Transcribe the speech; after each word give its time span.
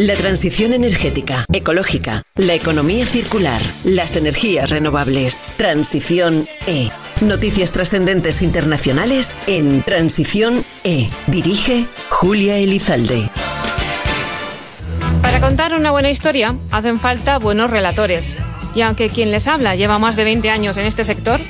La 0.00 0.16
transición 0.16 0.72
energética, 0.72 1.44
ecológica, 1.52 2.22
la 2.34 2.54
economía 2.54 3.04
circular, 3.04 3.60
las 3.84 4.16
energías 4.16 4.70
renovables. 4.70 5.42
Transición 5.58 6.48
E. 6.66 6.88
Noticias 7.20 7.72
trascendentes 7.72 8.40
internacionales 8.40 9.36
en 9.46 9.82
Transición 9.82 10.64
E. 10.84 11.10
Dirige 11.26 11.84
Julia 12.08 12.56
Elizalde. 12.56 13.28
Para 15.20 15.38
contar 15.38 15.74
una 15.74 15.90
buena 15.90 16.08
historia 16.08 16.56
hacen 16.70 16.98
falta 16.98 17.38
buenos 17.38 17.68
relatores. 17.68 18.36
Y 18.74 18.80
aunque 18.80 19.10
quien 19.10 19.30
les 19.30 19.48
habla 19.48 19.76
lleva 19.76 19.98
más 19.98 20.16
de 20.16 20.24
20 20.24 20.48
años 20.48 20.78
en 20.78 20.86
este 20.86 21.04
sector, 21.04 21.42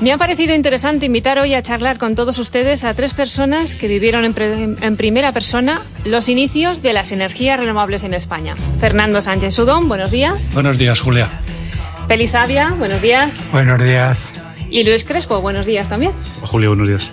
me 0.00 0.12
ha 0.12 0.18
parecido 0.18 0.54
interesante 0.54 1.06
invitar 1.06 1.38
hoy 1.38 1.54
a 1.54 1.62
charlar 1.62 1.98
con 1.98 2.14
todos 2.14 2.38
ustedes 2.38 2.84
a 2.84 2.94
tres 2.94 3.14
personas 3.14 3.74
que 3.74 3.88
vivieron 3.88 4.24
en, 4.24 4.96
primera 4.96 5.32
persona 5.32 5.82
los 6.04 6.28
inicios 6.28 6.82
de 6.82 6.92
las 6.92 7.10
energías 7.10 7.58
renovables 7.58 8.04
en 8.04 8.14
España. 8.14 8.54
Fernando 8.80 9.20
Sánchez 9.20 9.54
Sudón, 9.54 9.88
buenos 9.88 10.10
días. 10.10 10.50
Buenos 10.52 10.78
días, 10.78 11.00
Julia. 11.00 11.28
Feliz 12.06 12.34
Avia, 12.34 12.74
buenos 12.78 13.02
días. 13.02 13.34
Buenos 13.50 13.82
días. 13.82 14.34
Y 14.70 14.84
Luis 14.84 15.04
Crespo, 15.04 15.40
buenos 15.40 15.66
días 15.66 15.88
también. 15.88 16.12
Julio, 16.42 16.70
buenos 16.70 16.88
días. 16.88 17.10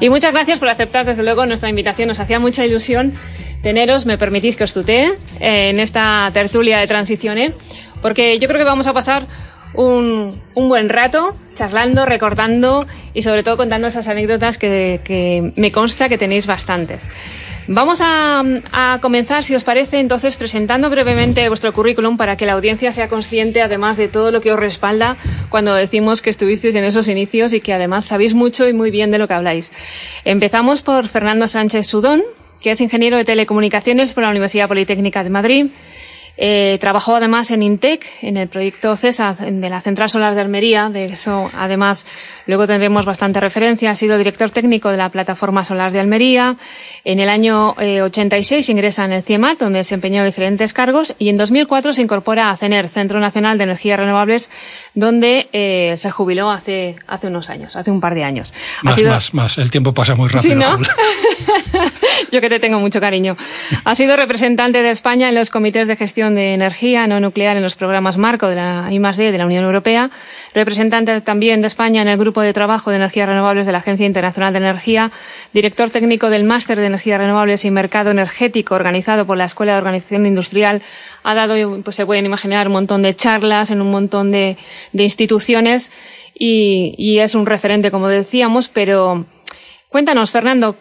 Y 0.00 0.10
muchas 0.10 0.32
gracias 0.32 0.58
por 0.58 0.68
aceptar 0.68 1.06
desde 1.06 1.22
luego 1.22 1.46
nuestra 1.46 1.70
invitación. 1.70 2.08
Nos 2.08 2.20
hacía 2.20 2.38
mucha 2.38 2.66
ilusión 2.66 3.14
teneros. 3.62 4.04
Me 4.04 4.18
permitís 4.18 4.56
que 4.56 4.64
os 4.64 4.74
tutee 4.74 5.14
en 5.40 5.80
esta 5.80 6.30
tertulia 6.34 6.78
de 6.78 6.86
transiciones, 6.86 7.52
porque 8.02 8.38
yo 8.38 8.46
creo 8.46 8.58
que 8.58 8.64
vamos 8.64 8.86
a 8.88 8.92
pasar 8.92 9.26
un, 9.74 10.40
buen 10.54 10.88
rato 10.88 11.36
charlando, 11.54 12.04
recordando 12.04 12.86
y 13.14 13.22
sobre 13.22 13.42
todo 13.42 13.56
contando 13.56 13.88
esas 13.88 14.08
anécdotas 14.08 14.58
que, 14.58 15.52
me 15.56 15.72
consta 15.72 16.08
que 16.08 16.18
tenéis 16.18 16.46
bastantes. 16.46 17.08
Vamos 17.68 18.00
a, 18.02 18.98
comenzar, 19.00 19.42
si 19.42 19.54
os 19.54 19.64
parece, 19.64 19.98
entonces 19.98 20.36
presentando 20.36 20.88
brevemente 20.88 21.48
vuestro 21.48 21.72
currículum 21.72 22.16
para 22.16 22.36
que 22.36 22.46
la 22.46 22.52
audiencia 22.52 22.92
sea 22.92 23.08
consciente, 23.08 23.62
además 23.62 23.96
de 23.96 24.08
todo 24.08 24.30
lo 24.30 24.40
que 24.40 24.52
os 24.52 24.58
respalda 24.58 25.16
cuando 25.48 25.74
decimos 25.74 26.22
que 26.22 26.30
estuvisteis 26.30 26.74
en 26.74 26.84
esos 26.84 27.08
inicios 27.08 27.52
y 27.52 27.60
que 27.60 27.72
además 27.72 28.04
sabéis 28.04 28.34
mucho 28.34 28.68
y 28.68 28.72
muy 28.72 28.90
bien 28.90 29.10
de 29.10 29.18
lo 29.18 29.26
que 29.26 29.34
habláis. 29.34 29.72
Empezamos 30.24 30.82
por 30.82 31.08
Fernando 31.08 31.48
Sánchez 31.48 31.86
Sudón, 31.86 32.22
que 32.60 32.70
es 32.70 32.80
ingeniero 32.80 33.16
de 33.16 33.24
telecomunicaciones 33.24 34.12
por 34.12 34.22
la 34.22 34.30
Universidad 34.30 34.68
Politécnica 34.68 35.24
de 35.24 35.30
Madrid. 35.30 35.66
Eh, 36.38 36.78
trabajó 36.80 37.16
además 37.16 37.50
en 37.50 37.62
INTEC, 37.62 38.04
en 38.22 38.36
el 38.36 38.48
proyecto 38.48 38.94
CESA 38.96 39.34
de 39.34 39.70
la 39.70 39.80
Central 39.80 40.10
Solar 40.10 40.34
de 40.34 40.40
Almería. 40.40 40.88
De 40.90 41.06
eso, 41.06 41.50
además, 41.56 42.06
luego 42.46 42.66
tendremos 42.66 43.04
bastante 43.04 43.40
referencia. 43.40 43.90
Ha 43.90 43.94
sido 43.94 44.18
director 44.18 44.50
técnico 44.50 44.90
de 44.90 44.96
la 44.96 45.08
Plataforma 45.08 45.64
Solar 45.64 45.92
de 45.92 46.00
Almería. 46.00 46.56
En 47.04 47.20
el 47.20 47.28
año 47.28 47.74
eh, 47.80 48.02
86 48.02 48.68
ingresa 48.68 49.04
en 49.04 49.12
el 49.12 49.22
CIEMAT, 49.22 49.58
donde 49.58 49.78
desempeñó 49.78 50.24
diferentes 50.24 50.72
cargos. 50.72 51.14
Y 51.18 51.28
en 51.28 51.38
2004 51.38 51.94
se 51.94 52.02
incorpora 52.02 52.50
a 52.50 52.56
CENER, 52.56 52.88
Centro 52.88 53.20
Nacional 53.20 53.58
de 53.58 53.64
Energías 53.64 53.98
Renovables, 53.98 54.50
donde 54.94 55.48
eh, 55.52 55.94
se 55.96 56.10
jubiló 56.10 56.50
hace, 56.50 56.96
hace 57.06 57.28
unos 57.28 57.50
años, 57.50 57.76
hace 57.76 57.90
un 57.90 58.00
par 58.00 58.14
de 58.14 58.24
años. 58.24 58.52
Más, 58.82 58.96
sido... 58.96 59.10
más, 59.10 59.34
más. 59.34 59.58
El 59.58 59.70
tiempo 59.70 59.92
pasa 59.92 60.14
muy 60.14 60.28
rápido. 60.28 60.54
¿Sí, 60.54 60.58
no? 60.58 60.78
Yo 62.32 62.40
que 62.40 62.48
te 62.48 62.60
tengo 62.60 62.78
mucho 62.78 63.00
cariño. 63.00 63.36
Ha 63.84 63.94
sido 63.94 64.16
representante 64.16 64.82
de 64.82 64.90
España 64.90 65.28
en 65.28 65.34
los 65.34 65.50
comités 65.50 65.88
de 65.88 65.96
gestión 65.96 66.25
de 66.34 66.54
energía 66.54 67.06
no 67.06 67.20
nuclear 67.20 67.56
en 67.56 67.62
los 67.62 67.76
programas 67.76 68.16
marco 68.16 68.48
de 68.48 68.56
la 68.56 68.88
I+D 68.90 69.32
de 69.32 69.38
la 69.38 69.46
Unión 69.46 69.64
Europea, 69.64 70.10
representante 70.54 71.20
también 71.20 71.60
de 71.60 71.66
España 71.66 72.02
en 72.02 72.08
el 72.08 72.18
Grupo 72.18 72.40
de 72.42 72.52
Trabajo 72.52 72.90
de 72.90 72.96
Energías 72.96 73.28
Renovables 73.28 73.66
de 73.66 73.72
la 73.72 73.78
Agencia 73.78 74.06
Internacional 74.06 74.52
de 74.52 74.58
Energía, 74.58 75.12
director 75.52 75.90
técnico 75.90 76.30
del 76.30 76.44
Máster 76.44 76.78
de 76.78 76.86
Energías 76.86 77.18
Renovables 77.18 77.64
y 77.64 77.70
Mercado 77.70 78.10
Energético 78.10 78.74
organizado 78.74 79.26
por 79.26 79.36
la 79.36 79.44
Escuela 79.44 79.72
de 79.72 79.78
Organización 79.78 80.26
Industrial. 80.26 80.82
Ha 81.22 81.34
dado, 81.34 81.82
pues 81.82 81.96
se 81.96 82.06
pueden 82.06 82.26
imaginar, 82.26 82.66
un 82.66 82.74
montón 82.74 83.02
de 83.02 83.14
charlas 83.14 83.70
en 83.70 83.80
un 83.80 83.90
montón 83.90 84.30
de, 84.32 84.56
instituciones 84.92 85.92
y, 86.34 87.18
es 87.18 87.34
un 87.34 87.46
referente, 87.46 87.90
como 87.90 88.08
decíamos, 88.08 88.68
pero 88.68 89.26
Cuéntanos, 89.88 90.30
Fernando, 90.30 90.76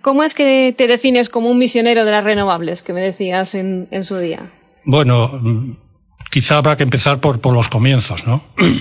¿cómo 0.00 0.22
es 0.22 0.34
que 0.34 0.74
te 0.76 0.86
defines 0.86 1.28
como 1.28 1.50
un 1.50 1.58
misionero 1.58 2.04
de 2.04 2.10
las 2.12 2.22
renovables, 2.22 2.82
que 2.82 2.92
me 2.92 3.00
decías 3.00 3.54
en 3.54 4.04
su 4.04 4.18
día? 4.18 4.50
Bueno, 4.84 5.76
quizá 6.30 6.58
habrá 6.58 6.76
que 6.76 6.82
empezar 6.82 7.18
por, 7.18 7.40
por 7.40 7.54
los 7.54 7.68
comienzos, 7.68 8.26
¿no? 8.26 8.44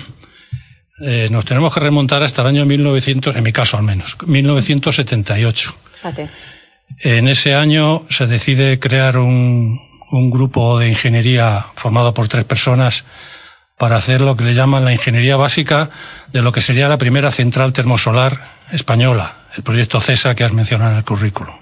Eh, 1.05 1.27
nos 1.29 1.43
tenemos 1.43 1.73
que 1.73 1.79
remontar 1.79 2.21
hasta 2.21 2.43
el 2.43 2.49
año 2.49 2.65
1900, 2.65 3.35
en 3.35 3.43
mi 3.43 3.51
caso 3.51 3.75
al 3.77 3.83
menos, 3.83 4.15
1978. 4.25 5.75
Fíjate. 5.95 6.29
En 6.99 7.27
ese 7.27 7.55
año 7.55 8.05
se 8.09 8.27
decide 8.27 8.79
crear 8.79 9.17
un, 9.17 9.81
un 10.11 10.29
grupo 10.29 10.77
de 10.77 10.89
ingeniería 10.89 11.65
formado 11.75 12.13
por 12.13 12.27
tres 12.27 12.45
personas 12.45 13.05
para 13.77 13.97
hacer 13.97 14.21
lo 14.21 14.37
que 14.37 14.43
le 14.43 14.53
llaman 14.53 14.85
la 14.85 14.93
ingeniería 14.93 15.35
básica 15.35 15.89
de 16.31 16.41
lo 16.43 16.51
que 16.51 16.61
sería 16.61 16.87
la 16.87 16.99
primera 16.99 17.31
central 17.31 17.73
termosolar 17.73 18.61
española, 18.71 19.37
el 19.57 19.63
proyecto 19.63 19.99
CESA 19.99 20.35
que 20.35 20.43
has 20.43 20.53
mencionado 20.53 20.91
en 20.91 20.97
el 20.97 21.03
currículum. 21.03 21.55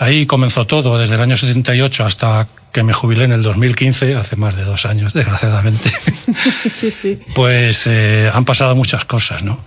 Ahí 0.00 0.24
comenzó 0.24 0.66
todo, 0.66 0.96
desde 0.96 1.16
el 1.16 1.20
año 1.20 1.36
78 1.36 2.06
hasta 2.06 2.48
que 2.72 2.82
me 2.82 2.94
jubilé 2.94 3.24
en 3.24 3.32
el 3.32 3.42
2015, 3.42 4.14
hace 4.14 4.34
más 4.34 4.56
de 4.56 4.64
dos 4.64 4.86
años, 4.86 5.12
desgraciadamente. 5.14 5.90
sí, 6.70 6.90
sí. 6.90 7.18
Pues 7.34 7.86
eh, 7.86 8.30
han 8.32 8.46
pasado 8.46 8.74
muchas 8.74 9.04
cosas, 9.04 9.42
¿no? 9.42 9.60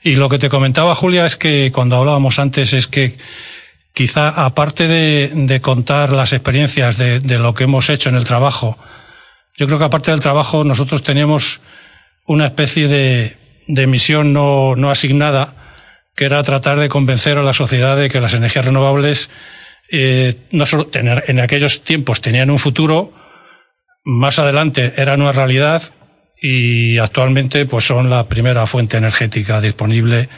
Y 0.00 0.14
lo 0.14 0.28
que 0.28 0.38
te 0.38 0.48
comentaba, 0.48 0.94
Julia, 0.94 1.26
es 1.26 1.34
que 1.34 1.72
cuando 1.72 1.96
hablábamos 1.96 2.38
antes, 2.38 2.72
es 2.74 2.86
que 2.86 3.18
quizá 3.92 4.28
aparte 4.28 4.86
de, 4.86 5.32
de 5.34 5.60
contar 5.60 6.12
las 6.12 6.32
experiencias 6.32 6.96
de, 6.96 7.18
de, 7.18 7.38
lo 7.40 7.52
que 7.54 7.64
hemos 7.64 7.90
hecho 7.90 8.08
en 8.08 8.14
el 8.14 8.24
trabajo, 8.24 8.78
yo 9.56 9.66
creo 9.66 9.80
que 9.80 9.84
aparte 9.86 10.12
del 10.12 10.20
trabajo 10.20 10.62
nosotros 10.62 11.02
teníamos 11.02 11.58
una 12.24 12.46
especie 12.46 12.86
de, 12.86 13.36
de 13.66 13.86
misión 13.88 14.32
no, 14.32 14.76
no 14.76 14.92
asignada, 14.92 15.54
que 16.14 16.24
era 16.24 16.40
tratar 16.44 16.78
de 16.78 16.88
convencer 16.88 17.36
a 17.36 17.42
la 17.42 17.52
sociedad 17.52 17.96
de 17.96 18.10
que 18.10 18.20
las 18.20 18.34
energías 18.34 18.64
renovables 18.64 19.28
eh, 19.94 20.34
no 20.52 20.64
solo 20.64 20.86
tener, 20.86 21.24
en 21.28 21.38
aquellos 21.38 21.82
tiempos 21.82 22.22
tenían 22.22 22.50
un 22.50 22.58
futuro, 22.58 23.12
más 24.04 24.38
adelante 24.38 24.94
eran 24.96 25.20
una 25.20 25.32
realidad 25.32 25.82
y 26.40 26.96
actualmente 26.96 27.66
pues 27.66 27.84
son 27.84 28.08
la 28.08 28.26
primera 28.26 28.66
fuente 28.66 28.96
energética 28.96 29.60
disponible 29.60 30.30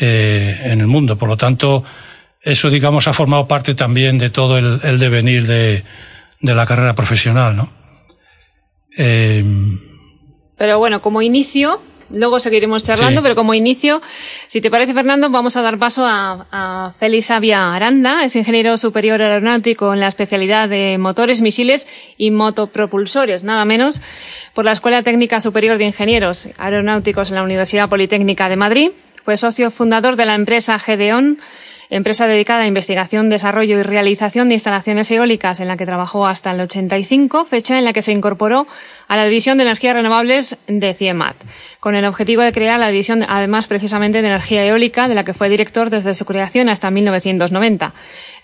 eh, 0.00 0.58
en 0.64 0.80
el 0.80 0.86
mundo. 0.86 1.18
Por 1.18 1.28
lo 1.28 1.36
tanto, 1.36 1.84
eso 2.40 2.70
digamos 2.70 3.06
ha 3.08 3.12
formado 3.12 3.46
parte 3.46 3.74
también 3.74 4.16
de 4.16 4.30
todo 4.30 4.56
el, 4.56 4.80
el 4.82 4.98
devenir 4.98 5.46
de, 5.46 5.84
de, 6.40 6.54
la 6.54 6.64
carrera 6.64 6.94
profesional, 6.94 7.54
¿no? 7.54 7.70
Eh, 8.96 9.44
Pero 10.56 10.78
bueno, 10.78 11.02
como 11.02 11.20
inicio, 11.20 11.82
luego 12.12 12.40
seguiremos 12.40 12.82
charlando, 12.82 13.20
sí. 13.20 13.22
pero 13.22 13.34
como 13.34 13.54
inicio, 13.54 14.02
si 14.48 14.60
te 14.60 14.70
parece, 14.70 14.94
Fernando, 14.94 15.30
vamos 15.30 15.56
a 15.56 15.62
dar 15.62 15.78
paso 15.78 16.04
a, 16.06 16.46
a 16.50 16.92
Félix 16.98 17.30
Avia 17.30 17.74
Aranda, 17.74 18.24
es 18.24 18.36
ingeniero 18.36 18.76
superior 18.76 19.20
aeronáutico 19.20 19.92
en 19.92 20.00
la 20.00 20.08
especialidad 20.08 20.68
de 20.68 20.98
motores, 20.98 21.40
misiles 21.40 21.88
y 22.16 22.30
motopropulsores, 22.30 23.44
nada 23.44 23.64
menos, 23.64 24.00
por 24.54 24.64
la 24.64 24.72
Escuela 24.72 25.02
Técnica 25.02 25.40
Superior 25.40 25.78
de 25.78 25.84
Ingenieros 25.84 26.48
Aeronáuticos 26.58 27.30
en 27.30 27.36
la 27.36 27.42
Universidad 27.42 27.88
Politécnica 27.88 28.48
de 28.48 28.56
Madrid. 28.56 28.90
Fue 29.24 29.36
socio 29.36 29.70
fundador 29.70 30.16
de 30.16 30.26
la 30.26 30.34
empresa 30.34 30.78
Gedeon, 30.78 31.38
empresa 31.90 32.26
dedicada 32.26 32.62
a 32.62 32.66
investigación, 32.66 33.28
desarrollo 33.28 33.78
y 33.78 33.82
realización 33.82 34.48
de 34.48 34.54
instalaciones 34.54 35.10
eólicas 35.10 35.60
en 35.60 35.68
la 35.68 35.76
que 35.76 35.84
trabajó 35.84 36.26
hasta 36.26 36.50
el 36.50 36.60
85, 36.60 37.44
fecha 37.44 37.78
en 37.78 37.84
la 37.84 37.92
que 37.92 38.02
se 38.02 38.12
incorporó 38.12 38.66
a 39.12 39.16
la 39.16 39.26
División 39.26 39.58
de 39.58 39.64
Energías 39.64 39.94
Renovables 39.94 40.56
de 40.68 40.94
CIEMAT, 40.94 41.36
con 41.80 41.94
el 41.94 42.06
objetivo 42.06 42.40
de 42.40 42.50
crear 42.50 42.80
la 42.80 42.88
división, 42.88 43.22
además, 43.28 43.66
precisamente 43.66 44.22
de 44.22 44.28
energía 44.28 44.64
eólica, 44.64 45.06
de 45.06 45.14
la 45.14 45.22
que 45.22 45.34
fue 45.34 45.50
director 45.50 45.90
desde 45.90 46.14
su 46.14 46.24
creación 46.24 46.70
hasta 46.70 46.90
1990. 46.90 47.92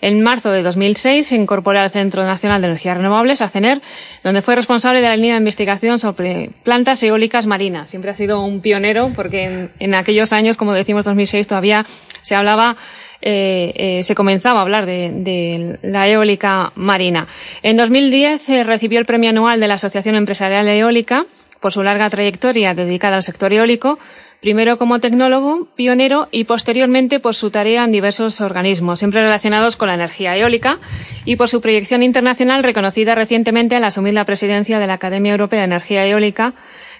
En 0.01 0.21
marzo 0.21 0.51
de 0.51 0.61
2006 0.61 1.25
se 1.25 1.35
incorporó 1.37 1.79
al 1.79 1.89
Centro 1.89 2.23
Nacional 2.23 2.61
de 2.61 2.67
Energías 2.67 2.97
Renovables, 2.97 3.41
a 3.41 3.49
CENER, 3.49 3.81
donde 4.23 4.43
fue 4.43 4.55
responsable 4.55 5.01
de 5.01 5.07
la 5.07 5.15
línea 5.15 5.33
de 5.33 5.39
investigación 5.39 5.97
sobre 5.97 6.51
plantas 6.61 7.01
eólicas 7.01 7.47
marinas. 7.47 7.89
Siempre 7.89 8.11
ha 8.11 8.13
sido 8.13 8.39
un 8.39 8.61
pionero 8.61 9.11
porque 9.15 9.45
en, 9.45 9.71
en 9.79 9.95
aquellos 9.95 10.33
años, 10.33 10.55
como 10.55 10.73
decimos 10.73 11.03
2006, 11.03 11.47
todavía 11.47 11.83
se 12.21 12.35
hablaba 12.35 12.77
eh, 13.21 13.73
eh, 13.75 14.03
se 14.03 14.15
comenzaba 14.15 14.59
a 14.59 14.61
hablar 14.61 14.85
de, 14.85 15.11
de, 15.11 15.79
la 15.81 16.07
eólica 16.07 16.71
marina. 16.75 17.27
En 17.63 17.75
2010 17.75 18.49
eh, 18.49 18.63
recibió 18.63 18.99
el 18.99 19.05
premio 19.05 19.29
anual 19.29 19.59
de 19.59 19.67
la 19.67 19.73
Asociación 19.73 20.15
Empresarial 20.15 20.67
Eólica 20.67 21.25
por 21.59 21.73
su 21.73 21.83
larga 21.83 22.09
trayectoria 22.09 22.73
dedicada 22.73 23.17
al 23.17 23.23
sector 23.23 23.51
eólico, 23.51 23.99
primero 24.39 24.77
como 24.77 24.99
tecnólogo, 24.99 25.67
pionero 25.75 26.29
y 26.31 26.45
posteriormente 26.45 27.19
por 27.19 27.35
su 27.35 27.51
tarea 27.51 27.83
en 27.83 27.91
diversos 27.91 28.39
organismos, 28.39 28.99
siempre 28.99 29.21
relacionados 29.21 29.75
con 29.75 29.89
la 29.89 29.95
energía 29.95 30.37
eólica, 30.37 30.79
y 31.25 31.35
por 31.35 31.49
su 31.49 31.59
proyección 31.59 32.03
internacional 32.03 32.63
reconocida 32.63 33.15
recientemente 33.15 33.75
al 33.75 33.83
asumir 33.83 34.13
la 34.13 34.25
presidencia 34.25 34.79
de 34.79 34.87
la 34.87 34.93
Academia 34.93 35.33
Europea 35.33 35.59
de 35.59 35.65
Energía 35.65 36.07
Eólica, 36.07 36.53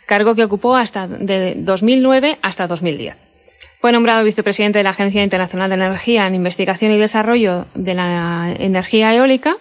cargo 0.06 0.36
que 0.36 0.44
ocupó 0.44 0.76
hasta 0.76 1.08
de 1.08 1.56
2009 1.56 2.40
hasta 2.42 2.68
2010. 2.68 3.29
Fue 3.80 3.94
nombrado 3.94 4.26
vicepresidente 4.26 4.80
de 4.80 4.84
la 4.84 4.90
Agencia 4.90 5.24
Internacional 5.24 5.70
de 5.70 5.76
Energía 5.76 6.28
en 6.28 6.36
Investigación 6.36 6.92
y 6.92 6.98
Desarrollo 6.98 7.66
de 7.76 7.94
la 7.94 8.54
Energía 8.60 9.16
Eólica. 9.16 9.56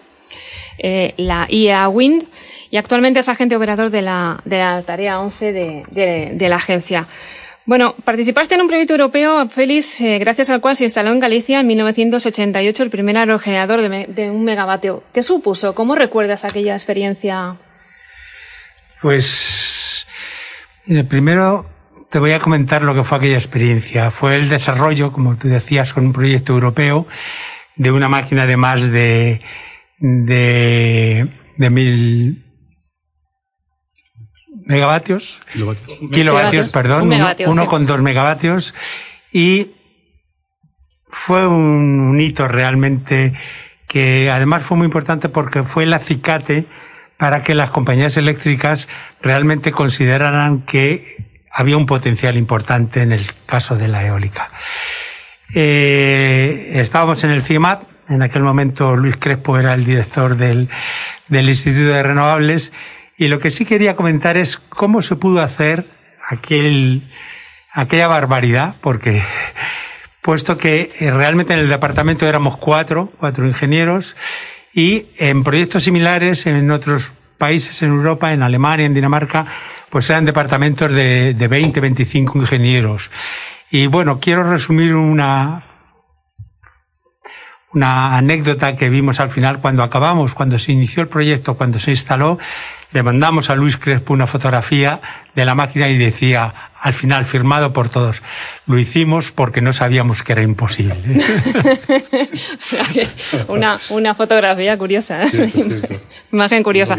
eh, 0.77 1.13
la 1.17 1.45
IEA 1.49 1.87
Wind, 1.89 2.25
y 2.69 2.77
actualmente 2.77 3.19
es 3.19 3.29
agente 3.29 3.55
operador 3.55 3.89
de 3.89 4.01
la, 4.01 4.41
tarea 4.85 5.19
11 5.19 5.53
de, 5.53 6.49
la 6.49 6.55
agencia. 6.57 7.07
Bueno, 7.65 7.95
participaste 8.03 8.55
en 8.55 8.61
un 8.61 8.67
proyecto 8.67 8.93
europeo, 8.93 9.47
Félix, 9.47 10.01
eh, 10.01 10.19
gracias 10.19 10.49
al 10.49 10.59
cual 10.59 10.75
se 10.75 10.85
instaló 10.85 11.11
en 11.11 11.19
Galicia 11.19 11.59
en 11.59 11.67
1988 11.67 12.83
el 12.83 12.89
primer 12.89 13.17
aerogenerador 13.17 13.81
de, 13.81 14.31
un 14.31 14.43
megavatio. 14.43 15.03
¿Qué 15.13 15.21
supuso? 15.21 15.75
¿Cómo 15.75 15.95
recuerdas 15.95 16.45
aquella 16.45 16.73
experiencia? 16.73 17.55
Pues, 19.01 20.07
primero 21.07 21.65
te 22.09 22.19
voy 22.19 22.31
a 22.31 22.39
comentar 22.39 22.81
lo 22.81 22.95
que 22.95 23.03
fue 23.03 23.17
aquella 23.17 23.35
experiencia. 23.35 24.11
Fue 24.11 24.35
el 24.35 24.49
desarrollo, 24.49 25.11
como 25.11 25.37
tú 25.37 25.47
decías, 25.47 25.93
con 25.93 26.07
un 26.07 26.13
proyecto 26.13 26.53
europeo 26.53 27.07
de 27.75 27.91
una 27.91 28.09
máquina 28.09 28.45
de 28.45 28.57
más 28.57 28.91
de, 28.91 29.41
de, 29.99 31.27
de 31.57 31.69
mil 31.69 32.43
megavatios, 34.65 35.39
kilovatios, 36.11 36.69
perdón, 36.69 37.11
uno, 37.47 37.65
con 37.67 37.85
dos 37.85 38.01
megavatios. 38.01 38.73
Y 39.31 39.71
fue 41.07 41.47
un, 41.47 42.19
hito 42.19 42.47
realmente 42.47 43.33
que 43.87 44.29
además 44.29 44.63
fue 44.63 44.77
muy 44.77 44.85
importante 44.85 45.29
porque 45.29 45.63
fue 45.63 45.83
el 45.83 45.93
acicate 45.93 46.67
para 47.17 47.41
que 47.41 47.55
las 47.55 47.71
compañías 47.71 48.17
eléctricas 48.17 48.87
realmente 49.21 49.71
consideraran 49.71 50.61
que 50.61 51.28
había 51.59 51.75
un 51.75 51.85
potencial 51.85 52.37
importante 52.37 53.01
en 53.01 53.11
el 53.11 53.25
caso 53.45 53.75
de 53.75 53.89
la 53.89 54.05
eólica. 54.05 54.49
Eh, 55.53 56.71
estábamos 56.75 57.21
en 57.25 57.31
el 57.31 57.41
CIEMAT, 57.41 57.83
en 58.07 58.21
aquel 58.21 58.43
momento 58.43 58.95
Luis 58.95 59.17
Crespo 59.17 59.59
era 59.59 59.73
el 59.73 59.83
director 59.83 60.37
del, 60.37 60.69
del 61.27 61.49
Instituto 61.49 61.89
de 61.89 62.01
Renovables, 62.01 62.71
y 63.17 63.27
lo 63.27 63.41
que 63.41 63.51
sí 63.51 63.65
quería 63.65 63.97
comentar 63.97 64.37
es 64.37 64.57
cómo 64.57 65.01
se 65.01 65.17
pudo 65.17 65.41
hacer 65.41 65.83
aquel, 66.29 67.03
aquella 67.73 68.07
barbaridad, 68.07 68.75
porque 68.79 69.21
puesto 70.21 70.57
que 70.57 70.93
realmente 71.13 71.51
en 71.51 71.59
el 71.59 71.67
departamento 71.67 72.25
éramos 72.25 72.55
cuatro, 72.55 73.11
cuatro 73.19 73.45
ingenieros, 73.45 74.15
y 74.73 75.07
en 75.17 75.43
proyectos 75.43 75.83
similares 75.83 76.45
en 76.45 76.71
otros 76.71 77.11
países 77.37 77.81
en 77.81 77.89
Europa, 77.89 78.31
en 78.31 78.43
Alemania, 78.43 78.85
en 78.85 78.93
Dinamarca, 78.93 79.45
pues 79.89 80.09
eran 80.09 80.25
departamentos 80.25 80.91
de, 80.91 81.33
de 81.33 81.47
20, 81.47 81.79
25 81.79 82.39
ingenieros. 82.39 83.09
Y 83.71 83.87
bueno, 83.87 84.19
quiero 84.19 84.43
resumir 84.43 84.95
una, 84.95 85.63
una 87.73 88.17
anécdota 88.17 88.75
que 88.75 88.89
vimos 88.89 89.19
al 89.19 89.29
final 89.29 89.59
cuando 89.59 89.83
acabamos, 89.83 90.33
cuando 90.33 90.57
se 90.57 90.71
inició 90.71 91.03
el 91.03 91.09
proyecto, 91.09 91.55
cuando 91.55 91.77
se 91.77 91.91
instaló, 91.91 92.39
le 92.91 93.03
mandamos 93.03 93.49
a 93.49 93.55
Luis 93.55 93.77
Crespo 93.77 94.13
una 94.13 94.25
fotografía 94.25 94.99
de 95.35 95.45
la 95.45 95.53
máquina 95.53 95.87
y 95.87 95.97
decía, 95.97 96.71
al 96.81 96.93
final, 96.93 97.25
firmado 97.25 97.71
por 97.71 97.89
todos, 97.89 98.23
lo 98.65 98.79
hicimos 98.79 99.31
porque 99.31 99.61
no 99.61 99.73
sabíamos 99.73 100.23
que 100.23 100.31
era 100.31 100.41
imposible. 100.41 100.95
o 101.13 102.57
sea 102.59 102.83
que 102.85 103.07
una, 103.47 103.77
una 103.89 104.15
fotografía 104.15 104.75
curiosa, 104.77 105.25
¿eh? 105.25 105.29
imagen 106.31 106.63
curiosa. 106.63 106.97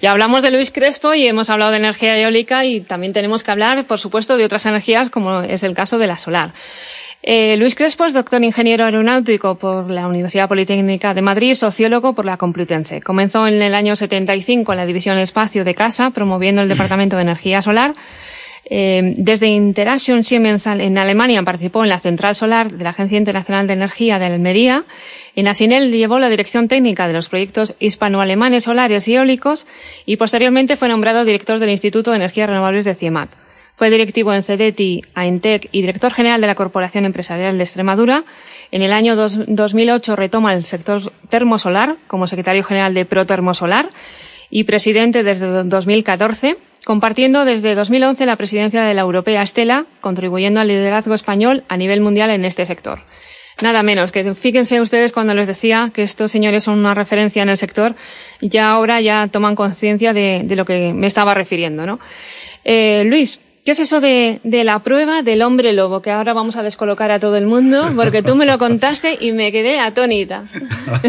Ya 0.00 0.12
hablamos 0.12 0.42
de 0.42 0.50
Luis 0.50 0.70
Crespo 0.70 1.12
y 1.12 1.26
hemos 1.26 1.50
hablado 1.50 1.72
de 1.72 1.78
energía 1.78 2.16
eólica 2.18 2.64
y 2.64 2.80
también 2.80 3.12
tenemos 3.12 3.42
que 3.42 3.50
hablar, 3.50 3.84
por 3.84 3.98
supuesto, 3.98 4.38
de 4.38 4.44
otras 4.46 4.64
energías 4.64 5.10
como 5.10 5.42
es 5.42 5.62
el 5.62 5.74
caso 5.74 5.98
de 5.98 6.06
la 6.06 6.16
solar. 6.16 6.52
Eh, 7.28 7.56
Luis 7.56 7.74
Crespo 7.74 8.04
es 8.04 8.14
doctor 8.14 8.44
ingeniero 8.44 8.84
aeronáutico 8.84 9.56
por 9.56 9.90
la 9.90 10.06
Universidad 10.06 10.46
Politécnica 10.46 11.12
de 11.12 11.22
Madrid 11.22 11.50
y 11.50 11.54
sociólogo 11.56 12.12
por 12.12 12.24
la 12.24 12.36
Complutense. 12.36 13.02
Comenzó 13.02 13.48
en 13.48 13.60
el 13.60 13.74
año 13.74 13.96
75 13.96 14.72
en 14.72 14.78
la 14.78 14.86
división 14.86 15.18
espacio 15.18 15.64
de 15.64 15.74
casa, 15.74 16.10
promoviendo 16.10 16.62
el 16.62 16.68
Departamento 16.76 17.16
de 17.16 17.22
Energía 17.22 17.62
Solar. 17.62 17.94
Eh, 18.70 19.14
desde 19.16 19.48
Interaction 19.48 20.22
Siemens 20.22 20.68
en 20.68 20.98
Alemania 20.98 21.42
participó 21.42 21.82
en 21.82 21.88
la 21.88 21.98
central 21.98 22.36
solar 22.36 22.70
de 22.70 22.84
la 22.84 22.90
Agencia 22.90 23.18
Internacional 23.18 23.66
de 23.66 23.72
Energía 23.72 24.20
de 24.20 24.26
Almería. 24.26 24.84
En 25.34 25.48
Asinel 25.48 25.90
llevó 25.90 26.20
la 26.20 26.28
dirección 26.28 26.68
técnica 26.68 27.08
de 27.08 27.14
los 27.14 27.28
proyectos 27.28 27.74
hispano-alemanes 27.80 28.62
solares 28.62 29.08
y 29.08 29.16
eólicos 29.16 29.66
y 30.04 30.16
posteriormente 30.16 30.76
fue 30.76 30.88
nombrado 30.88 31.24
director 31.24 31.58
del 31.58 31.70
Instituto 31.70 32.12
de 32.12 32.18
Energías 32.18 32.48
Renovables 32.48 32.84
de 32.84 32.94
CIEMAT. 32.94 33.45
Fue 33.76 33.90
directivo 33.90 34.32
en 34.32 34.42
CEDETI, 34.42 35.02
AINTEC 35.14 35.68
y 35.70 35.82
director 35.82 36.10
general 36.10 36.40
de 36.40 36.46
la 36.46 36.54
Corporación 36.54 37.04
Empresarial 37.04 37.58
de 37.58 37.64
Extremadura. 37.64 38.24
En 38.70 38.80
el 38.80 38.90
año 38.90 39.16
2008 39.16 40.16
retoma 40.16 40.54
el 40.54 40.64
sector 40.64 41.12
termosolar 41.28 41.96
como 42.06 42.26
secretario 42.26 42.64
general 42.64 42.94
de 42.94 43.04
Protermosolar 43.04 43.90
y 44.48 44.64
presidente 44.64 45.22
desde 45.22 45.64
2014, 45.64 46.56
compartiendo 46.86 47.44
desde 47.44 47.74
2011 47.74 48.24
la 48.24 48.36
presidencia 48.36 48.82
de 48.82 48.94
la 48.94 49.02
Europea 49.02 49.42
Estela, 49.42 49.84
contribuyendo 50.00 50.60
al 50.60 50.68
liderazgo 50.68 51.12
español 51.12 51.64
a 51.68 51.76
nivel 51.76 52.00
mundial 52.00 52.30
en 52.30 52.46
este 52.46 52.64
sector. 52.64 53.00
Nada 53.60 53.82
menos, 53.82 54.10
que 54.10 54.34
fíjense 54.34 54.80
ustedes 54.80 55.12
cuando 55.12 55.34
les 55.34 55.46
decía 55.46 55.90
que 55.92 56.02
estos 56.02 56.30
señores 56.30 56.64
son 56.64 56.78
una 56.78 56.94
referencia 56.94 57.42
en 57.42 57.50
el 57.50 57.56
sector, 57.58 57.94
ya 58.40 58.70
ahora 58.70 59.02
ya 59.02 59.28
toman 59.28 59.54
conciencia 59.54 60.14
de, 60.14 60.46
lo 60.48 60.64
que 60.64 60.94
me 60.94 61.06
estaba 61.06 61.34
refiriendo, 61.34 61.86
¿no? 61.86 61.98
Eh, 62.64 63.04
Luis, 63.06 63.40
¿Qué 63.66 63.72
es 63.72 63.80
eso 63.80 64.00
de, 64.00 64.38
la 64.44 64.78
prueba 64.78 65.22
del 65.24 65.42
hombre 65.42 65.72
lobo? 65.72 66.00
Que 66.00 66.12
ahora 66.12 66.32
vamos 66.32 66.54
a 66.54 66.62
descolocar 66.62 67.10
a 67.10 67.18
todo 67.18 67.36
el 67.36 67.48
mundo, 67.48 67.90
porque 67.96 68.22
tú 68.22 68.36
me 68.36 68.46
lo 68.46 68.58
contaste 68.58 69.18
y 69.20 69.32
me 69.32 69.50
quedé 69.50 69.80
atónita. 69.80 70.44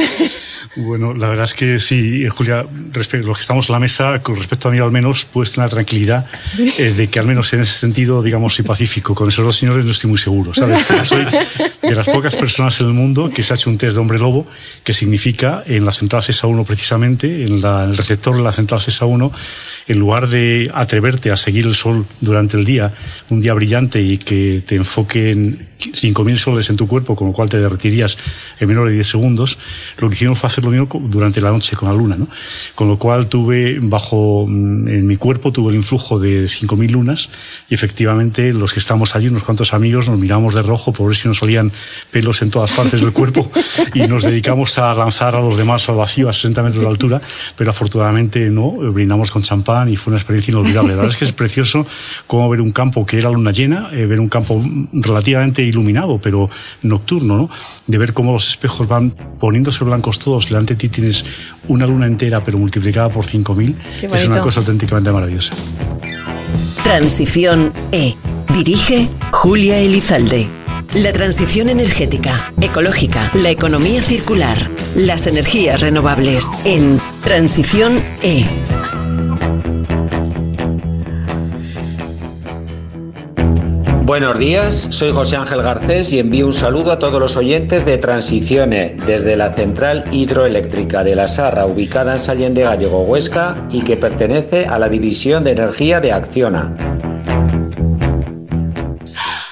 bueno, 0.75 1.13
la 1.13 1.30
verdad 1.30 1.45
es 1.45 1.54
que 1.54 1.77
sí, 1.77 2.27
Julia, 2.27 2.65
respecto, 2.94 3.27
los 3.27 3.38
que 3.38 3.42
estamos 3.42 3.69
en 3.69 3.74
la 3.74 3.80
mesa, 3.80 4.24
con 4.24 4.38
respecto 4.38 4.69
a 4.69 4.71
mí 4.71 4.80
al 4.80 4.89
menos, 4.89 5.27
tener 5.27 5.57
la 5.57 5.69
tranquilidad 5.69 6.25
eh, 6.57 6.94
de 6.98 7.07
que 7.07 7.19
al 7.19 7.27
menos 7.27 7.54
en 7.54 7.59
ese 7.59 7.77
sentido, 7.77 8.24
digamos, 8.24 8.56
soy 8.56 8.65
pacífico. 8.65 9.13
Con 9.13 9.27
esos 9.27 9.45
dos 9.45 9.56
señores 9.56 9.86
no 9.86 9.92
estoy 9.92 10.10
muy 10.10 10.18
seguro, 10.18 10.51
¿sabes? 10.56 10.83
soy 11.03 11.25
de 11.83 11.95
las 11.95 12.07
pocas 12.07 12.36
personas 12.36 12.81
en 12.81 12.88
el 12.88 12.94
mundo 12.94 13.30
que 13.30 13.44
se 13.44 13.53
ha 13.53 13.56
hecho 13.56 13.69
un 13.69 13.77
test 13.77 13.94
de 13.94 14.01
hombre 14.01 14.18
lobo, 14.18 14.48
que 14.83 14.94
significa 14.94 15.62
en 15.68 15.86
la 15.86 15.92
central 15.92 16.24
CESA 16.24 16.48
1 16.48 16.63
precisamente, 16.63 17.44
en, 17.44 17.60
en 17.60 17.65
el 17.65 17.95
receptor 17.95 18.36
de 18.36 18.42
la 18.42 18.51
central 18.51 18.81
CESA 18.81 19.06
1, 19.06 19.31
en 19.89 20.00
lugar 20.00 20.27
de 20.27 20.71
atreverte 20.74 21.30
a 21.30 21.38
seguir 21.38 21.68
el 21.68 21.75
sol 21.75 22.03
durante 22.19 22.47
el 22.56 22.64
día, 22.64 22.94
un 23.30 23.42
día 23.42 23.54
brillante 23.54 24.02
y 24.02 24.18
que 24.18 24.64
te 24.66 24.76
enfoque 24.76 25.32
en 25.32 25.68
5.000 25.78 26.36
soles 26.38 26.70
en 26.70 26.76
tu 26.76 26.88
cuerpo, 26.88 27.16
con 27.16 27.28
lo 27.28 27.34
cual 27.34 27.50
te 27.50 27.60
derretirías 27.60 28.18
en 28.60 28.68
menos 28.68 28.86
de 28.88 28.94
10 28.94 29.08
segundos, 29.08 29.58
lo 30.00 30.08
que 30.08 30.16
hicieron 30.16 30.36
fue 30.36 30.48
hacer 30.48 30.64
lo 30.64 30.72
mismo 30.72 30.88
durante 31.06 31.42
la 31.42 31.52
noche 31.52 31.76
con 31.76 31.90
la 31.90 31.96
luna, 31.96 32.16
¿no? 32.16 32.28
Con 32.76 32.88
lo 32.88 32.98
cual 32.98 33.28
tuve 33.28 33.80
bajo, 33.80 34.46
mm, 34.48 34.88
en 34.88 35.08
mi 35.08 35.18
cuerpo 35.18 35.51
tuve 35.51 35.72
el 35.72 35.75
influjo 35.75 36.20
de 36.20 36.48
5.000 36.48 36.92
lunas 36.92 37.30
y 37.70 37.75
efectivamente 37.75 38.54
los 38.54 38.74
que 38.74 38.80
estábamos 38.80 39.16
allí, 39.16 39.27
unos 39.27 39.44
cuantos 39.44 39.74
amigos, 39.74 40.10
nos 40.10 40.18
miramos 40.20 40.56
de 40.56 40.62
rojo 40.62 40.94
por 40.94 41.08
ver 41.08 41.16
si 41.16 41.27
nos 41.27 41.38
salían 41.38 41.72
pelos 42.12 42.42
en 42.42 42.50
todas 42.50 42.72
partes 42.72 43.01
del 43.01 43.12
cuerpo 43.13 43.50
y 43.94 44.01
nos 44.08 44.24
dedicamos 44.24 44.77
a 44.77 44.94
lanzar 44.94 45.36
a 45.36 45.42
los 45.42 45.58
demás 45.58 45.88
al 45.89 45.96
vacío 45.96 46.30
a 46.30 46.34
60 46.34 46.63
metros 46.63 46.82
de 46.82 46.89
altura, 46.89 47.22
pero 47.56 47.72
afortunadamente 47.72 48.50
no, 48.50 48.72
brindamos 48.72 49.32
con 49.32 49.44
champán 49.44 49.89
y 49.89 49.96
fue 49.96 50.12
una 50.12 50.18
experiencia 50.18 50.51
inolvidable. 50.51 50.89
La 50.89 51.01
verdad 51.01 51.12
es 51.12 51.18
que 51.18 51.25
es 51.25 51.34
precioso 51.34 51.86
cómo 52.38 52.50
ver 52.50 52.62
un 52.62 52.72
campo 52.72 53.03
que 53.03 53.17
era 53.17 53.32
luna 53.32 53.51
llena, 53.51 53.89
eh, 53.91 54.06
ver 54.06 54.20
un 54.20 54.29
campo 54.29 54.63
relativamente 54.94 55.63
iluminado, 55.63 56.20
pero 56.22 56.48
nocturno, 56.84 57.36
¿no? 57.36 57.50
De 57.88 57.98
ver 57.98 58.13
cómo 58.13 58.32
los 58.32 58.48
espejos 58.48 58.88
van 58.88 59.10
poniéndose 59.39 59.84
blancos 59.84 60.20
todos, 60.20 60.48
delante 60.48 60.75
de 60.75 60.82
ti 60.82 60.89
tienes 60.89 61.25
una 61.67 61.88
luna 61.88 62.06
entera, 62.06 62.44
pero 62.44 62.60
multiplicada 62.60 63.10
por 63.10 63.25
5.000. 63.25 63.74
Es 64.13 64.27
una 64.27 64.39
cosa 64.41 64.60
auténticamente 64.60 65.12
maravillosa. 65.12 65.56
Transición 66.84 67.74
E. 67.91 68.13
Dirige 68.53 69.10
Julia 69.32 69.79
Elizalde. 69.79 70.48
La 70.94 71.12
transición 71.12 71.70
energética, 71.70 72.53
ecológica, 72.62 73.32
la 73.34 73.50
economía 73.50 74.03
circular, 74.03 74.70
las 74.96 75.25
energías 75.25 75.82
renovables 75.82 76.46
en 76.65 77.00
Transición 77.24 78.00
E 78.22 78.46
Buenos 84.08 84.40
días, 84.40 84.88
soy 84.92 85.12
José 85.12 85.36
Ángel 85.36 85.62
Garcés 85.62 86.14
y 86.14 86.20
envío 86.20 86.46
un 86.46 86.54
saludo 86.54 86.94
a 86.94 86.98
todos 86.98 87.20
los 87.20 87.36
oyentes 87.36 87.86
de 87.86 87.98
Transiciones 87.98 88.94
desde 89.06 89.36
la 89.36 89.54
central 89.54 90.06
hidroeléctrica 90.14 91.04
de 91.04 91.14
la 91.14 91.28
Sarra, 91.28 91.66
ubicada 91.66 92.14
en 92.14 92.20
Sallén 92.20 92.54
de 92.54 92.62
Gallego, 92.64 93.02
Huesca, 93.02 93.68
y 93.70 93.82
que 93.82 93.98
pertenece 93.98 94.66
a 94.66 94.80
la 94.80 94.88
División 94.88 95.44
de 95.44 95.52
Energía 95.52 96.00
de 96.00 96.14
Acciona. 96.14 96.74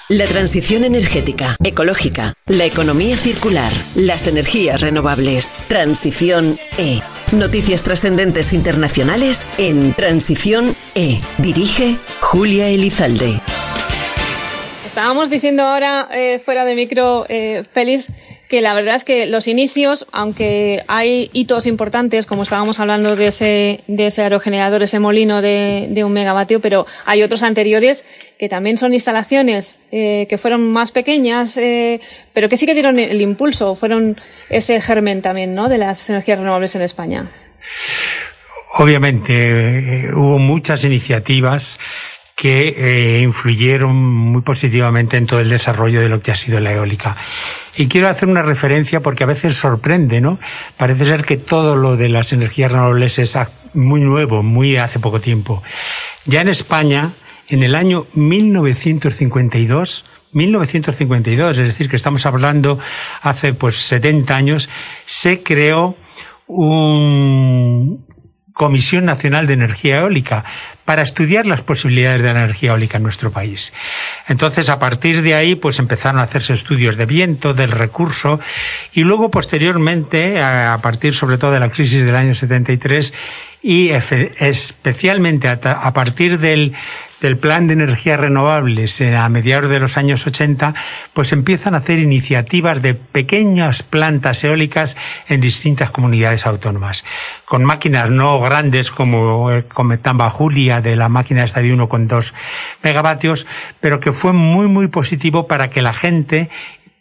La 0.08 0.26
transición 0.28 0.86
energética, 0.86 1.58
ecológica, 1.62 2.36
la 2.48 2.64
economía 2.64 3.18
circular, 3.18 3.74
las 3.96 4.26
energías 4.26 4.80
renovables. 4.80 5.52
Transición 5.68 6.58
E. 6.78 7.02
Noticias 7.34 7.84
trascendentes 7.84 8.54
internacionales 8.54 9.46
en 9.58 9.94
Transición 9.94 10.78
E. 10.94 11.20
Dirige 11.40 11.98
Julia 12.22 12.70
Elizalde 12.70 13.42
estábamos 14.96 15.30
diciendo 15.30 15.64
ahora 15.64 16.08
eh, 16.14 16.42
fuera 16.46 16.64
de 16.64 16.74
micro, 16.74 17.26
eh, 17.28 17.66
Félix, 17.74 18.08
que 18.48 18.62
la 18.62 18.74
verdad 18.74 18.96
es 18.96 19.04
que 19.04 19.26
los 19.26 19.46
inicios, 19.50 20.08
aunque 20.14 20.86
hay 20.88 21.30
hitos 21.34 21.68
importantes, 21.68 22.26
como 22.26 22.44
estábamos 22.44 22.80
hablando 22.80 23.18
de 23.18 23.28
ese, 23.28 23.82
de 23.88 24.08
ese 24.08 24.22
aerogenerador, 24.22 24.84
ese 24.84 25.00
molino 25.00 25.42
de, 25.42 25.88
de 25.90 26.06
un 26.06 26.14
megavatio, 26.14 26.62
pero 26.62 26.86
hay 27.04 27.24
otros 27.24 27.44
anteriores 27.44 28.06
que 28.40 28.48
también 28.48 28.78
son 28.78 28.94
instalaciones 28.94 29.82
eh, 29.92 30.28
que 30.30 30.38
fueron 30.38 30.72
más 30.72 30.94
pequeñas, 30.94 31.58
eh, 31.58 32.00
pero 32.32 32.48
que 32.48 32.56
sí 32.56 32.66
que 32.66 32.74
dieron 32.74 32.98
el 32.98 33.20
impulso, 33.22 33.76
fueron 33.76 34.16
ese 34.50 34.80
germen 34.80 35.22
también, 35.22 35.56
¿no? 35.56 35.68
De 35.68 35.78
las 35.78 36.10
energías 36.10 36.40
renovables 36.40 36.74
en 36.78 36.84
España. 36.84 37.30
Obviamente, 38.78 39.34
eh, 39.34 40.14
hubo 40.14 40.40
muchas 40.40 40.86
iniciativas 40.86 41.80
que 42.36 42.68
eh, 42.78 43.22
influyeron 43.22 43.96
muy 43.96 44.42
positivamente 44.42 45.16
en 45.16 45.26
todo 45.26 45.40
el 45.40 45.50
desarrollo 45.50 46.02
de 46.02 46.10
lo 46.10 46.22
que 46.22 46.32
ha 46.32 46.36
sido 46.36 46.60
la 46.60 46.74
eólica. 46.74 47.16
Y 47.78 47.88
quiero 47.88 48.10
hacer 48.10 48.28
una 48.28 48.42
referencia 48.42 49.00
porque 49.00 49.24
a 49.24 49.28
veces 49.28 49.56
sorprende, 49.56 50.20
¿no? 50.20 50.38
Parece 50.78 51.06
ser 51.06 51.24
que 51.24 51.38
todo 51.38 51.76
lo 51.78 51.96
de 51.96 52.10
las 52.10 52.34
energías 52.34 52.72
renovables 52.72 53.20
es 53.20 53.38
muy 53.74 54.02
nuevo, 54.02 54.44
muy 54.44 54.76
hace 54.76 55.00
poco 55.00 55.22
tiempo. 55.22 55.64
Ya 56.26 56.42
en 56.42 56.50
España, 56.50 57.14
en 57.48 57.64
el 57.64 57.74
año 57.74 58.06
1952, 58.14 60.06
1952, 60.34 61.58
es 61.58 61.68
decir, 61.68 61.90
que 61.90 61.96
estamos 61.96 62.26
hablando 62.26 62.80
hace 63.22 63.54
pues 63.54 63.78
70 63.78 64.36
años, 64.36 64.70
se 65.06 65.42
creó 65.42 65.96
un, 66.48 68.06
Comisión 68.56 69.04
Nacional 69.04 69.48
de 69.48 69.54
Energía 69.54 69.98
Eólica 69.98 70.46
para 70.86 71.02
estudiar 71.02 71.46
las 71.46 71.62
posibilidades 71.62 72.22
de 72.22 72.34
la 72.34 72.44
energía 72.44 72.72
eólica 72.72 72.96
en 72.96 73.04
nuestro 73.04 73.30
país. 73.30 73.74
Entonces, 74.30 74.70
a 74.70 74.80
partir 74.80 75.24
de 75.24 75.36
ahí, 75.36 75.56
pues 75.56 75.78
empezaron 75.78 76.22
a 76.22 76.24
hacerse 76.24 76.54
estudios 76.54 76.96
de 76.96 77.06
viento, 77.06 77.54
del 77.54 77.72
recurso, 77.72 78.40
y 78.94 79.02
luego, 79.02 79.30
posteriormente, 79.30 80.42
a 80.42 80.80
partir 80.82 81.14
sobre 81.14 81.38
todo 81.38 81.52
de 81.52 81.60
la 81.60 81.70
crisis 81.70 82.06
del 82.06 82.16
año 82.16 82.34
73, 82.34 83.14
y 83.62 83.90
especialmente 83.90 85.50
a 85.50 85.94
partir 85.94 86.40
del, 86.40 86.76
del 87.22 87.38
plan 87.38 87.68
de 87.68 87.74
energías 87.74 88.20
renovables 88.20 89.00
eh, 89.02 89.16
a 89.16 89.28
mediados 89.30 89.70
de 89.70 89.80
los 89.80 89.98
años 89.98 90.26
80, 90.26 90.74
pues 91.14 91.32
empiezan 91.32 91.76
a 91.76 91.80
hacer 91.80 92.00
iniciativas 92.00 92.82
de 92.82 92.94
pequeñas 92.94 93.84
plantas 93.84 94.44
eólicas 94.44 94.98
en 95.28 95.42
distintas 95.42 95.92
comunidades 95.92 96.46
autónomas, 96.46 97.06
con 97.46 97.64
máquinas 97.64 98.10
no 98.10 98.40
grandes 98.40 98.92
como 98.92 99.52
eh, 99.52 99.64
comentaba 99.64 100.30
Julia 100.30 100.82
de 100.82 100.96
la 100.96 101.10
máquina 101.10 101.44
esta 101.44 101.62
de 101.62 101.74
1,2 101.74 102.34
megavatios, 102.84 103.48
pero 103.80 104.00
que 104.00 104.12
fue 104.12 104.34
muy 104.34 104.68
muy 104.68 104.88
positivo 104.88 105.48
para 105.48 105.70
que 105.70 105.82
la 105.82 105.94
gente 105.94 106.50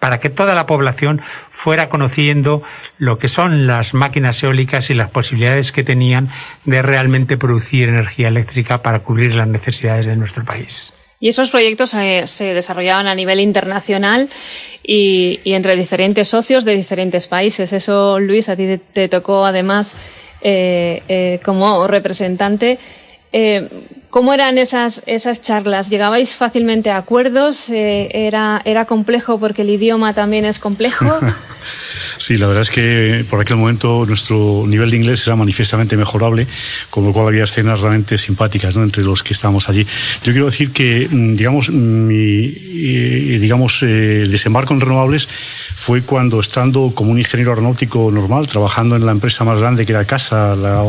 para 0.04 0.20
que 0.20 0.28
toda 0.28 0.54
la 0.54 0.66
población 0.66 1.22
fuera 1.50 1.88
conociendo 1.88 2.62
lo 2.98 3.18
que 3.18 3.28
son 3.28 3.66
las 3.66 3.94
máquinas 3.94 4.42
eólicas 4.42 4.90
y 4.90 4.94
las 4.94 5.08
posibilidades 5.08 5.72
que 5.72 5.82
tenían 5.82 6.28
de 6.66 6.82
realmente 6.82 7.38
producir 7.38 7.88
energía 7.88 8.28
eléctrica 8.28 8.82
para 8.82 8.98
cubrir 8.98 9.34
las 9.34 9.48
necesidades 9.48 10.04
de 10.04 10.14
nuestro 10.14 10.44
país. 10.44 10.92
Y 11.20 11.30
esos 11.30 11.50
proyectos 11.50 11.88
se, 11.92 12.44
desarrollaban 12.52 13.06
a 13.06 13.14
nivel 13.14 13.40
internacional 13.40 14.28
y, 14.82 15.40
entre 15.46 15.74
diferentes 15.74 16.28
socios 16.28 16.66
de 16.66 16.76
diferentes 16.76 17.26
países. 17.26 17.72
Eso, 17.72 18.20
Luis, 18.20 18.50
a 18.50 18.56
ti 18.56 18.78
te, 18.92 19.08
tocó 19.08 19.46
además 19.46 19.96
eh, 20.42 21.02
eh, 21.08 21.40
como 21.42 21.86
representante. 21.86 22.78
Eh, 24.14 24.24
¿Cómo 24.24 24.32
eran 24.32 24.58
esas, 24.58 25.02
esas 25.06 25.42
charlas? 25.42 25.90
¿Llegabais 25.90 26.36
fácilmente 26.36 26.90
a 26.90 26.98
acuerdos? 26.98 27.68
Eh, 27.68 28.08
era, 28.12 28.62
¿Era 28.64 28.84
complejo 28.84 29.40
porque 29.40 29.62
el 29.62 29.70
idioma 29.70 30.14
también 30.14 30.44
es 30.44 30.58
complejo? 30.58 31.06
sí, 32.18 32.38
la 32.38 32.46
verdad 32.46 32.62
es 32.62 32.70
que 32.70 33.24
por 33.28 33.40
aquel 33.40 33.56
momento 33.56 34.06
nuestro 34.06 34.64
nivel 34.66 34.90
de 34.90 34.96
inglés 34.98 35.26
era 35.26 35.36
manifiestamente 35.36 35.96
mejorable, 35.96 36.46
con 36.90 37.04
lo 37.04 37.12
cual 37.12 37.28
había 37.28 37.44
escenas 37.44 37.80
realmente 37.80 38.16
simpáticas 38.16 38.76
¿no? 38.76 38.84
entre 38.84 39.02
los 39.02 39.22
que 39.22 39.32
estábamos 39.32 39.68
allí. 39.68 39.84
Yo 40.22 40.32
quiero 40.32 40.46
decir 40.46 40.70
que, 40.70 41.08
mm, 41.10 41.34
digamos, 41.34 41.70
mi, 41.70 42.46
digamos, 43.38 43.82
eh, 43.82 44.26
desembarco 44.30 44.74
en 44.74 44.80
renovables 44.80 45.28
fue 45.76 46.02
cuando, 46.02 46.40
estando 46.40 46.92
como 46.94 47.10
un 47.10 47.18
ingeniero 47.18 47.50
aeronáutico 47.50 48.10
normal, 48.10 48.46
trabajando 48.46 48.96
en 48.96 49.04
la 49.04 49.12
empresa 49.12 49.44
más 49.44 49.58
grande 49.58 49.84
que 49.84 49.92
era 49.92 50.04
Casa, 50.04 50.54
la 50.54 50.80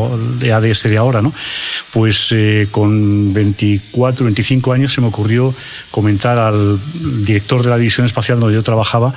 ADS 0.56 0.84
de 0.84 0.96
ahora, 0.96 1.22
¿no? 1.22 1.32
pues 1.92 2.28
eh, 2.30 2.68
con 2.70 3.15
24, 3.32 4.24
25 4.24 4.72
años 4.72 4.92
se 4.92 5.00
me 5.00 5.08
ocurrió 5.08 5.54
comentar 5.90 6.38
al 6.38 6.78
director 7.24 7.62
de 7.62 7.70
la 7.70 7.78
división 7.78 8.06
espacial 8.06 8.40
donde 8.40 8.54
yo 8.54 8.62
trabajaba 8.62 9.14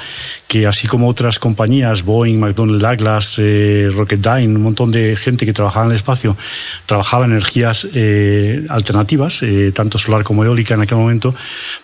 que 0.48 0.65
así 0.65 0.88
como 0.88 1.08
otras 1.08 1.38
compañías, 1.38 2.03
Boeing, 2.03 2.39
McDonnell 2.39 2.79
Douglas, 2.79 3.36
eh, 3.38 3.89
Rocketdyne, 3.94 4.56
un 4.56 4.63
montón 4.63 4.89
de 4.89 5.15
gente 5.15 5.46
que 5.46 5.53
trabajaba 5.53 5.86
en 5.86 5.91
el 5.91 5.98
espacio, 5.98 6.36
trabajaba 6.86 7.25
en 7.25 7.32
energías 7.32 7.88
eh, 7.94 8.65
alternativas, 8.70 9.44
eh, 9.44 9.72
tanto 9.75 9.98
solar 9.98 10.24
como 10.24 10.44
eólica 10.44 10.74
en 10.74 10.82
aquel 10.82 10.98
momento, 10.98 11.36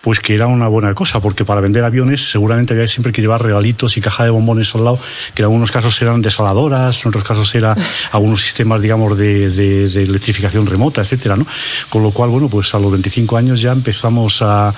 pues 0.02 0.20
que 0.20 0.34
era 0.34 0.48
una 0.48 0.68
buena 0.68 0.94
cosa, 0.94 1.20
porque 1.20 1.46
para 1.46 1.62
vender 1.62 1.84
aviones 1.84 2.22
seguramente 2.22 2.74
había 2.74 2.88
siempre 2.88 3.14
que 3.14 3.22
llevar 3.22 3.44
regalitos 3.44 3.98
y 3.98 4.02
caja 4.02 4.24
de 4.24 4.32
bombones 4.32 4.74
al 4.74 4.84
lado, 4.84 5.00
que 5.36 5.42
en 5.42 5.46
algunos 5.46 5.72
casos 5.72 6.02
eran 6.02 6.22
desaladoras, 6.22 7.04
en 7.04 7.10
otros 7.10 7.24
casos 7.24 7.54
eran 7.54 7.78
algunos 8.12 8.42
sistemas, 8.42 8.82
digamos, 8.82 9.18
de, 9.18 9.50
de, 9.52 9.90
de 9.90 10.04
electrificación 10.04 10.66
remota, 10.66 11.02
etcétera, 11.02 11.36
¿no? 11.36 11.46
Con 11.90 12.04
lo 12.06 12.12
cual, 12.12 12.30
bueno, 12.30 12.48
pues 12.48 12.74
a 12.76 12.80
los 12.80 12.92
25 12.92 13.36
años 13.38 13.62
ya 13.62 13.72
empezamos 13.72 14.42
a, 14.42 14.74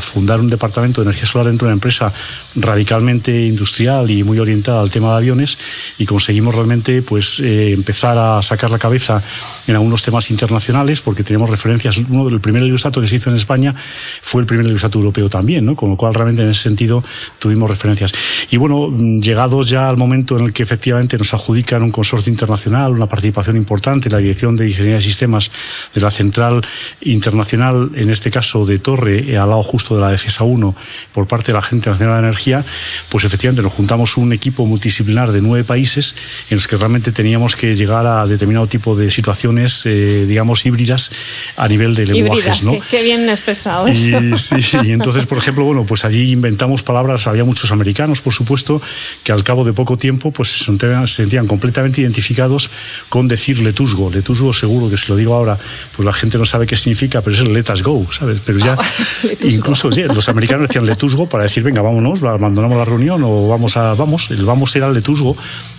fundar 0.00 0.40
un 0.40 0.48
departamento 0.48 1.00
de 1.00 1.06
energía 1.06 1.26
solar 1.26 1.46
dentro 1.46 1.66
de 1.66 1.70
una 1.70 1.76
empresa 1.76 2.12
radicalmente 2.56 3.46
industrial 3.46 4.10
y 4.10 4.24
muy 4.24 4.38
orientada 4.38 4.80
al 4.80 4.90
tema 4.90 5.10
de 5.10 5.16
aviones 5.16 5.58
y 5.98 6.06
conseguimos 6.06 6.54
realmente 6.54 7.02
pues 7.02 7.40
eh, 7.40 7.72
empezar 7.72 8.16
a 8.18 8.42
sacar 8.42 8.70
la 8.70 8.78
cabeza 8.78 9.22
en 9.66 9.74
algunos 9.74 10.02
temas 10.02 10.30
internacionales 10.30 11.00
porque 11.02 11.22
tenemos 11.22 11.50
referencias. 11.50 11.98
Uno 11.98 12.28
del 12.28 12.40
primer 12.40 12.62
ilustrato 12.62 13.00
que 13.00 13.06
se 13.06 13.16
hizo 13.16 13.30
en 13.30 13.36
España 13.36 13.74
fue 14.22 14.40
el 14.42 14.46
primer 14.46 14.66
ilustrato 14.66 14.98
europeo 14.98 15.28
también, 15.28 15.66
¿no? 15.66 15.76
Con 15.76 15.90
lo 15.90 15.96
cual 15.96 16.14
realmente 16.14 16.42
en 16.42 16.50
ese 16.50 16.62
sentido 16.62 17.04
tuvimos 17.38 17.68
referencias. 17.68 18.12
Y 18.50 18.56
bueno, 18.56 18.90
llegados 19.20 19.68
ya 19.68 19.88
al 19.88 19.96
momento 19.96 20.38
en 20.38 20.46
el 20.46 20.52
que 20.52 20.62
efectivamente 20.62 21.18
nos 21.18 21.34
adjudican 21.34 21.82
un 21.82 21.90
consorcio 21.90 22.32
internacional, 22.32 22.92
una 22.92 23.06
participación 23.06 23.56
importante, 23.56 24.08
la 24.08 24.18
Dirección 24.18 24.56
de 24.56 24.68
Ingeniería 24.68 24.96
de 24.96 25.02
Sistemas 25.02 25.50
de 25.94 26.00
la 26.00 26.10
Central 26.10 26.62
internacional, 27.00 27.90
en 27.94 28.10
este 28.10 28.30
caso 28.30 28.64
de 28.66 28.78
Torre, 28.78 29.32
eh, 29.32 29.38
al 29.38 29.50
lado 29.50 29.62
justo 29.62 29.94
de 29.94 30.02
la 30.02 30.10
Defensa 30.10 30.44
1, 30.44 30.74
por 31.12 31.26
parte 31.26 31.48
de 31.48 31.52
la 31.54 31.60
Agencia 31.60 31.92
Nacional 31.92 32.22
de 32.22 32.28
Energía, 32.28 32.64
pues 33.08 33.24
efectivamente 33.24 33.62
nos 33.62 33.72
juntamos 33.72 34.16
un 34.16 34.32
equipo 34.32 34.66
multidisciplinar 34.66 35.32
de 35.32 35.40
nueve 35.40 35.64
países 35.64 36.14
en 36.50 36.56
los 36.56 36.68
que 36.68 36.76
realmente 36.76 37.12
teníamos 37.12 37.56
que 37.56 37.76
llegar 37.76 38.06
a 38.06 38.26
determinado 38.26 38.66
tipo 38.66 38.96
de 38.96 39.10
situaciones, 39.10 39.82
eh, 39.86 40.26
digamos, 40.26 40.64
híbridas 40.66 41.10
a 41.56 41.68
nivel 41.68 41.94
de 41.94 42.06
lenguajes. 42.06 42.64
¿no? 42.64 42.72
Qué, 42.90 43.02
bien 43.02 43.28
expresado 43.28 43.88
y, 43.88 43.92
eso. 43.92 44.38
Sí, 44.38 44.78
y 44.84 44.92
entonces, 44.92 45.26
por 45.26 45.38
ejemplo, 45.38 45.64
bueno, 45.64 45.84
pues 45.84 46.04
allí 46.04 46.32
inventamos 46.32 46.82
palabras, 46.82 47.26
había 47.26 47.44
muchos 47.44 47.72
americanos, 47.72 48.20
por 48.20 48.32
supuesto, 48.32 48.80
que 49.24 49.32
al 49.32 49.44
cabo 49.44 49.64
de 49.64 49.72
poco 49.72 49.96
tiempo 49.96 50.30
pues 50.30 50.48
se 50.48 50.64
sentían, 50.64 51.06
se 51.08 51.16
sentían 51.16 51.46
completamente 51.46 52.00
identificados 52.00 52.70
con 53.08 53.28
decir 53.28 53.58
letusgo. 53.60 54.10
Letusgo 54.10 54.52
seguro 54.52 54.90
que 54.90 54.96
si 54.96 55.08
lo 55.08 55.16
digo 55.16 55.34
ahora, 55.34 55.58
pues 55.96 56.04
la 56.04 56.12
gente 56.12 56.38
no 56.38 56.44
sabe 56.50 56.66
qué 56.66 56.76
significa, 56.76 57.20
pero 57.22 57.34
es 57.34 57.42
el 57.42 57.52
let 57.52 57.72
us 57.72 57.82
go, 57.82 58.06
¿sabes? 58.10 58.40
Pero 58.44 58.58
ya, 58.58 58.76
ah, 58.78 58.84
incluso 59.44 59.88
los 59.90 60.28
americanos 60.28 60.68
decían 60.68 60.84
letusgo 60.84 61.28
para 61.28 61.44
decir, 61.44 61.62
venga, 61.62 61.80
vámonos, 61.80 62.22
abandonamos 62.22 62.76
la 62.76 62.84
reunión 62.84 63.22
o 63.24 63.48
vamos 63.48 63.76
a, 63.76 63.94
vamos, 63.94 64.30
el 64.30 64.44
vamos 64.44 64.74
era 64.74 64.88
el 64.88 64.94
letusgo, 64.94 65.36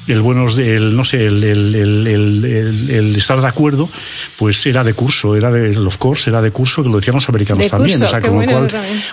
el 0.07 0.21
buenos, 0.21 0.57
el, 0.57 0.95
no 0.95 1.03
sé, 1.03 1.25
el, 1.25 1.43
el, 1.43 1.75
el, 1.75 3.15
estar 3.15 3.41
de 3.41 3.47
acuerdo, 3.47 3.89
pues 4.37 4.65
era 4.65 4.83
de 4.83 4.93
curso, 4.93 5.35
era 5.35 5.51
de, 5.51 5.73
los 5.73 5.97
course 5.97 6.29
era 6.29 6.41
de 6.41 6.51
curso, 6.51 6.83
que 6.83 6.89
lo 6.89 6.97
decían 6.97 7.15
los 7.15 7.27
americanos 7.29 7.67
también, 7.67 8.01
o 8.01 8.07
sea, 8.07 8.21
con 8.21 8.39
lo 8.39 8.51
cual, 8.51 8.69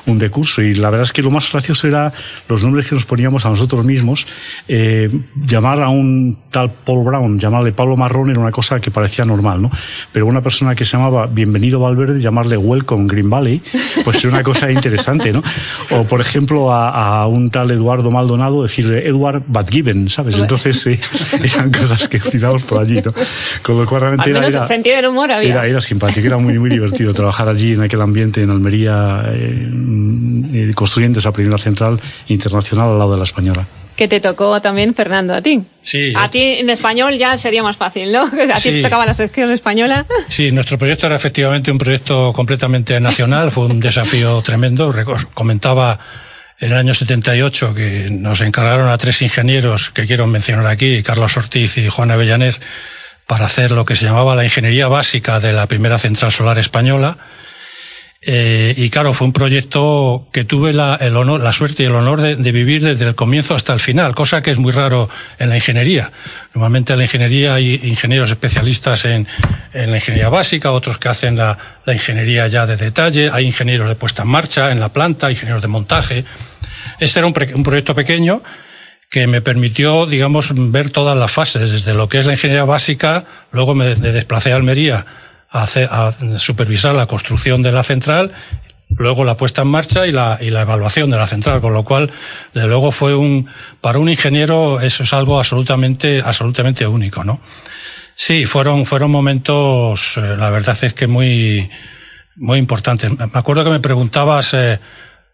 un 0.07 0.19
de 0.19 0.31
curso. 0.31 0.63
Y 0.63 0.75
la 0.75 0.91
verdad 0.91 1.05
es 1.05 1.13
que 1.13 1.23
lo 1.23 1.31
más 1.31 1.51
gracioso 1.51 1.89
era 1.89 2.13
los 2.49 2.63
nombres 2.63 2.87
que 2.87 2.95
nos 2.95 3.05
poníamos 3.05 3.45
a 3.47 3.51
nosotros 3.51 3.85
mismos, 3.85 4.27
eh, 4.69 5.11
llamar 5.35 5.83
a 5.83 5.89
un 5.89 6.39
tal 6.51 6.71
Paul 6.71 7.05
Brown, 7.05 7.39
llamarle 7.39 7.73
Pablo 7.73 7.97
Marrón 7.97 8.31
era 8.31 8.41
una 8.41 8.53
cosa 8.53 8.81
que 8.81 8.91
parecía 8.91 9.25
normal, 9.25 9.61
¿no? 9.61 9.71
Pero 10.13 10.27
una 10.27 10.41
persona 10.41 10.75
que 10.75 10.85
se 10.85 10.97
llamaba 10.97 11.27
Bienvenido 11.49 11.81
Valverde, 11.81 12.21
llamarle 12.21 12.59
Welcome 12.59 13.07
Green 13.07 13.31
Valley, 13.31 13.63
pues 14.05 14.23
era 14.23 14.35
una 14.35 14.43
cosa 14.43 14.71
interesante, 14.71 15.33
¿no? 15.33 15.43
O, 15.93 16.05
por 16.05 16.21
ejemplo, 16.21 16.71
a, 16.71 17.27
un 17.27 17.51
tal 17.51 17.71
Eduardo 17.71 18.11
Maldonado 18.11 18.63
decirle 18.63 19.09
Edward 19.09 19.45
Badgiven, 19.47 20.11
¿sabes? 20.11 20.37
Entonces 20.37 20.79
sí, 20.79 21.01
eran 21.43 21.73
cosas 21.73 22.07
que 22.07 22.19
tiramos 22.19 22.65
por 22.65 22.83
allí, 22.83 23.01
¿no? 23.01 23.15
Con 23.63 23.79
lo 23.79 23.87
cual 23.87 24.03
realmente 24.03 24.29
era, 24.29 24.47
era, 24.47 24.67
sentido 24.67 24.97
del 24.97 25.07
humor 25.07 25.33
había. 25.33 25.49
Era, 25.49 25.67
era 25.67 25.81
simpático, 25.81 26.27
era 26.27 26.37
muy, 26.37 26.59
muy 26.59 26.69
divertido 26.69 27.15
trabajar 27.15 27.49
allí 27.49 27.73
en 27.73 27.81
aquel 27.81 28.03
ambiente 28.03 28.43
en 28.43 28.51
Almería, 28.51 29.23
eh, 29.29 29.71
eh, 30.53 30.73
construyendo 30.75 31.19
esa 31.19 31.33
primera 31.33 31.57
central 31.57 31.99
internacional 32.27 32.91
al 32.91 32.99
lado 32.99 33.13
de 33.13 33.19
la 33.21 33.25
española 33.25 33.67
que 33.99 34.07
te 34.07 34.21
tocó 34.21 34.63
también, 34.63 34.95
Fernando, 34.95 35.35
a 35.35 35.43
ti. 35.43 35.65
Sí. 35.83 36.13
A 36.17 36.31
ti 36.31 36.41
en 36.61 36.71
español 36.71 37.19
ya 37.19 37.37
sería 37.37 37.65
más 37.65 37.77
fácil, 37.77 38.13
¿no? 38.13 38.23
A 38.55 38.61
ti 38.61 38.71
te 38.71 38.83
tocaba 38.83 39.05
la 39.05 39.13
sección 39.13 39.51
española. 39.51 40.07
Sí, 40.29 40.53
nuestro 40.53 40.79
proyecto 40.79 41.07
era 41.07 41.17
efectivamente 41.17 41.73
un 41.73 41.79
proyecto 41.79 42.33
completamente 42.33 43.01
nacional, 43.01 43.51
fue 43.51 43.67
un 43.67 43.81
desafío 43.81 44.41
tremendo. 44.43 44.95
Comentaba 45.35 45.99
en 46.61 46.71
el 46.71 46.79
año 46.79 46.95
78 46.95 47.75
que 47.75 48.09
nos 48.09 48.41
encargaron 48.41 48.89
a 48.89 48.97
tres 48.99 49.21
ingenieros 49.21 49.91
que 49.91 50.07
quiero 50.07 50.29
mencionar 50.29 50.69
aquí, 50.69 51.03
Carlos 51.03 51.37
Ortiz 51.37 51.77
y 51.79 51.89
Juan 51.89 52.13
Avellaner, 52.13 52.55
para 53.27 53.47
hacer 53.47 53.73
lo 53.73 53.85
que 53.85 53.97
se 53.97 54.05
llamaba 54.05 54.37
la 54.37 54.45
ingeniería 54.45 54.87
básica 54.87 55.41
de 55.41 55.53
la 55.53 55.67
primera 55.67 55.99
central 55.99 56.31
solar 56.31 56.59
española. 56.59 57.19
Eh, 58.21 58.75
y 58.77 58.91
claro, 58.91 59.15
fue 59.15 59.29
un 59.29 59.33
proyecto 59.33 60.27
que 60.33 60.43
tuve 60.43 60.73
la, 60.73 60.99
suerte 61.53 61.85
y 61.85 61.87
el 61.87 61.95
honor 61.95 62.21
de, 62.21 62.53
vivir 62.53 62.83
desde 62.83 63.07
el 63.07 63.15
comienzo 63.15 63.55
hasta 63.55 63.73
el 63.73 63.79
final, 63.79 64.15
cosa 64.17 64.43
que 64.43 64.51
es 64.51 64.59
muy 64.59 64.73
raro 64.73 65.09
en 65.39 65.49
la 65.49 65.57
ingeniería. 65.57 66.11
Normalmente 66.53 66.95
en 66.95 66.99
la 66.99 67.05
ingeniería 67.05 67.55
hay 67.55 67.81
ingenieros 67.85 68.31
especialistas 68.31 69.05
en, 69.05 69.27
la 69.73 69.97
ingeniería 69.97 70.31
básica, 70.31 70.73
otros 70.73 70.99
que 70.99 71.09
hacen 71.09 71.37
la, 71.37 71.57
ingeniería 71.87 72.49
ya 72.49 72.67
de 72.67 72.77
detalle, 72.77 73.31
hay 73.33 73.47
ingenieros 73.47 73.89
de 73.89 73.95
puesta 73.95 74.23
en 74.23 74.29
marcha 74.29 74.73
en 74.73 74.81
la 74.81 74.89
planta, 74.89 75.31
ingenieros 75.31 75.63
de 75.63 75.69
montaje. 75.69 76.25
Este 76.99 77.21
era 77.21 77.27
un, 77.27 77.33
proyecto 77.33 77.95
pequeño 77.95 78.43
que 79.11 79.29
me 79.29 79.41
permitió, 79.41 80.07
digamos, 80.07 80.53
ver 80.55 80.91
todas 80.91 81.17
las 81.17 81.31
fases, 81.31 81.71
desde 81.71 81.95
lo 81.95 82.09
que 82.09 82.19
es 82.19 82.27
la 82.27 82.33
ingeniería 82.33 82.65
básica, 82.65 83.25
luego 83.53 83.75
me 83.77 83.95
desplacé 83.95 84.53
a 84.53 84.57
Almería 84.57 85.07
a, 85.51 85.63
hacer, 85.63 85.89
a 85.91 86.13
supervisar 86.39 86.95
la 86.95 87.07
construcción 87.07 87.63
de 87.63 87.73
la 87.73 87.83
central, 87.83 88.33
luego 88.91 89.25
la 89.25 89.37
puesta 89.37 89.63
en 89.63 89.69
marcha 89.69 90.07
y 90.07 90.13
la, 90.13 90.39
y 90.41 90.51
la 90.51 90.63
evaluación 90.63 91.11
de 91.11 91.17
la 91.17 91.27
central, 91.27 91.61
con 91.61 91.73
lo 91.73 91.85
cual, 91.85 92.11
desde 92.55 92.69
luego 92.69 92.93
fue 92.93 93.15
un, 93.15 93.49
para 93.81 93.99
un 93.99 94.09
ingeniero 94.09 94.81
eso 94.81 95.03
es 95.03 95.13
algo 95.13 95.39
absolutamente, 95.39 96.23
absolutamente 96.25 96.87
único, 96.87 97.25
¿no? 97.25 97.41
Sí, 98.15 98.47
fueron, 98.47 98.85
fueron 98.85 99.13
momentos, 99.13 100.17
eh, 100.17 100.37
la 100.37 100.51
verdad 100.51 100.77
es 100.83 100.93
que 100.93 101.07
muy, 101.07 101.71
muy 102.35 102.59
importantes. 102.59 103.17
Me 103.17 103.31
acuerdo 103.33 103.63
que 103.63 103.71
me 103.71 103.79
preguntabas, 103.79 104.55
eh, 104.55 104.81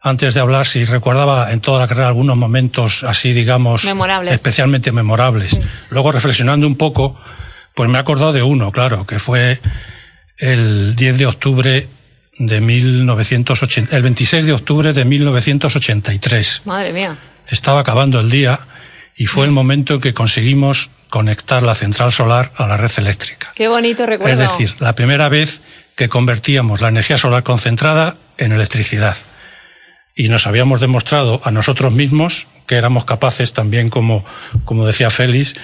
antes 0.04 0.34
de 0.34 0.40
hablar 0.40 0.66
si 0.66 0.84
recordaba 0.84 1.50
en 1.50 1.60
toda 1.60 1.80
la 1.80 1.88
carrera 1.88 2.08
algunos 2.08 2.36
momentos 2.36 3.02
así, 3.04 3.32
digamos, 3.32 3.86
memorables. 3.86 4.34
especialmente 4.34 4.92
memorables. 4.92 5.58
Luego 5.88 6.12
reflexionando 6.12 6.66
un 6.66 6.76
poco, 6.76 7.18
pues 7.74 7.88
me 7.88 7.96
he 7.96 8.00
acordado 8.02 8.34
de 8.34 8.42
uno, 8.42 8.70
claro, 8.70 9.06
que 9.06 9.18
fue 9.18 9.58
el 10.38 10.96
10 10.96 11.18
de 11.18 11.26
octubre 11.26 11.88
de 12.38 12.60
1980, 12.60 13.96
el 13.96 14.02
26 14.02 14.46
de 14.46 14.52
octubre 14.52 14.92
de 14.92 15.04
1983. 15.04 16.62
Madre 16.64 16.92
mía. 16.92 17.18
Estaba 17.48 17.80
acabando 17.80 18.20
el 18.20 18.30
día 18.30 18.60
y 19.16 19.26
fue 19.26 19.46
el 19.46 19.52
momento 19.52 19.94
en 19.94 20.00
que 20.00 20.14
conseguimos 20.14 20.90
conectar 21.08 21.62
la 21.62 21.74
central 21.74 22.10
solar 22.10 22.50
a 22.56 22.66
la 22.66 22.76
red 22.76 22.90
eléctrica. 22.96 23.52
Qué 23.54 23.68
bonito 23.68 24.04
recuerdo. 24.06 24.42
Es 24.42 24.50
decir, 24.50 24.74
la 24.80 24.94
primera 24.94 25.28
vez 25.28 25.60
que 25.94 26.08
convertíamos 26.08 26.80
la 26.80 26.88
energía 26.88 27.18
solar 27.18 27.44
concentrada 27.44 28.16
en 28.36 28.50
electricidad 28.50 29.16
y 30.16 30.28
nos 30.28 30.46
habíamos 30.46 30.80
demostrado 30.80 31.40
a 31.44 31.50
nosotros 31.50 31.92
mismos 31.92 32.46
que 32.66 32.76
éramos 32.76 33.04
capaces 33.04 33.52
también, 33.52 33.90
como, 33.90 34.24
como 34.64 34.86
decía 34.86 35.10
Félix, 35.10 35.54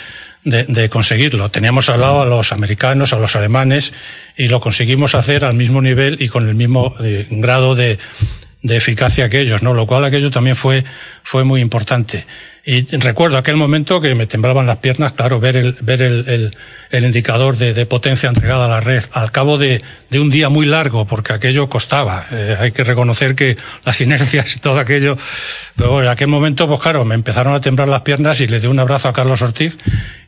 de, 0.45 0.65
de, 0.65 0.89
conseguirlo. 0.89 1.51
Teníamos 1.51 1.89
al 1.89 2.01
lado 2.01 2.23
a 2.23 2.27
los 2.27 2.53
americanos, 2.53 3.13
a 3.13 3.19
los 3.19 3.37
alemanes, 3.37 3.93
y 4.37 4.49
lo 4.49 4.61
conseguimos 4.61 5.15
hacer 5.15 5.45
al 5.45 5.55
mismo 5.55 5.83
nivel 5.83 6.17
y 6.21 6.29
con 6.29 6.49
el 6.49 6.55
mismo 6.55 6.95
eh, 7.01 7.27
grado 7.31 7.75
de, 7.75 7.99
de 8.63 8.77
eficacia 8.77 9.29
que 9.29 9.41
ellos, 9.41 9.63
¿no? 9.63 9.75
Lo 9.75 9.87
cual 9.87 10.05
aquello 10.05 10.31
también 10.31 10.57
fue, 10.57 10.85
fue 11.23 11.45
muy 11.45 11.61
importante. 11.61 12.27
Y 12.65 12.83
recuerdo 12.99 13.39
aquel 13.39 13.57
momento 13.57 14.01
que 14.01 14.15
me 14.15 14.27
temblaban 14.27 14.67
las 14.67 14.77
piernas, 14.79 15.13
claro, 15.13 15.41
ver 15.41 15.57
el, 15.57 15.77
ver 15.81 16.03
el, 16.03 16.29
el, 16.29 16.57
el 16.91 17.05
indicador 17.05 17.57
de, 17.57 17.73
de, 17.73 17.87
potencia 17.87 18.29
entregada 18.29 18.67
a 18.67 18.69
la 18.69 18.81
red 18.81 19.03
al 19.13 19.33
cabo 19.33 19.57
de, 19.57 19.83
de 20.11 20.21
un 20.21 20.29
día 20.29 20.51
muy 20.51 20.67
largo, 20.67 21.07
porque 21.07 21.33
aquello 21.33 21.71
costaba. 21.71 22.27
Eh, 22.31 22.57
hay 22.61 22.73
que 22.73 22.85
reconocer 22.85 23.35
que 23.35 23.57
las 23.85 24.01
inercias 24.03 24.57
y 24.57 24.61
todo 24.61 24.79
aquello. 24.79 25.17
Pero 25.75 26.03
en 26.03 26.09
aquel 26.09 26.29
momento, 26.29 26.69
pues 26.69 26.81
claro, 26.81 27.05
me 27.07 27.15
empezaron 27.15 27.55
a 27.55 27.63
temblar 27.63 27.89
las 27.89 28.03
piernas 28.03 28.41
y 28.43 28.47
le 28.47 28.61
di 28.61 28.67
un 28.67 28.79
abrazo 28.79 29.09
a 29.09 29.15
Carlos 29.15 29.41
Ortiz. 29.41 29.79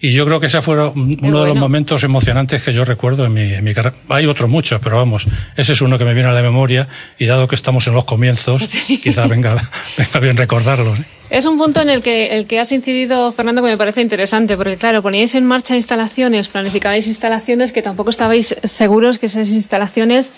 Y 0.01 0.13
yo 0.13 0.25
creo 0.25 0.41
que 0.41 0.47
ese 0.47 0.63
fue 0.63 0.75
uno 0.77 0.93
bueno. 0.95 1.43
de 1.43 1.49
los 1.49 1.57
momentos 1.57 2.03
emocionantes 2.03 2.63
que 2.63 2.73
yo 2.73 2.87
recuerdo 2.87 3.27
en 3.27 3.35
mi, 3.35 3.53
en 3.53 3.63
mi 3.63 3.75
carrera. 3.75 3.95
Hay 4.09 4.25
otros 4.27 4.49
muchos, 4.49 4.81
pero 4.83 4.97
vamos, 4.97 5.27
ese 5.57 5.75
es 5.75 5.83
uno 5.83 5.99
que 5.99 6.05
me 6.05 6.15
viene 6.15 6.31
a 6.31 6.33
la 6.33 6.43
memoria. 6.43 6.89
Y 7.19 7.27
dado 7.27 7.47
que 7.47 7.57
estamos 7.57 7.87
en 7.89 7.95
los 7.95 8.07
comienzos, 8.07 8.63
sí. 8.69 8.99
quizá 9.03 9.27
venga, 9.27 9.57
venga 9.99 10.21
bien 10.21 10.37
recordarlo. 10.37 10.95
¿eh? 10.95 11.05
Es 11.33 11.47
un 11.47 11.57
punto 11.57 11.81
en 11.81 11.89
el 11.89 12.03
que, 12.03 12.37
el 12.37 12.47
que 12.47 12.61
has 12.61 12.71
incidido, 12.73 13.33
Fernando, 13.33 13.63
que 13.63 13.71
me 13.71 13.79
parece 13.79 14.03
interesante, 14.03 14.55
porque 14.55 14.77
claro, 14.77 15.01
poníais 15.01 15.35
en 15.35 15.47
marcha 15.47 15.75
instalaciones, 15.75 16.49
planificabais 16.49 17.07
instalaciones 17.07 17.73
que 17.73 17.81
tampoco 17.81 18.11
estabais 18.11 18.55
seguros 18.65 19.19
que 19.19 19.33
esas 19.33 19.49
instalaciones 19.49 20.31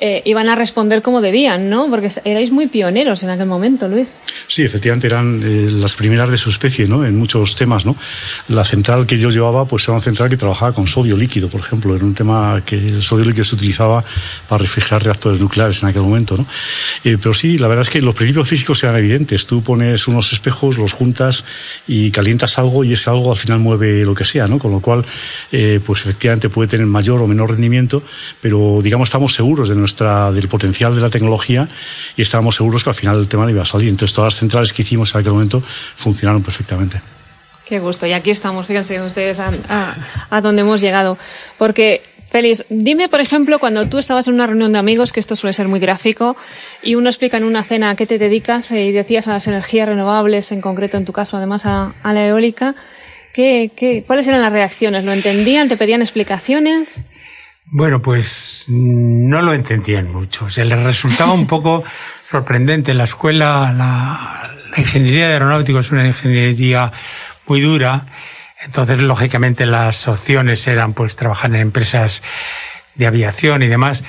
eh, 0.00 0.22
iban 0.24 0.48
a 0.48 0.54
responder 0.54 1.02
como 1.02 1.20
debían, 1.20 1.68
¿no? 1.68 1.90
Porque 1.90 2.10
erais 2.24 2.52
muy 2.52 2.68
pioneros 2.68 3.24
en 3.24 3.30
aquel 3.30 3.46
momento, 3.46 3.88
Luis. 3.88 4.20
Sí, 4.46 4.62
efectivamente 4.62 5.08
eran 5.08 5.40
eh, 5.42 5.70
las 5.72 5.96
primeras 5.96 6.30
de 6.30 6.36
su 6.36 6.50
especie, 6.50 6.86
¿no? 6.86 7.04
En 7.04 7.16
muchos 7.16 7.56
temas, 7.56 7.84
¿no? 7.84 7.96
La 8.48 8.62
central 8.64 9.06
que 9.06 9.18
yo 9.18 9.30
llevaba, 9.30 9.66
pues 9.66 9.82
era 9.84 9.94
una 9.94 10.00
central 10.00 10.30
que 10.30 10.36
trabajaba 10.36 10.72
con 10.72 10.86
sodio 10.86 11.16
líquido, 11.16 11.48
por 11.48 11.60
ejemplo, 11.60 11.96
era 11.96 12.04
un 12.04 12.14
tema 12.14 12.62
que 12.64 12.76
el 12.76 13.02
sodio 13.02 13.24
líquido 13.24 13.44
se 13.44 13.56
utilizaba 13.56 14.04
para 14.48 14.62
refrigerar 14.62 15.02
reactores 15.02 15.40
nucleares 15.40 15.82
en 15.82 15.88
aquel 15.88 16.02
momento, 16.02 16.36
¿no? 16.36 16.46
Eh, 17.02 17.18
pero 17.20 17.34
sí, 17.34 17.58
la 17.58 17.66
verdad 17.66 17.82
es 17.82 17.90
que 17.90 18.00
los 18.00 18.14
principios 18.14 18.48
físicos 18.48 18.82
eran 18.84 18.96
evidentes. 18.96 19.46
Tú 19.46 19.64
pones 19.64 20.06
unos 20.06 20.32
espejos, 20.32 20.78
los 20.78 20.92
juntas 20.92 21.44
y 21.88 22.12
calientas 22.12 22.56
algo 22.58 22.84
y 22.84 22.92
ese 22.92 23.10
algo 23.10 23.32
al 23.32 23.36
final 23.36 23.58
mueve 23.58 24.04
lo 24.04 24.14
que 24.14 24.24
sea, 24.24 24.46
¿no? 24.46 24.60
Con 24.60 24.70
lo 24.70 24.78
cual, 24.78 25.04
eh, 25.50 25.80
pues 25.84 26.02
efectivamente 26.02 26.48
puede 26.48 26.68
tener 26.68 26.86
mayor 26.86 27.20
o 27.20 27.26
menor 27.26 27.50
rendimiento, 27.50 28.02
pero 28.40 28.78
digamos 28.80 29.08
estamos 29.08 29.34
seguros 29.34 29.68
de 29.68 29.74
nuestra 29.74 29.87
nuestra, 29.88 30.30
del 30.30 30.48
potencial 30.48 30.94
de 30.94 31.00
la 31.00 31.08
tecnología 31.08 31.68
y 32.16 32.22
estábamos 32.22 32.56
seguros 32.56 32.84
que 32.84 32.90
al 32.90 32.94
final 32.94 33.18
el 33.18 33.28
tema 33.28 33.50
iba 33.50 33.62
a 33.62 33.64
salir. 33.64 33.88
Entonces 33.88 34.14
todas 34.14 34.34
las 34.34 34.40
centrales 34.40 34.72
que 34.72 34.82
hicimos 34.82 35.14
en 35.14 35.20
aquel 35.20 35.32
momento 35.32 35.62
funcionaron 35.96 36.42
perfectamente. 36.42 37.00
Qué 37.66 37.80
gusto. 37.80 38.06
Y 38.06 38.12
aquí 38.12 38.30
estamos, 38.30 38.66
fíjense 38.66 39.00
ustedes 39.00 39.40
a, 39.40 39.50
a, 39.68 39.96
a 40.30 40.40
dónde 40.40 40.62
hemos 40.62 40.80
llegado. 40.80 41.18
Porque 41.58 42.02
Félix, 42.30 42.66
dime, 42.68 43.08
por 43.08 43.20
ejemplo, 43.20 43.58
cuando 43.58 43.88
tú 43.88 43.98
estabas 43.98 44.28
en 44.28 44.34
una 44.34 44.46
reunión 44.46 44.72
de 44.72 44.78
amigos, 44.78 45.12
que 45.12 45.20
esto 45.20 45.34
suele 45.34 45.52
ser 45.54 45.68
muy 45.68 45.80
gráfico, 45.80 46.36
y 46.82 46.94
uno 46.94 47.08
explica 47.08 47.38
en 47.38 47.44
una 47.44 47.64
cena 47.64 47.90
a 47.90 47.96
qué 47.96 48.06
te 48.06 48.18
dedicas 48.18 48.70
y 48.70 48.92
decías 48.92 49.28
a 49.28 49.32
las 49.32 49.46
energías 49.46 49.88
renovables, 49.88 50.52
en 50.52 50.60
concreto 50.60 50.98
en 50.98 51.04
tu 51.06 51.12
caso, 51.12 51.38
además 51.38 51.64
a, 51.64 51.94
a 52.02 52.12
la 52.12 52.26
eólica, 52.26 52.74
¿qué, 53.32 53.70
qué, 53.74 54.04
¿cuáles 54.06 54.26
eran 54.26 54.42
las 54.42 54.52
reacciones? 54.52 55.04
¿Lo 55.04 55.12
entendían? 55.12 55.68
¿Te 55.68 55.76
pedían 55.76 56.02
explicaciones? 56.02 57.00
Bueno, 57.70 58.00
pues 58.00 58.64
no 58.68 59.42
lo 59.42 59.52
entendían 59.52 60.10
mucho. 60.10 60.48
Se 60.48 60.64
les 60.64 60.82
resultaba 60.82 61.32
un 61.32 61.46
poco 61.48 61.84
sorprendente. 62.24 62.94
La 62.94 63.04
escuela, 63.04 63.72
la, 63.72 64.42
la 64.70 64.78
ingeniería 64.78 65.28
de 65.28 65.34
aeronáutico 65.34 65.80
es 65.80 65.90
una 65.92 66.06
ingeniería 66.06 66.92
muy 67.46 67.60
dura. 67.60 68.06
Entonces, 68.64 69.00
lógicamente, 69.02 69.66
las 69.66 70.08
opciones 70.08 70.66
eran 70.66 70.94
pues 70.94 71.14
trabajar 71.14 71.50
en 71.50 71.60
empresas 71.60 72.22
de 72.94 73.06
aviación 73.06 73.62
y 73.62 73.68
demás. 73.68 74.02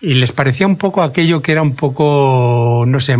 Y 0.00 0.14
les 0.14 0.32
parecía 0.32 0.66
un 0.66 0.76
poco 0.76 1.02
aquello 1.02 1.42
que 1.42 1.52
era 1.52 1.62
un 1.62 1.74
poco, 1.74 2.84
no 2.86 3.00
sé, 3.00 3.16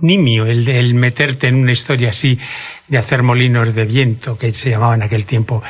nimio, 0.00 0.46
el, 0.46 0.66
el 0.68 0.94
meterte 0.94 1.48
en 1.48 1.56
una 1.56 1.72
historia 1.72 2.10
así 2.10 2.38
de 2.88 2.98
hacer 2.98 3.22
molinos 3.22 3.74
de 3.74 3.84
viento, 3.84 4.38
que 4.38 4.52
se 4.52 4.70
llamaba 4.70 4.94
en 4.94 5.02
aquel 5.02 5.26
tiempo. 5.26 5.62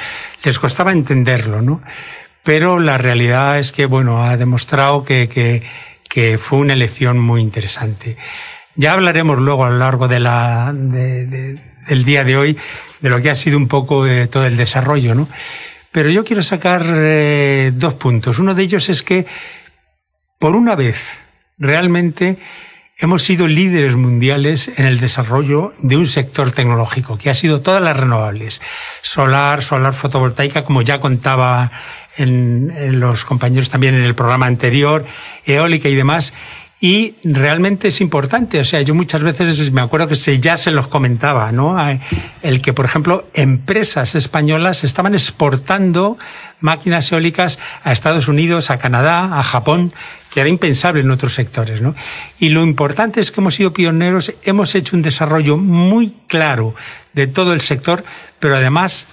Les 0.44 0.58
costaba 0.58 0.92
entenderlo, 0.92 1.60
¿no? 1.60 1.82
Pero 2.42 2.78
la 2.78 2.98
realidad 2.98 3.58
es 3.58 3.72
que, 3.72 3.86
bueno, 3.86 4.24
ha 4.24 4.36
demostrado 4.36 5.04
que, 5.04 5.28
que, 6.08 6.38
fue 6.38 6.58
una 6.58 6.74
elección 6.74 7.18
muy 7.18 7.40
interesante. 7.40 8.16
Ya 8.74 8.92
hablaremos 8.92 9.38
luego 9.38 9.64
a 9.64 9.70
lo 9.70 9.78
largo 9.78 10.08
de 10.08 10.20
la, 10.20 10.72
de, 10.74 11.26
de, 11.26 11.58
del 11.88 12.04
día 12.04 12.24
de 12.24 12.36
hoy 12.36 12.58
de 13.00 13.10
lo 13.10 13.20
que 13.20 13.30
ha 13.30 13.34
sido 13.34 13.58
un 13.58 13.68
poco 13.68 14.04
de 14.04 14.28
todo 14.28 14.46
el 14.46 14.56
desarrollo, 14.56 15.14
¿no? 15.14 15.28
Pero 15.90 16.08
yo 16.08 16.24
quiero 16.24 16.42
sacar 16.42 16.84
eh, 16.86 17.72
dos 17.74 17.94
puntos. 17.94 18.38
Uno 18.38 18.54
de 18.54 18.62
ellos 18.62 18.88
es 18.88 19.02
que, 19.02 19.26
por 20.38 20.56
una 20.56 20.74
vez, 20.74 20.96
realmente 21.58 22.38
hemos 23.02 23.24
sido 23.24 23.48
líderes 23.48 23.96
mundiales 23.96 24.70
en 24.76 24.86
el 24.86 25.00
desarrollo 25.00 25.74
de 25.80 25.96
un 25.96 26.06
sector 26.06 26.52
tecnológico, 26.52 27.18
que 27.18 27.30
ha 27.30 27.34
sido 27.34 27.60
todas 27.60 27.82
las 27.82 27.96
renovables. 27.96 28.62
Solar, 29.02 29.64
solar 29.64 29.94
fotovoltaica, 29.94 30.64
como 30.64 30.82
ya 30.82 31.00
contaba 31.00 31.72
en, 32.16 33.00
los 33.00 33.24
compañeros 33.24 33.70
también 33.70 33.96
en 33.96 34.04
el 34.04 34.14
programa 34.14 34.46
anterior, 34.46 35.04
eólica 35.44 35.88
y 35.88 35.96
demás. 35.96 36.32
Y 36.84 37.14
realmente 37.22 37.86
es 37.86 38.00
importante. 38.00 38.58
O 38.58 38.64
sea, 38.64 38.82
yo 38.82 38.92
muchas 38.92 39.22
veces 39.22 39.70
me 39.70 39.80
acuerdo 39.80 40.08
que 40.08 40.16
se, 40.16 40.40
ya 40.40 40.56
se 40.56 40.72
los 40.72 40.88
comentaba, 40.88 41.52
¿no? 41.52 41.76
El 42.42 42.60
que, 42.60 42.72
por 42.72 42.84
ejemplo, 42.84 43.28
empresas 43.34 44.16
españolas 44.16 44.82
estaban 44.82 45.14
exportando 45.14 46.18
máquinas 46.58 47.12
eólicas 47.12 47.60
a 47.84 47.92
Estados 47.92 48.26
Unidos, 48.26 48.72
a 48.72 48.78
Canadá, 48.78 49.38
a 49.38 49.44
Japón, 49.44 49.92
que 50.32 50.40
era 50.40 50.48
impensable 50.48 51.02
en 51.02 51.12
otros 51.12 51.34
sectores, 51.34 51.80
¿no? 51.80 51.94
Y 52.40 52.48
lo 52.48 52.64
importante 52.64 53.20
es 53.20 53.30
que 53.30 53.40
hemos 53.40 53.54
sido 53.54 53.72
pioneros, 53.72 54.34
hemos 54.42 54.74
hecho 54.74 54.96
un 54.96 55.02
desarrollo 55.02 55.56
muy 55.56 56.16
claro 56.26 56.74
de 57.12 57.28
todo 57.28 57.52
el 57.52 57.60
sector, 57.60 58.04
pero 58.40 58.56
además 58.56 59.06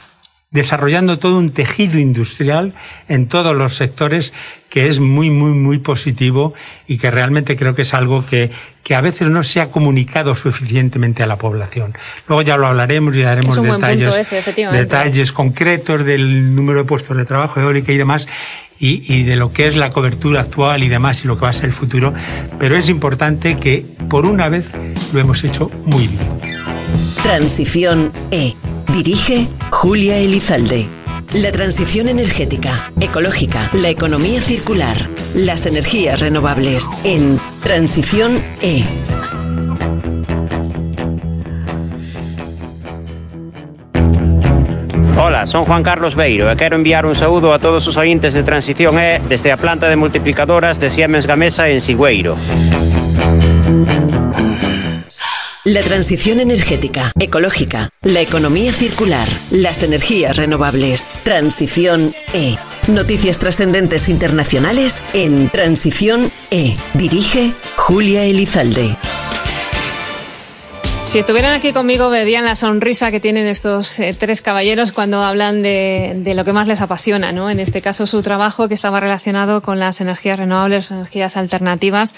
desarrollando 0.51 1.19
todo 1.19 1.37
un 1.37 1.51
tejido 1.51 1.99
industrial 1.99 2.73
en 3.07 3.27
todos 3.27 3.55
los 3.55 3.75
sectores 3.75 4.33
que 4.69 4.87
es 4.87 4.99
muy, 4.99 5.29
muy, 5.29 5.51
muy 5.51 5.77
positivo 5.77 6.53
y 6.87 6.97
que 6.97 7.11
realmente 7.11 7.55
creo 7.55 7.75
que 7.75 7.83
es 7.83 7.93
algo 7.93 8.25
que, 8.25 8.49
que 8.83 8.95
a 8.95 9.01
veces 9.01 9.29
no 9.29 9.43
se 9.43 9.61
ha 9.61 9.69
comunicado 9.69 10.33
suficientemente 10.33 11.21
a 11.21 11.27
la 11.27 11.37
población. 11.37 11.93
Luego 12.27 12.41
ya 12.41 12.57
lo 12.57 12.65
hablaremos 12.65 13.15
y 13.15 13.21
daremos 13.21 13.61
detalles, 13.61 14.33
detalles 14.71 15.31
concretos 15.31 16.03
del 16.03 16.55
número 16.55 16.79
de 16.79 16.85
puestos 16.87 17.15
de 17.15 17.25
trabajo, 17.25 17.59
eólica 17.59 17.91
y 17.91 17.97
demás, 17.97 18.27
y, 18.79 19.03
y, 19.13 19.23
de 19.23 19.35
lo 19.35 19.51
que 19.51 19.67
es 19.67 19.75
la 19.75 19.91
cobertura 19.91 20.41
actual 20.41 20.83
y 20.83 20.89
demás 20.89 21.23
y 21.25 21.27
lo 21.27 21.35
que 21.35 21.41
va 21.41 21.49
a 21.49 21.53
ser 21.53 21.65
el 21.65 21.73
futuro, 21.73 22.13
pero 22.57 22.77
es 22.77 22.89
importante 22.89 23.57
que 23.57 23.85
por 24.09 24.25
una 24.25 24.47
vez 24.47 24.67
lo 25.13 25.19
hemos 25.19 25.43
hecho 25.43 25.69
muy 25.85 26.07
bien. 26.07 26.21
Transición 27.21 28.13
E 28.31 28.55
Dirige 28.93 29.47
Julia 29.69 30.17
Elizalde. 30.17 30.87
La 31.33 31.51
transición 31.51 32.07
energética, 32.07 32.91
ecológica, 32.99 33.69
la 33.71 33.89
economía 33.89 34.41
circular, 34.41 34.97
las 35.35 35.67
energías 35.67 36.19
renovables 36.19 36.89
en 37.03 37.39
Transición 37.61 38.41
E. 38.61 38.83
Hola, 45.21 45.45
son 45.45 45.65
Juan 45.65 45.83
Carlos 45.83 46.15
Beiro 46.15 46.49
e 46.49 46.55
quero 46.57 46.75
enviar 46.75 47.05
un 47.05 47.13
saúdo 47.13 47.53
a 47.53 47.59
todos 47.59 47.85
os 47.85 47.95
ointes 47.95 48.33
de 48.33 48.41
Transición 48.41 48.97
E 48.97 49.21
desde 49.29 49.51
a 49.51 49.57
planta 49.57 49.87
de 49.87 50.01
multiplicadoras 50.01 50.79
de 50.79 50.89
Siemens 50.89 51.27
Gamesa 51.27 51.69
en 51.69 51.79
Sigüeiro. 51.79 52.35
La 55.69 55.83
transición 55.83 56.39
energética, 56.39 57.11
ecológica, 57.19 57.91
la 58.01 58.21
economía 58.21 58.73
circular, 58.73 59.27
las 59.51 59.83
energías 59.83 60.35
renovables. 60.35 61.07
Transición 61.21 62.15
E. 62.33 62.57
Noticias 62.87 63.37
trascendentes 63.37 64.09
internacionales 64.09 64.99
en 65.13 65.47
Transición 65.49 66.31
E. 66.49 66.75
Dirige 66.95 67.53
Julia 67.75 68.23
Elizalde. 68.23 68.95
Si 71.05 71.19
estuvieran 71.19 71.53
aquí 71.53 71.71
conmigo, 71.71 72.09
verían 72.09 72.45
la 72.45 72.55
sonrisa 72.55 73.11
que 73.11 73.19
tienen 73.19 73.45
estos 73.45 73.99
eh, 73.99 74.15
tres 74.17 74.41
caballeros 74.41 74.91
cuando 74.91 75.23
hablan 75.23 75.61
de, 75.61 76.13
de, 76.17 76.33
lo 76.33 76.45
que 76.45 76.53
más 76.53 76.67
les 76.67 76.81
apasiona, 76.81 77.31
¿no? 77.31 77.49
En 77.49 77.59
este 77.59 77.81
caso, 77.81 78.07
su 78.07 78.23
trabajo 78.23 78.67
que 78.67 78.75
estaba 78.75 78.99
relacionado 78.99 79.61
con 79.61 79.79
las 79.79 80.01
energías 80.01 80.39
renovables, 80.39 80.89
energías 80.89 81.37
alternativas. 81.37 82.15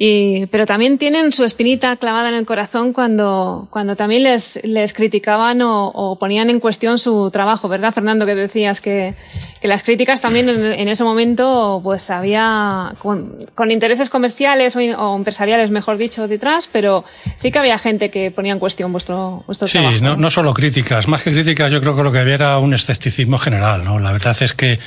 Y, 0.00 0.46
pero 0.46 0.64
también 0.64 0.96
tienen 0.96 1.32
su 1.32 1.42
espinita 1.42 1.96
clavada 1.96 2.28
en 2.28 2.36
el 2.36 2.46
corazón 2.46 2.92
cuando, 2.92 3.66
cuando 3.68 3.96
también 3.96 4.22
les, 4.22 4.60
les 4.62 4.92
criticaban 4.92 5.60
o, 5.60 5.88
o 5.88 6.16
ponían 6.20 6.50
en 6.50 6.60
cuestión 6.60 7.00
su 7.00 7.32
trabajo, 7.32 7.68
¿verdad, 7.68 7.92
Fernando? 7.92 8.24
Que 8.24 8.36
decías 8.36 8.80
que, 8.80 9.16
que 9.60 9.66
las 9.66 9.82
críticas 9.82 10.20
también 10.20 10.48
en, 10.48 10.64
en, 10.64 10.86
ese 10.86 11.02
momento, 11.02 11.80
pues 11.82 12.10
había 12.10 12.94
con, 13.00 13.44
con 13.56 13.72
intereses 13.72 14.08
comerciales 14.08 14.76
o, 14.76 14.78
o, 14.78 15.16
empresariales, 15.16 15.72
mejor 15.72 15.98
dicho, 15.98 16.28
detrás, 16.28 16.70
pero 16.72 17.04
sí 17.34 17.50
que 17.50 17.58
había 17.58 17.76
gente 17.76 18.08
que 18.08 18.30
ponía 18.30 18.52
en 18.52 18.60
cuestión 18.60 18.92
vuestro, 18.92 19.42
vuestro 19.48 19.66
sí, 19.66 19.78
trabajo. 19.78 19.96
Sí, 19.96 20.04
no, 20.04 20.16
no 20.16 20.30
solo 20.30 20.54
críticas, 20.54 21.08
más 21.08 21.24
que 21.24 21.32
críticas, 21.32 21.72
yo 21.72 21.80
creo 21.80 21.96
que 21.96 22.04
lo 22.04 22.12
que 22.12 22.20
había 22.20 22.34
era 22.34 22.58
un 22.58 22.72
escepticismo 22.72 23.36
general, 23.38 23.82
¿no? 23.82 23.98
La 23.98 24.12
verdad 24.12 24.36
es 24.40 24.54
que 24.54 24.78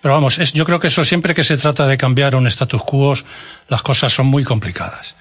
pero 0.00 0.14
vamos, 0.14 0.38
es, 0.38 0.52
yo 0.52 0.64
creo 0.64 0.80
que 0.80 0.88
eso 0.88 1.04
siempre 1.04 1.34
que 1.34 1.44
se 1.44 1.56
trata 1.56 1.86
de 1.86 1.96
cambiar 1.96 2.36
un 2.36 2.46
status 2.46 2.82
quo, 2.82 3.14
las 3.68 3.82
cosas 3.82 4.12
son 4.12 4.26
muy 4.26 4.44
complicadas. 4.44 5.16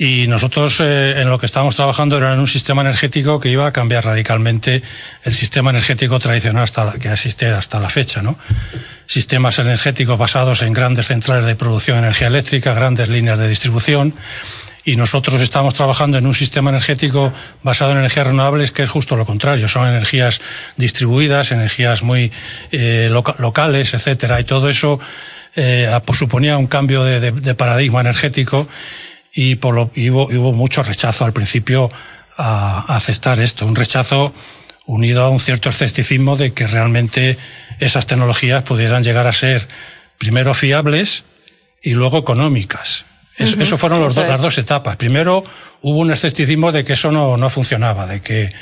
Y 0.00 0.28
nosotros 0.28 0.78
eh, 0.78 1.20
en 1.20 1.28
lo 1.28 1.40
que 1.40 1.46
estábamos 1.46 1.74
trabajando 1.74 2.18
era 2.18 2.32
en 2.32 2.38
un 2.38 2.46
sistema 2.46 2.82
energético 2.82 3.40
que 3.40 3.48
iba 3.48 3.66
a 3.66 3.72
cambiar 3.72 4.04
radicalmente 4.04 4.80
el 5.24 5.32
sistema 5.32 5.70
energético 5.70 6.20
tradicional 6.20 6.62
hasta 6.62 6.84
la, 6.84 6.92
que 6.92 7.10
existe 7.10 7.46
hasta 7.46 7.80
la 7.80 7.90
fecha, 7.90 8.22
¿no? 8.22 8.38
Sistemas 9.06 9.58
energéticos 9.58 10.16
basados 10.16 10.62
en 10.62 10.72
grandes 10.72 11.08
centrales 11.08 11.46
de 11.46 11.56
producción 11.56 11.96
de 11.96 12.04
energía 12.04 12.28
eléctrica, 12.28 12.74
grandes 12.74 13.08
líneas 13.08 13.40
de 13.40 13.48
distribución, 13.48 14.14
y 14.84 14.96
nosotros 14.96 15.40
estamos 15.40 15.74
trabajando 15.74 16.18
en 16.18 16.26
un 16.26 16.34
sistema 16.34 16.70
energético 16.70 17.32
basado 17.62 17.92
en 17.92 17.98
energías 17.98 18.26
renovables 18.26 18.70
que 18.72 18.82
es 18.82 18.90
justo 18.90 19.16
lo 19.16 19.26
contrario, 19.26 19.68
son 19.68 19.88
energías 19.88 20.40
distribuidas, 20.76 21.52
energías 21.52 22.02
muy 22.02 22.32
eh, 22.72 23.08
loca 23.10 23.34
locales, 23.38 23.94
etcétera, 23.94 24.40
y 24.40 24.44
todo 24.44 24.68
eso 24.68 24.98
eh, 25.56 25.90
suponía 26.12 26.56
un 26.56 26.66
cambio 26.66 27.04
de, 27.04 27.54
paradigma 27.54 28.00
energético 28.00 28.68
y, 29.34 29.56
por 29.56 29.74
lo, 29.74 29.90
hubo, 29.96 30.52
mucho 30.52 30.82
rechazo 30.82 31.24
al 31.24 31.32
principio 31.32 31.90
a, 32.36 32.84
a 32.92 32.96
aceptar 32.96 33.40
esto, 33.40 33.66
un 33.66 33.76
rechazo 33.76 34.32
unido 34.86 35.22
a 35.22 35.28
un 35.28 35.38
cierto 35.38 35.68
escepticismo 35.68 36.36
de 36.36 36.52
que 36.52 36.66
realmente 36.66 37.36
esas 37.78 38.06
tecnologías 38.06 38.64
pudieran 38.64 39.02
llegar 39.02 39.26
a 39.26 39.32
ser 39.32 39.66
primero 40.18 40.54
fiables 40.54 41.24
y 41.82 41.92
luego 41.92 42.18
económicas. 42.18 43.04
Eso, 43.38 43.56
uh 43.56 43.58
-huh. 43.58 43.62
eso 43.62 43.78
fueron 43.78 44.00
los 44.00 44.12
eso 44.12 44.22
do, 44.22 44.26
las 44.26 44.42
dos 44.42 44.58
etapas. 44.58 44.96
Primero 44.96 45.44
hubo 45.82 45.98
un 45.98 46.10
escepticismo 46.10 46.72
de 46.72 46.84
que 46.84 46.94
eso 46.94 47.12
no, 47.12 47.36
no 47.36 47.50
funcionaba, 47.50 48.06
de 48.06 48.20
que 48.20 48.52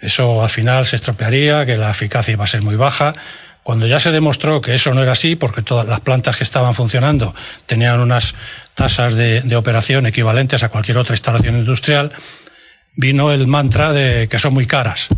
eso 0.00 0.42
al 0.42 0.50
final 0.50 0.86
se 0.86 0.96
estropearía, 0.96 1.66
que 1.66 1.76
la 1.76 1.90
eficacia 1.90 2.32
iba 2.32 2.44
a 2.44 2.46
ser 2.46 2.62
muy 2.62 2.76
baja. 2.76 3.14
Cuando 3.62 3.86
ya 3.86 4.00
se 4.00 4.10
demostró 4.10 4.60
que 4.60 4.74
eso 4.74 4.94
no 4.94 5.02
era 5.02 5.12
así, 5.12 5.36
porque 5.36 5.62
todas 5.62 5.86
las 5.86 6.00
plantas 6.00 6.36
que 6.36 6.44
estaban 6.44 6.74
funcionando 6.74 7.34
tenían 7.66 8.00
unas 8.00 8.34
tasas 8.74 9.14
de, 9.14 9.42
de 9.42 9.56
operación 9.56 10.06
equivalentes 10.06 10.62
a 10.62 10.70
cualquier 10.70 10.96
otra 10.98 11.14
instalación 11.14 11.56
industrial, 11.56 12.10
vino 12.96 13.32
el 13.32 13.46
mantra 13.46 13.92
de 13.92 14.28
que 14.28 14.38
son 14.38 14.54
muy 14.54 14.66
caras. 14.66 15.08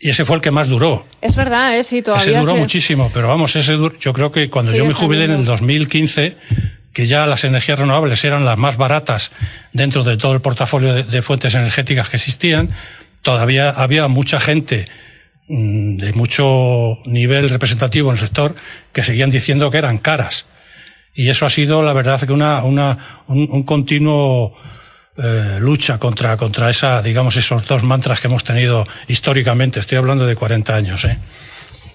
Y 0.00 0.10
ese 0.10 0.24
fue 0.24 0.36
el 0.36 0.42
que 0.42 0.50
más 0.50 0.68
duró. 0.68 1.06
Es 1.20 1.34
verdad, 1.34 1.76
¿eh? 1.76 1.82
sí, 1.82 2.02
todavía. 2.02 2.30
Ese 2.30 2.38
duró 2.40 2.54
se... 2.54 2.60
muchísimo, 2.60 3.10
pero 3.12 3.28
vamos, 3.28 3.56
ese 3.56 3.72
dur... 3.72 3.98
yo 3.98 4.12
creo 4.12 4.30
que 4.30 4.48
cuando 4.48 4.70
sí, 4.70 4.78
yo 4.78 4.84
me 4.84 4.92
jubilé 4.92 5.24
en 5.24 5.32
el 5.32 5.44
2015, 5.44 6.36
que 6.98 7.06
ya 7.06 7.28
las 7.28 7.44
energías 7.44 7.78
renovables 7.78 8.24
eran 8.24 8.44
las 8.44 8.58
más 8.58 8.76
baratas 8.76 9.30
dentro 9.72 10.02
de 10.02 10.16
todo 10.16 10.32
el 10.32 10.40
portafolio 10.40 11.04
de, 11.04 11.22
fuentes 11.22 11.54
energéticas 11.54 12.08
que 12.08 12.16
existían, 12.16 12.70
todavía 13.22 13.70
había 13.70 14.08
mucha 14.08 14.40
gente 14.40 14.88
mmm, 15.46 15.96
de 15.96 16.12
mucho 16.14 16.98
nivel 17.04 17.50
representativo 17.50 18.10
en 18.10 18.16
el 18.16 18.20
sector 18.20 18.56
que 18.92 19.04
seguían 19.04 19.30
diciendo 19.30 19.70
que 19.70 19.78
eran 19.78 19.98
caras. 19.98 20.46
Y 21.14 21.28
eso 21.28 21.46
ha 21.46 21.50
sido, 21.50 21.84
la 21.84 21.92
verdad, 21.92 22.20
que 22.20 22.32
una, 22.32 22.64
una, 22.64 23.22
un, 23.28 23.46
un 23.48 23.62
continuo 23.62 24.56
eh, 25.18 25.58
lucha 25.60 25.98
contra, 25.98 26.36
contra 26.36 26.68
esa, 26.68 27.00
digamos, 27.00 27.36
esos 27.36 27.64
dos 27.68 27.84
mantras 27.84 28.20
que 28.20 28.26
hemos 28.26 28.42
tenido 28.42 28.88
históricamente. 29.06 29.78
Estoy 29.78 29.98
hablando 29.98 30.26
de 30.26 30.34
40 30.34 30.74
años, 30.74 31.04
¿eh? 31.04 31.16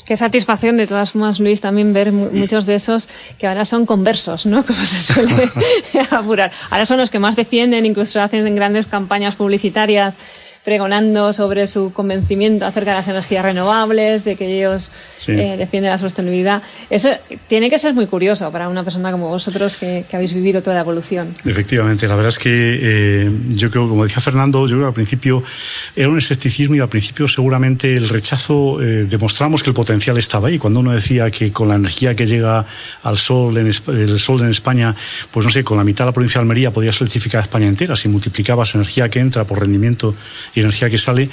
Qué 0.05 0.17
satisfacción, 0.17 0.75
de 0.75 0.85
todas 0.85 1.11
formas, 1.11 1.39
Luis, 1.39 1.61
también 1.61 1.93
ver 1.93 2.11
muchos 2.11 2.65
de 2.65 2.75
esos 2.75 3.07
que 3.37 3.47
ahora 3.47 3.63
son 3.63 3.85
conversos, 3.85 4.45
¿no? 4.45 4.65
Como 4.65 4.79
se 4.85 5.13
suele 5.13 5.49
apurar. 6.11 6.51
Ahora 6.69 6.85
son 6.85 6.97
los 6.97 7.09
que 7.09 7.19
más 7.19 7.35
defienden, 7.35 7.85
incluso 7.85 8.21
hacen 8.21 8.53
grandes 8.55 8.85
campañas 8.85 9.35
publicitarias 9.35 10.17
pregonando 10.63 11.33
sobre 11.33 11.67
su 11.67 11.91
convencimiento 11.91 12.65
acerca 12.65 12.91
de 12.91 12.97
las 12.97 13.07
energías 13.07 13.43
renovables, 13.43 14.23
de 14.23 14.35
que 14.35 14.59
ellos 14.59 14.91
sí. 15.15 15.33
eh, 15.33 15.57
defienden 15.57 15.91
la 15.91 15.97
sostenibilidad. 15.97 16.63
Eso 16.89 17.09
tiene 17.47 17.69
que 17.69 17.77
ser 17.79 17.93
muy 17.93 18.07
curioso 18.07 18.51
para 18.51 18.69
una 18.69 18.83
persona 18.83 19.11
como 19.11 19.29
vosotros 19.29 19.75
que, 19.75 20.05
que 20.09 20.15
habéis 20.15 20.33
vivido 20.33 20.61
toda 20.61 20.75
la 20.75 20.81
evolución. 20.81 21.35
Efectivamente, 21.45 22.07
la 22.07 22.15
verdad 22.15 22.29
es 22.29 22.39
que 22.39 22.79
eh, 22.81 23.31
yo 23.49 23.69
creo, 23.69 23.89
como 23.89 24.03
decía 24.03 24.21
Fernando, 24.21 24.65
yo 24.67 24.75
creo 24.75 24.81
que 24.81 24.87
al 24.87 24.93
principio 24.93 25.43
era 25.95 26.07
un 26.07 26.17
escepticismo 26.17 26.75
y 26.75 26.79
al 26.79 26.89
principio 26.89 27.27
seguramente 27.27 27.95
el 27.95 28.07
rechazo, 28.07 28.81
eh, 28.81 29.05
demostramos 29.09 29.63
que 29.63 29.69
el 29.69 29.73
potencial 29.73 30.17
estaba 30.17 30.47
ahí. 30.47 30.57
Cuando 30.57 30.79
uno 30.79 30.91
decía 30.91 31.29
que 31.29 31.51
con 31.51 31.67
la 31.67 31.75
energía 31.75 32.15
que 32.15 32.25
llega 32.25 32.65
al 33.03 33.17
sol 33.17 33.57
en, 33.57 33.67
el 33.67 34.19
sol 34.19 34.41
en 34.41 34.49
España, 34.49 34.95
pues 35.31 35.45
no 35.45 35.51
sé, 35.51 35.63
con 35.63 35.77
la 35.77 35.83
mitad 35.83 36.05
de 36.05 36.09
la 36.09 36.13
provincia 36.13 36.39
de 36.39 36.43
Almería 36.43 36.71
podía 36.71 36.91
electrificar 36.91 37.41
España 37.41 37.67
entera 37.67 37.95
si 37.95 38.07
multiplicaba 38.07 38.63
su 38.63 38.77
energía 38.77 39.09
que 39.09 39.19
entra 39.19 39.43
por 39.43 39.59
rendimiento 39.59 40.15
y 40.55 40.59
energía 40.59 40.89
que 40.89 40.97
sale, 40.97 41.29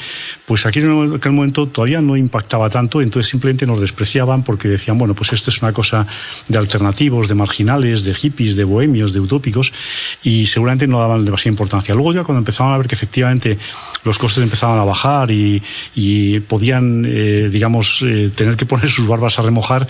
pues 0.47 0.67
aquí 0.67 0.81
en 0.81 1.15
aquel 1.15 1.33
momento 1.33 1.67
todavía 1.67 2.01
no 2.01 2.17
impactaba 2.17 2.71
tanto, 2.71 3.01
entonces 3.01 3.31
simplemente 3.31 3.67
nos 3.67 3.81
despreciaban 3.81 4.43
porque 4.43 4.69
decían, 4.69 4.99
bueno, 4.99 5.15
pues 5.15 5.33
esto 5.33 5.51
es 5.51 5.63
una 5.63 5.73
cosa 5.73 6.07
de 6.49 6.59
alternativos, 6.59 7.29
de 7.29 7.35
marginales, 7.35 8.05
de 8.05 8.15
hippies, 8.15 8.57
de 8.57 8.65
bohemios, 8.65 9.13
de 9.13 9.21
utópicos, 9.21 9.73
y 10.23 10.47
seguramente 10.47 10.87
no 10.87 10.99
daban 11.01 11.25
demasiada 11.25 11.53
importancia. 11.53 11.95
Luego 11.95 12.13
ya 12.13 12.25
cuando 12.25 12.39
empezaban 12.39 12.73
a 12.75 12.79
ver 12.79 12.87
que 12.87 12.95
efectivamente 12.95 13.59
los 14.05 14.19
costes 14.19 14.43
empezaban 14.43 14.79
a 14.79 14.85
bajar 14.85 15.31
y, 15.31 15.63
y 15.95 16.41
podían, 16.41 17.05
eh, 17.07 17.49
digamos, 17.51 18.03
eh, 18.03 18.31
tener 18.35 18.57
que 18.57 18.67
poner 18.67 18.89
sus 18.91 19.07
barbas 19.07 19.39
a 19.39 19.43
remojar, 19.43 19.87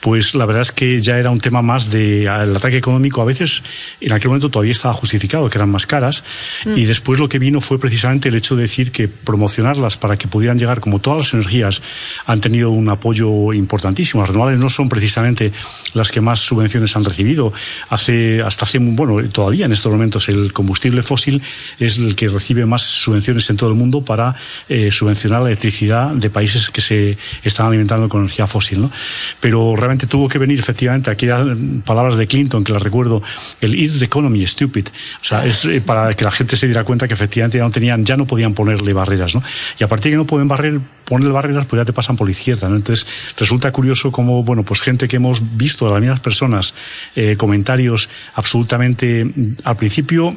pues 0.00 0.34
la 0.34 0.46
verdad 0.46 0.62
es 0.62 0.72
que 0.72 1.00
ya 1.02 1.18
era 1.18 1.30
un 1.30 1.40
tema 1.40 1.62
más 1.62 1.90
de 1.90 2.22
el 2.24 2.56
ataque 2.56 2.76
económico. 2.76 3.20
A 3.20 3.24
veces 3.24 3.62
en 4.00 4.12
aquel 4.12 4.28
momento 4.28 4.50
todavía 4.50 4.72
estaba 4.72 4.94
justificado, 4.94 5.48
que 5.50 5.58
eran 5.58 5.70
más 5.70 5.86
caras, 5.86 6.24
mm. 6.64 6.78
y 6.78 6.84
después 6.84 7.18
lo 7.18 7.28
que 7.28 7.38
vino 7.38 7.60
fue 7.60 7.78
precisamente 7.78 8.28
el 8.28 8.34
hecho 8.34 8.56
de 8.56 8.69
decir 8.70 8.92
que 8.92 9.08
promocionarlas 9.08 9.96
para 9.96 10.16
que 10.16 10.28
pudieran 10.28 10.58
llegar, 10.58 10.80
como 10.80 11.00
todas 11.00 11.18
las 11.18 11.34
energías, 11.34 11.82
han 12.24 12.40
tenido 12.40 12.70
un 12.70 12.88
apoyo 12.88 13.52
importantísimo. 13.52 14.22
Las 14.22 14.30
renovables 14.30 14.60
no 14.60 14.70
son 14.70 14.88
precisamente 14.88 15.52
las 15.94 16.12
que 16.12 16.20
más 16.20 16.38
subvenciones 16.38 16.94
han 16.96 17.04
recibido. 17.04 17.52
Hace, 17.88 18.42
hasta 18.42 18.64
hace, 18.64 18.78
bueno, 18.78 19.28
todavía 19.30 19.66
en 19.66 19.72
estos 19.72 19.90
momentos 19.90 20.28
el 20.28 20.52
combustible 20.52 21.02
fósil 21.02 21.42
es 21.78 21.98
el 21.98 22.14
que 22.14 22.28
recibe 22.28 22.64
más 22.64 22.82
subvenciones 22.82 23.50
en 23.50 23.56
todo 23.56 23.70
el 23.70 23.76
mundo 23.76 24.04
para 24.04 24.36
eh, 24.68 24.90
subvencionar 24.92 25.42
la 25.42 25.48
electricidad 25.48 26.10
de 26.12 26.30
países 26.30 26.70
que 26.70 26.80
se 26.80 27.18
están 27.42 27.66
alimentando 27.66 28.08
con 28.08 28.20
energía 28.22 28.46
fósil. 28.46 28.82
¿no? 28.82 28.90
Pero 29.40 29.74
realmente 29.74 30.06
tuvo 30.06 30.28
que 30.28 30.38
venir 30.38 30.58
efectivamente 30.58 31.10
aquellas 31.10 31.42
palabras 31.84 32.16
de 32.16 32.26
Clinton, 32.26 32.62
que 32.62 32.72
las 32.72 32.82
recuerdo, 32.82 33.22
el 33.60 33.74
is 33.74 33.98
the 33.98 34.04
economy 34.04 34.46
stupid. 34.46 34.86
O 35.20 35.24
sea, 35.24 35.44
es 35.44 35.64
eh, 35.64 35.80
para 35.80 36.12
que 36.14 36.24
la 36.24 36.30
gente 36.30 36.56
se 36.56 36.66
diera 36.66 36.84
cuenta 36.84 37.08
que 37.08 37.14
efectivamente 37.14 37.58
ya 37.58 37.64
no 37.64 37.70
tenían, 37.70 38.04
ya 38.04 38.16
no 38.16 38.26
podían 38.26 38.54
ponerle 38.60 38.92
barreras. 38.92 39.34
¿no? 39.34 39.42
Y 39.78 39.84
a 39.84 39.88
partir 39.88 40.10
de 40.10 40.14
que 40.14 40.16
no 40.18 40.26
pueden 40.26 40.46
barrer, 40.46 40.78
ponerle 41.06 41.32
barreras, 41.32 41.64
pues 41.64 41.80
ya 41.80 41.86
te 41.86 41.94
pasan 41.94 42.14
por 42.14 42.26
la 42.26 42.32
izquierda. 42.32 42.68
¿no? 42.68 42.76
Entonces 42.76 43.06
resulta 43.38 43.72
curioso 43.72 44.12
cómo, 44.12 44.42
bueno, 44.42 44.64
pues 44.64 44.82
gente 44.82 45.08
que 45.08 45.16
hemos 45.16 45.40
visto 45.56 45.86
de 45.86 45.92
las 45.92 46.00
mismas 46.02 46.20
personas, 46.20 46.74
eh, 47.16 47.36
comentarios 47.38 48.10
absolutamente 48.34 49.26
al 49.64 49.76
principio 49.78 50.36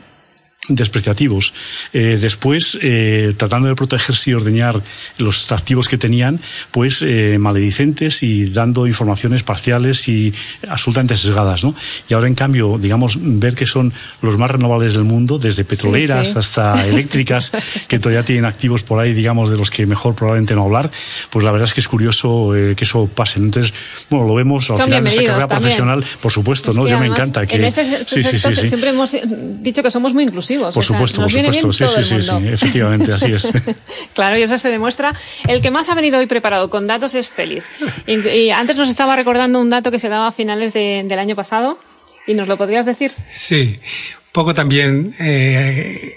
despreciativos. 0.70 1.54
Eh, 1.92 2.18
después, 2.22 2.78
eh, 2.82 3.34
tratando 3.36 3.68
de 3.68 3.76
protegerse 3.76 4.32
y 4.32 4.34
ordeñar 4.34 4.82
los 5.18 5.52
activos 5.52 5.90
que 5.90 5.98
tenían, 5.98 6.40
pues 6.72 7.02
eh, 7.02 7.38
maledicentes 7.40 8.24
y 8.24 8.50
dando 8.50 8.88
informaciones 8.88 9.44
parciales 9.44 10.08
y 10.08 10.34
absolutamente 10.68 11.18
sesgadas. 11.18 11.64
¿no? 11.66 11.76
Y 12.10 12.14
ahora, 12.14 12.28
en 12.28 12.36
cambio, 12.36 12.78
digamos, 12.78 13.18
ver 13.20 13.56
que 13.56 13.66
son 13.66 13.92
los 14.22 14.38
más 14.38 14.52
renovables 14.52 14.94
del 14.94 15.04
mundo, 15.04 15.38
desde 15.38 15.66
petroleras 15.66 16.36
hasta 16.38 16.88
eléctricas, 16.88 17.52
que 17.88 18.00
todavía 18.00 18.24
tienen 18.24 18.46
activos 18.46 18.84
por 18.84 19.00
ahí, 19.00 19.14
digamos, 19.14 19.52
de 19.52 19.58
los 19.58 19.70
que 19.70 19.86
mejor 19.86 20.16
probablemente 20.16 20.56
no 20.56 20.64
hablar, 20.64 20.92
pues 21.30 21.44
la 21.44 21.52
verdad 21.52 21.68
es 21.68 21.74
que 21.74 21.82
es 21.82 21.88
curioso 21.90 22.56
eh, 22.56 22.76
que 22.76 22.86
eso 22.86 23.08
pase. 23.08 23.40
Entonces, 23.40 23.74
bueno, 24.10 24.28
lo 24.28 24.36
vemos 24.36 24.70
al 24.72 24.78
final 24.78 25.04
de 25.04 25.10
esa 25.10 25.24
carrera 25.24 25.48
profesional, 25.50 26.06
por 26.22 26.32
supuesto, 26.32 26.72
¿no? 26.72 26.88
Yo 26.88 27.00
me 27.00 27.08
encanta 27.08 27.46
que... 27.46 27.58
En 27.58 27.66
este 27.66 28.04
sector 28.04 28.56
siempre 28.56 28.92
hemos 28.92 29.14
dicho 29.62 29.84
que 29.84 29.92
somos 29.92 30.14
muy 30.14 30.24
inclusivos 30.24 30.53
por 30.60 30.84
supuesto, 30.84 31.22
por 31.22 31.32
supuesto. 31.32 31.74
Sí, 31.74 31.86
sí, 31.88 32.04
sí, 32.04 32.24
sí, 32.24 32.48
efectivamente, 32.48 33.14
así 33.14 33.34
es. 33.34 33.52
claro, 34.14 34.38
y 34.38 34.42
eso 34.42 34.58
se 34.58 34.70
demuestra. 34.70 35.14
El 35.48 35.62
que 35.62 35.72
más 35.72 35.90
ha 35.90 35.96
venido 35.96 36.20
hoy 36.20 36.26
preparado 36.26 36.70
con 36.70 36.88
datos 36.88 37.16
es 37.16 37.30
Félix. 37.30 37.70
Y, 38.08 38.50
antes 38.50 38.76
nos 38.76 38.90
estaba 38.90 39.16
recordando 39.16 39.60
un 39.60 39.70
dato 39.70 39.92
que 39.92 40.00
se 40.00 40.10
daba 40.10 40.28
a 40.28 40.32
finales 40.32 40.74
del 40.74 41.20
año 41.20 41.36
pasado. 41.36 41.80
¿Y 42.26 42.34
nos 42.36 42.48
lo 42.48 42.58
podrías 42.58 42.86
decir? 42.86 43.12
Sí, 43.32 43.78
un 44.18 44.32
poco 44.32 44.54
también 44.54 45.14
eh, 45.20 46.16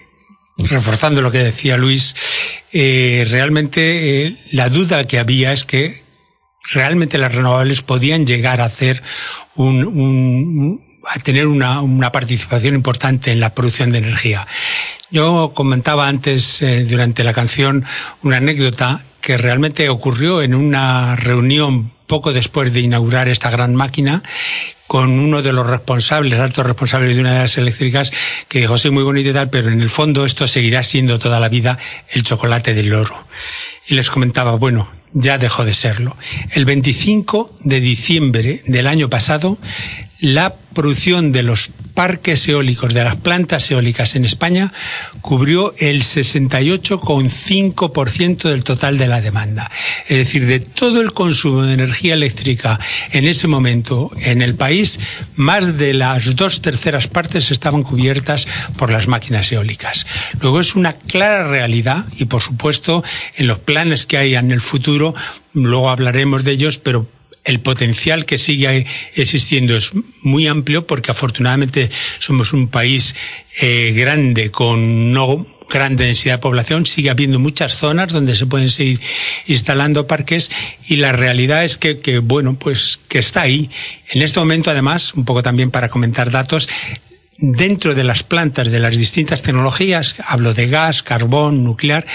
reforzando 0.56 1.20
lo 1.20 1.32
que 1.32 1.38
decía 1.38 1.76
Luis. 1.76 2.14
Eh, 2.72 3.26
realmente 3.28 4.26
eh, 4.26 4.36
la 4.52 4.68
duda 4.68 5.06
que 5.06 5.18
había 5.18 5.52
es 5.52 5.64
que 5.64 6.02
realmente 6.72 7.18
las 7.18 7.34
renovables 7.34 7.82
podían 7.82 8.26
llegar 8.26 8.60
a 8.60 8.66
hacer 8.66 9.02
un, 9.54 9.84
un, 9.84 10.85
a 11.08 11.18
tener 11.20 11.46
una, 11.46 11.80
una 11.80 12.12
participación 12.12 12.74
importante 12.74 13.32
en 13.32 13.40
la 13.40 13.54
producción 13.54 13.90
de 13.90 13.98
energía. 13.98 14.46
Yo 15.10 15.52
comentaba 15.54 16.08
antes, 16.08 16.62
eh, 16.62 16.84
durante 16.84 17.22
la 17.22 17.32
canción, 17.32 17.84
una 18.22 18.38
anécdota 18.38 19.02
que 19.20 19.36
realmente 19.36 19.88
ocurrió 19.88 20.42
en 20.42 20.54
una 20.54 21.16
reunión 21.16 21.92
poco 22.06 22.32
después 22.32 22.72
de 22.72 22.80
inaugurar 22.80 23.28
esta 23.28 23.50
gran 23.50 23.74
máquina 23.74 24.22
con 24.86 25.18
uno 25.18 25.42
de 25.42 25.52
los 25.52 25.66
responsables, 25.66 26.38
altos 26.38 26.64
responsables 26.64 27.16
de 27.16 27.20
una 27.20 27.34
de 27.34 27.40
las 27.40 27.58
eléctricas, 27.58 28.12
que 28.48 28.60
dijo, 28.60 28.78
sí, 28.78 28.90
muy 28.90 29.02
bonito 29.02 29.30
y 29.30 29.32
tal, 29.32 29.50
pero 29.50 29.70
en 29.70 29.80
el 29.80 29.90
fondo 29.90 30.24
esto 30.24 30.46
seguirá 30.46 30.82
siendo 30.84 31.18
toda 31.18 31.40
la 31.40 31.48
vida 31.48 31.78
el 32.10 32.22
chocolate 32.22 32.74
del 32.74 32.94
oro. 32.94 33.26
Y 33.88 33.94
les 33.94 34.10
comentaba, 34.10 34.52
bueno, 34.52 34.88
ya 35.12 35.38
dejó 35.38 35.64
de 35.64 35.74
serlo. 35.74 36.16
El 36.52 36.64
25 36.64 37.56
de 37.64 37.80
diciembre 37.80 38.62
del 38.66 38.86
año 38.86 39.08
pasado, 39.08 39.58
la 40.20 40.54
producción 40.76 41.32
de 41.32 41.42
los 41.42 41.70
parques 41.94 42.46
eólicos, 42.46 42.92
de 42.92 43.02
las 43.02 43.16
plantas 43.16 43.70
eólicas 43.70 44.14
en 44.14 44.26
España, 44.26 44.74
cubrió 45.22 45.74
el 45.78 46.02
68,5% 46.02 48.50
del 48.50 48.62
total 48.62 48.98
de 48.98 49.08
la 49.08 49.22
demanda. 49.22 49.70
Es 50.06 50.18
decir, 50.18 50.44
de 50.46 50.60
todo 50.60 51.00
el 51.00 51.14
consumo 51.14 51.62
de 51.62 51.72
energía 51.72 52.12
eléctrica 52.12 52.78
en 53.12 53.26
ese 53.26 53.48
momento 53.48 54.10
en 54.20 54.42
el 54.42 54.54
país, 54.54 55.00
más 55.34 55.78
de 55.78 55.94
las 55.94 56.36
dos 56.36 56.60
terceras 56.60 57.08
partes 57.08 57.50
estaban 57.50 57.82
cubiertas 57.82 58.46
por 58.76 58.92
las 58.92 59.08
máquinas 59.08 59.50
eólicas. 59.50 60.06
Luego 60.42 60.60
es 60.60 60.74
una 60.74 60.92
clara 60.92 61.48
realidad 61.48 62.04
y, 62.18 62.26
por 62.26 62.42
supuesto, 62.42 63.02
en 63.36 63.46
los 63.46 63.60
planes 63.60 64.04
que 64.04 64.18
hay 64.18 64.34
en 64.34 64.52
el 64.52 64.60
futuro, 64.60 64.95
luego 65.52 65.90
hablaremos 65.90 66.44
de 66.44 66.52
ellos, 66.52 66.78
pero 66.78 67.06
el 67.44 67.60
potencial 67.60 68.26
que 68.26 68.38
sigue 68.38 68.86
existiendo 69.14 69.76
es 69.76 69.92
muy 70.22 70.46
amplio 70.48 70.86
porque 70.86 71.12
afortunadamente 71.12 71.90
somos 72.18 72.52
un 72.52 72.68
país 72.68 73.14
eh, 73.60 73.92
grande 73.96 74.50
con 74.50 75.12
no 75.12 75.46
gran 75.68 75.96
densidad 75.96 76.34
de 76.34 76.42
población, 76.42 76.86
sigue 76.86 77.10
habiendo 77.10 77.38
muchas 77.38 77.76
zonas 77.76 78.12
donde 78.12 78.34
se 78.34 78.46
pueden 78.46 78.70
seguir 78.70 79.00
instalando 79.46 80.06
parques 80.06 80.50
y 80.86 80.96
la 80.96 81.12
realidad 81.12 81.64
es 81.64 81.76
que, 81.76 81.98
que, 81.98 82.18
bueno, 82.18 82.56
pues 82.58 83.00
que 83.08 83.18
está 83.18 83.42
ahí. 83.42 83.68
En 84.10 84.22
este 84.22 84.38
momento, 84.38 84.70
además, 84.70 85.14
un 85.14 85.24
poco 85.24 85.42
también 85.42 85.70
para 85.70 85.88
comentar 85.88 86.30
datos, 86.30 86.68
dentro 87.38 87.94
de 87.94 88.04
las 88.04 88.22
plantas 88.22 88.70
de 88.70 88.80
las 88.80 88.96
distintas 88.96 89.42
tecnologías, 89.42 90.14
hablo 90.26 90.54
de 90.54 90.68
gas, 90.68 91.02
carbón, 91.02 91.64
nuclear, 91.64 92.06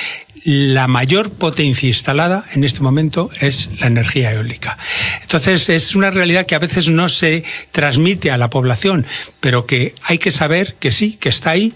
la 0.43 0.87
mayor 0.87 1.31
potencia 1.31 1.87
instalada 1.87 2.43
en 2.53 2.63
este 2.63 2.81
momento 2.81 3.29
es 3.39 3.69
la 3.79 3.87
energía 3.87 4.31
eólica. 4.31 4.77
Entonces 5.21 5.69
es 5.69 5.95
una 5.95 6.11
realidad 6.11 6.45
que 6.45 6.55
a 6.55 6.59
veces 6.59 6.87
no 6.87 7.09
se 7.09 7.43
transmite 7.71 8.31
a 8.31 8.37
la 8.37 8.49
población, 8.49 9.05
pero 9.39 9.65
que 9.65 9.95
hay 10.03 10.17
que 10.17 10.31
saber 10.31 10.75
que 10.75 10.91
sí, 10.91 11.17
que 11.17 11.29
está 11.29 11.51
ahí 11.51 11.73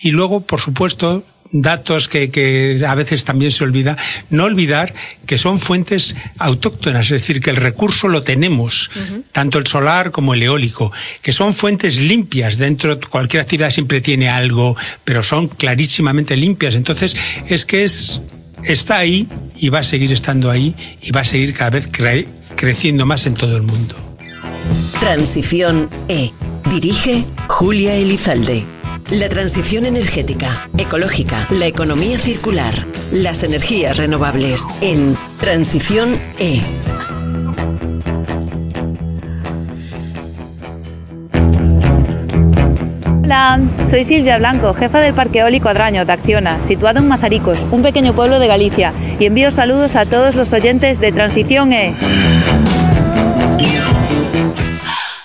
y 0.00 0.10
luego, 0.10 0.40
por 0.40 0.60
supuesto, 0.60 1.24
datos 1.52 2.08
que, 2.08 2.30
que, 2.30 2.82
a 2.86 2.94
veces 2.94 3.24
también 3.24 3.50
se 3.50 3.64
olvida, 3.64 3.96
no 4.30 4.44
olvidar 4.44 4.94
que 5.26 5.38
son 5.38 5.58
fuentes 5.58 6.14
autóctonas, 6.38 7.06
es 7.06 7.22
decir, 7.22 7.40
que 7.40 7.50
el 7.50 7.56
recurso 7.56 8.08
lo 8.08 8.22
tenemos, 8.22 8.90
tanto 9.32 9.58
el 9.58 9.66
solar 9.66 10.10
como 10.10 10.34
el 10.34 10.42
eólico, 10.42 10.92
que 11.22 11.32
son 11.32 11.54
fuentes 11.54 11.98
limpias, 11.98 12.58
dentro 12.58 12.96
de 12.96 13.06
cualquier 13.06 13.42
actividad 13.42 13.70
siempre 13.70 14.00
tiene 14.00 14.28
algo, 14.28 14.76
pero 15.04 15.22
son 15.22 15.48
clarísimamente 15.48 16.36
limpias. 16.36 16.74
Entonces, 16.74 17.16
es 17.48 17.64
que 17.64 17.84
es, 17.84 18.20
está 18.64 18.98
ahí 18.98 19.28
y 19.56 19.68
va 19.68 19.80
a 19.80 19.84
seguir 19.84 20.12
estando 20.12 20.50
ahí 20.50 20.74
y 21.02 21.12
va 21.12 21.20
a 21.20 21.24
seguir 21.24 21.54
cada 21.54 21.70
vez 21.70 21.88
creciendo 22.56 23.06
más 23.06 23.26
en 23.26 23.34
todo 23.34 23.56
el 23.56 23.62
mundo. 23.62 23.96
Transición 25.00 25.88
E. 26.08 26.32
Dirige 26.70 27.24
Julia 27.48 27.94
Elizalde. 27.94 28.77
La 29.10 29.30
transición 29.30 29.86
energética, 29.86 30.68
ecológica, 30.76 31.46
la 31.48 31.64
economía 31.64 32.18
circular, 32.18 32.74
las 33.10 33.42
energías 33.42 33.96
renovables 33.96 34.66
en 34.82 35.16
Transición 35.40 36.20
E. 36.38 36.60
Hola, 43.24 43.60
soy 43.82 44.04
Silvia 44.04 44.36
Blanco, 44.36 44.74
jefa 44.74 45.00
del 45.00 45.14
Parque 45.14 45.38
Eólico 45.38 45.70
Adraño 45.70 46.04
de 46.04 46.12
Acciona, 46.12 46.60
situado 46.60 46.98
en 46.98 47.08
Mazaricos, 47.08 47.64
un 47.70 47.80
pequeño 47.80 48.12
pueblo 48.12 48.38
de 48.38 48.46
Galicia, 48.46 48.92
y 49.18 49.24
envío 49.24 49.50
saludos 49.50 49.96
a 49.96 50.04
todos 50.04 50.34
los 50.34 50.52
oyentes 50.52 51.00
de 51.00 51.12
Transición 51.12 51.72
E. 51.72 51.94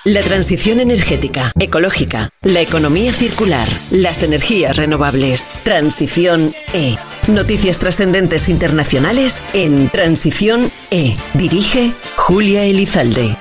La 0.05 0.21
transición 0.21 0.81
energética, 0.81 1.53
ecológica, 1.57 2.29
la 2.41 2.59
economía 2.59 3.13
circular, 3.13 3.69
las 3.89 4.21
energías 4.21 4.75
renovables. 4.75 5.47
Transición 5.63 6.53
E. 6.73 6.97
Noticias 7.27 7.79
trascendentes 7.79 8.49
internacionales 8.49 9.41
en 9.53 9.87
Transición 9.87 10.69
E. 10.91 11.15
Dirige 11.35 11.93
Julia 12.17 12.65
Elizalde 12.65 13.37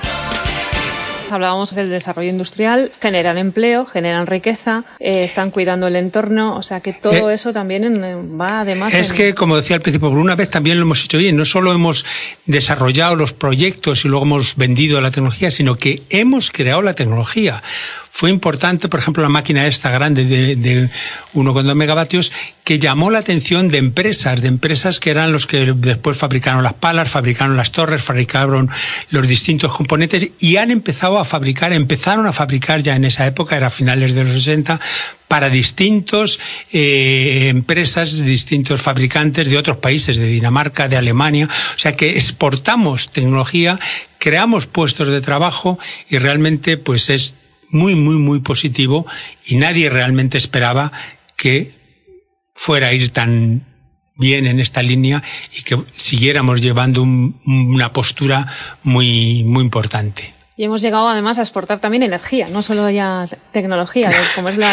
hablábamos 1.32 1.74
del 1.74 1.90
desarrollo 1.90 2.30
industrial, 2.30 2.92
generan 3.00 3.38
empleo, 3.38 3.86
generan 3.86 4.26
riqueza, 4.26 4.84
eh, 5.00 5.24
están 5.24 5.50
cuidando 5.50 5.86
el 5.86 5.96
entorno, 5.96 6.56
o 6.56 6.62
sea 6.62 6.80
que 6.80 6.92
todo 6.92 7.30
eh, 7.30 7.34
eso 7.34 7.52
también 7.52 8.38
va 8.40 8.60
además. 8.60 8.94
Es 8.94 9.12
que, 9.12 9.34
como 9.34 9.56
decía 9.56 9.76
al 9.76 9.82
principio, 9.82 10.10
por 10.10 10.18
una 10.18 10.34
vez 10.34 10.50
también 10.50 10.78
lo 10.78 10.84
hemos 10.84 11.04
hecho 11.04 11.18
bien, 11.18 11.36
no 11.36 11.44
solo 11.44 11.72
hemos 11.72 12.04
desarrollado 12.46 13.16
los 13.16 13.32
proyectos 13.32 14.04
y 14.04 14.08
luego 14.08 14.24
hemos 14.24 14.56
vendido 14.56 15.00
la 15.00 15.10
tecnología, 15.10 15.50
sino 15.50 15.76
que 15.76 16.02
hemos 16.10 16.50
creado 16.50 16.82
la 16.82 16.94
tecnología 16.94 17.62
fue 18.22 18.30
importante, 18.30 18.88
por 18.88 19.00
ejemplo, 19.00 19.20
la 19.20 19.28
máquina 19.28 19.66
esta 19.66 19.90
grande 19.90 20.24
de, 20.24 20.54
de 20.54 20.88
1,2 21.34 21.74
megavatios, 21.74 22.32
que 22.62 22.78
llamó 22.78 23.10
la 23.10 23.18
atención 23.18 23.66
de 23.66 23.78
empresas, 23.78 24.40
de 24.40 24.46
empresas 24.46 25.00
que 25.00 25.10
eran 25.10 25.32
los 25.32 25.48
que 25.48 25.72
después 25.74 26.18
fabricaron 26.18 26.62
las 26.62 26.74
palas, 26.74 27.10
fabricaron 27.10 27.56
las 27.56 27.72
torres, 27.72 28.00
fabricaron 28.00 28.70
los 29.10 29.26
distintos 29.26 29.72
componentes 29.72 30.28
y 30.38 30.56
han 30.58 30.70
empezado 30.70 31.18
a 31.18 31.24
fabricar, 31.24 31.72
empezaron 31.72 32.28
a 32.28 32.32
fabricar 32.32 32.80
ya 32.80 32.94
en 32.94 33.06
esa 33.06 33.26
época, 33.26 33.56
era 33.56 33.70
finales 33.70 34.14
de 34.14 34.22
los 34.22 34.34
60, 34.34 34.78
para 35.26 35.48
distintos 35.48 36.38
eh, 36.72 37.48
empresas, 37.48 38.24
distintos 38.24 38.80
fabricantes 38.80 39.50
de 39.50 39.58
otros 39.58 39.78
países, 39.78 40.16
de 40.16 40.26
Dinamarca, 40.26 40.86
de 40.86 40.96
Alemania. 40.96 41.48
O 41.74 41.78
sea 41.78 41.96
que 41.96 42.10
exportamos 42.10 43.10
tecnología, 43.10 43.80
creamos 44.18 44.68
puestos 44.68 45.08
de 45.08 45.20
trabajo 45.20 45.80
y 46.08 46.18
realmente 46.18 46.76
pues 46.76 47.10
es 47.10 47.41
muy, 47.72 47.96
muy, 47.96 48.16
muy 48.16 48.40
positivo 48.40 49.06
y 49.44 49.56
nadie 49.56 49.90
realmente 49.90 50.38
esperaba 50.38 50.92
que 51.36 51.74
fuera 52.54 52.88
a 52.88 52.92
ir 52.92 53.10
tan 53.10 53.64
bien 54.14 54.46
en 54.46 54.60
esta 54.60 54.82
línea 54.82 55.22
y 55.56 55.62
que 55.62 55.78
siguiéramos 55.96 56.60
llevando 56.60 57.02
una 57.02 57.92
postura 57.92 58.46
muy, 58.84 59.42
muy 59.44 59.64
importante. 59.64 60.34
Y 60.54 60.64
hemos 60.64 60.82
llegado 60.82 61.08
además 61.08 61.38
a 61.38 61.40
exportar 61.40 61.80
también 61.80 62.02
energía, 62.02 62.46
no 62.48 62.62
solo 62.62 62.88
ya 62.90 63.26
tecnología, 63.52 64.12
como 64.34 64.50
es 64.50 64.58
la, 64.58 64.70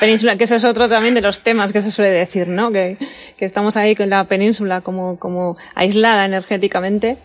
península, 0.00 0.36
que 0.36 0.44
eso 0.44 0.56
es 0.56 0.64
otro 0.64 0.88
también 0.88 1.14
de 1.14 1.20
los 1.20 1.42
temas 1.42 1.72
que 1.72 1.82
se 1.82 1.90
suele 1.90 2.10
decir, 2.10 2.48
¿no? 2.48 2.72
Que, 2.72 2.96
que 3.36 3.44
estamos 3.44 3.76
ahí 3.76 3.94
con 3.94 4.08
la 4.08 4.24
península 4.24 4.80
como, 4.80 5.18
como 5.18 5.58
aislada 5.74 6.24
energéticamente 6.24 7.18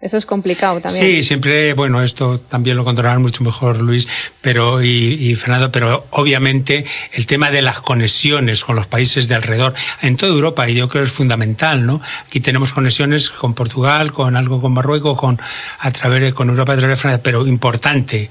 eso 0.00 0.16
es 0.16 0.24
complicado 0.24 0.80
también. 0.80 1.04
Sí, 1.04 1.22
siempre, 1.22 1.74
bueno, 1.74 2.02
esto 2.02 2.40
también 2.40 2.76
lo 2.78 2.84
controlarán 2.84 3.20
mucho 3.20 3.44
mejor 3.44 3.80
Luis 3.80 4.08
pero, 4.40 4.82
y, 4.82 5.34
Fernando, 5.36 5.70
pero 5.70 6.06
obviamente 6.10 6.86
el 7.12 7.26
tema 7.26 7.50
de 7.50 7.60
las 7.60 7.80
conexiones 7.80 8.64
con 8.64 8.76
los 8.76 8.86
países 8.86 9.28
de 9.28 9.34
alrededor, 9.34 9.74
en 10.00 10.16
toda 10.16 10.32
Europa, 10.32 10.68
y 10.68 10.74
yo 10.74 10.88
creo 10.88 11.02
que 11.02 11.08
es 11.08 11.14
fundamental, 11.14 11.84
¿no? 11.84 12.00
Aquí 12.26 12.40
tenemos 12.40 12.72
conexiones 12.72 13.28
con 13.28 13.52
Portugal, 13.52 14.12
con 14.12 14.36
algo 14.36 14.62
con 14.62 14.72
Marruecos, 14.72 15.18
con, 15.18 15.38
a 15.78 15.90
través 15.90 16.22
de, 16.22 16.32
con 16.32 16.48
Europa 16.48 16.72
a 16.72 16.76
través 16.76 16.96
de 16.96 17.00
Francia, 17.00 17.22
pero 17.22 17.46
importante 17.46 18.30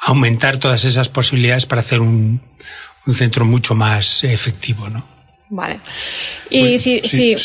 aumentar 0.00 0.56
todas 0.56 0.84
esas 0.84 1.08
posibilidades 1.08 1.66
para 1.66 1.80
hacer 1.80 2.00
un, 2.00 2.40
un 3.06 3.14
centro 3.14 3.44
mucho 3.44 3.76
más 3.76 4.24
efectivo, 4.24 4.88
¿no? 4.88 5.06
Vale. 5.50 5.78
Y 6.50 6.78
si, 6.78 7.00
si, 7.00 7.36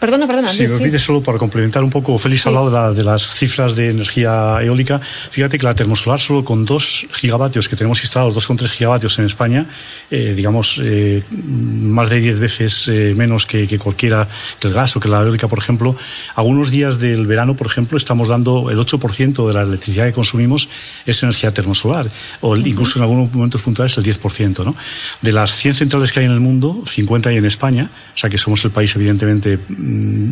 Perdona, 0.00 0.26
perdona. 0.26 0.48
Si 0.48 0.66
me 0.66 0.78
pide 0.78 0.98
solo 0.98 1.22
para 1.22 1.36
complementar 1.36 1.84
un 1.84 1.90
poco, 1.90 2.16
Félix 2.18 2.46
ha 2.46 2.48
hablado 2.48 2.94
de, 2.94 3.04
las 3.04 3.22
cifras 3.22 3.76
de 3.76 3.90
energía 3.90 4.56
eólica. 4.62 4.98
Fíjate 4.98 5.58
que 5.58 5.66
la 5.66 5.74
termosolar 5.74 6.18
solo 6.18 6.42
con 6.42 6.64
2 6.64 7.08
gigavatios 7.12 7.68
que 7.68 7.76
tenemos 7.76 8.02
instalados, 8.02 8.34
2,3 8.34 8.68
gigavatios 8.68 9.18
en 9.18 9.26
España, 9.26 9.66
eh, 10.10 10.32
digamos, 10.34 10.80
eh, 10.82 11.22
más 11.30 12.08
de 12.08 12.18
10 12.18 12.40
veces 12.40 12.88
eh, 12.88 13.12
menos 13.14 13.44
que, 13.44 13.66
que, 13.66 13.78
cualquiera 13.78 14.26
del 14.62 14.72
gas 14.72 14.96
o 14.96 15.00
que 15.00 15.08
la 15.08 15.20
eólica, 15.20 15.48
por 15.48 15.58
ejemplo. 15.58 15.94
Algunos 16.34 16.70
días 16.70 16.98
del 16.98 17.26
verano, 17.26 17.54
por 17.54 17.66
ejemplo, 17.66 17.98
estamos 17.98 18.28
dando 18.28 18.70
el 18.70 18.78
8% 18.78 19.46
de 19.48 19.52
la 19.52 19.62
electricidad 19.62 20.06
que 20.06 20.12
consumimos 20.12 20.68
es 21.04 21.22
energía 21.22 21.52
termosolar, 21.52 22.08
o 22.40 22.56
incluso 22.56 22.98
en 22.98 23.02
algunos 23.02 23.30
momentos 23.34 23.60
puntuales 23.60 23.98
el 23.98 24.04
10%. 24.04 24.64
¿no? 24.64 24.74
De 25.20 25.32
las 25.32 25.54
100 25.56 25.74
centrales 25.74 26.10
que 26.10 26.20
hay 26.20 26.26
en 26.26 26.32
el 26.32 26.40
mundo, 26.40 26.82
50 26.86 27.28
hay 27.28 27.36
en 27.36 27.44
España, 27.44 27.90
o 28.14 28.18
sea 28.18 28.30
que 28.30 28.38
somos 28.38 28.64
el 28.64 28.70
país, 28.70 28.96
evidentemente, 28.96 29.58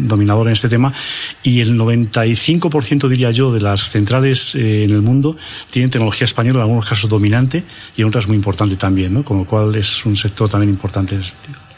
dominador 0.06 0.46
en 0.46 0.52
este 0.52 0.68
tema 0.68 0.92
y 1.42 1.60
el 1.60 1.78
95% 1.78 3.08
diría 3.08 3.30
yo 3.30 3.52
de 3.52 3.60
las 3.60 3.90
centrales 3.90 4.54
eh, 4.54 4.84
en 4.84 4.90
el 4.90 5.02
mundo 5.02 5.36
tienen 5.70 5.90
tecnología 5.90 6.24
española 6.24 6.58
en 6.58 6.62
algunos 6.62 6.88
casos 6.88 7.08
dominante 7.08 7.62
y 7.96 8.02
en 8.02 8.08
otras 8.08 8.26
muy 8.26 8.36
importante 8.36 8.76
también, 8.76 9.14
¿no? 9.14 9.24
con 9.24 9.38
lo 9.38 9.44
cual 9.44 9.74
es 9.74 10.04
un 10.06 10.16
sector 10.16 10.48
también 10.48 10.70
importante 10.70 11.14
en 11.14 11.20
ese 11.20 11.30
sentido. 11.30 11.68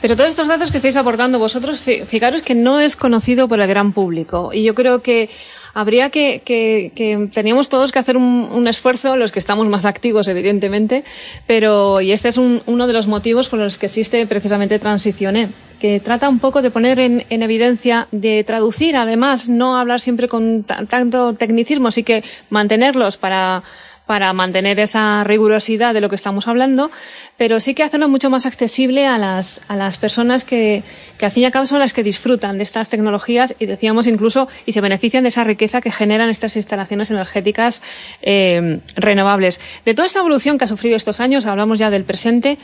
Pero 0.00 0.14
todos 0.14 0.30
estos 0.30 0.46
datos 0.46 0.70
que 0.70 0.76
estáis 0.76 0.96
aportando 0.96 1.40
vosotros, 1.40 1.80
fijaros 2.06 2.42
que 2.42 2.54
no 2.54 2.78
es 2.78 2.94
conocido 2.94 3.48
por 3.48 3.60
el 3.60 3.66
gran 3.66 3.92
público. 3.92 4.50
Y 4.52 4.62
yo 4.62 4.74
creo 4.74 5.02
que 5.02 5.28
habría 5.74 6.10
que, 6.10 6.42
que, 6.44 6.92
que 6.94 7.28
teníamos 7.32 7.68
todos 7.68 7.92
que 7.92 7.98
hacer 7.98 8.16
un, 8.16 8.48
un, 8.52 8.68
esfuerzo, 8.68 9.16
los 9.16 9.32
que 9.32 9.38
estamos 9.38 9.66
más 9.66 9.84
activos, 9.84 10.28
evidentemente, 10.28 11.04
pero, 11.46 12.00
y 12.00 12.12
este 12.12 12.28
es 12.28 12.36
un, 12.36 12.62
uno 12.66 12.86
de 12.86 12.92
los 12.92 13.06
motivos 13.06 13.48
por 13.48 13.58
los 13.58 13.78
que 13.78 13.86
existe 13.86 14.26
precisamente 14.26 14.78
Transicioné, 14.78 15.50
que 15.80 16.00
trata 16.00 16.28
un 16.28 16.38
poco 16.38 16.62
de 16.62 16.70
poner 16.70 16.98
en, 16.98 17.24
en 17.30 17.42
evidencia, 17.42 18.08
de 18.12 18.44
traducir, 18.44 18.96
además, 18.96 19.48
no 19.48 19.76
hablar 19.76 20.00
siempre 20.00 20.28
con 20.28 20.64
tanto 20.64 21.34
tecnicismo, 21.34 21.88
así 21.88 22.02
que 22.02 22.22
mantenerlos 22.50 23.16
para, 23.16 23.62
para 24.08 24.32
mantener 24.32 24.80
esa 24.80 25.22
rigurosidad 25.22 25.92
de 25.92 26.00
lo 26.00 26.08
que 26.08 26.16
estamos 26.16 26.48
hablando, 26.48 26.90
pero 27.36 27.60
sí 27.60 27.74
que 27.74 27.82
hacerlo 27.82 28.08
mucho 28.08 28.30
más 28.30 28.46
accesible 28.46 29.06
a 29.06 29.18
las, 29.18 29.60
a 29.68 29.76
las 29.76 29.98
personas 29.98 30.46
que, 30.46 30.82
que 31.18 31.26
al 31.26 31.32
fin 31.32 31.42
y 31.42 31.46
al 31.46 31.52
cabo 31.52 31.66
son 31.66 31.78
las 31.78 31.92
que 31.92 32.02
disfrutan 32.02 32.56
de 32.56 32.64
estas 32.64 32.88
tecnologías 32.88 33.54
y 33.58 33.66
decíamos 33.66 34.06
incluso 34.06 34.48
y 34.64 34.72
se 34.72 34.80
benefician 34.80 35.24
de 35.24 35.28
esa 35.28 35.44
riqueza 35.44 35.82
que 35.82 35.92
generan 35.92 36.30
estas 36.30 36.56
instalaciones 36.56 37.10
energéticas 37.10 37.82
eh, 38.22 38.80
renovables. 38.96 39.60
De 39.84 39.92
toda 39.92 40.06
esta 40.06 40.20
evolución 40.20 40.56
que 40.56 40.64
ha 40.64 40.68
sufrido 40.68 40.96
estos 40.96 41.20
años, 41.20 41.44
hablamos 41.44 41.78
ya 41.78 41.90
del 41.90 42.04
presente, 42.04 42.56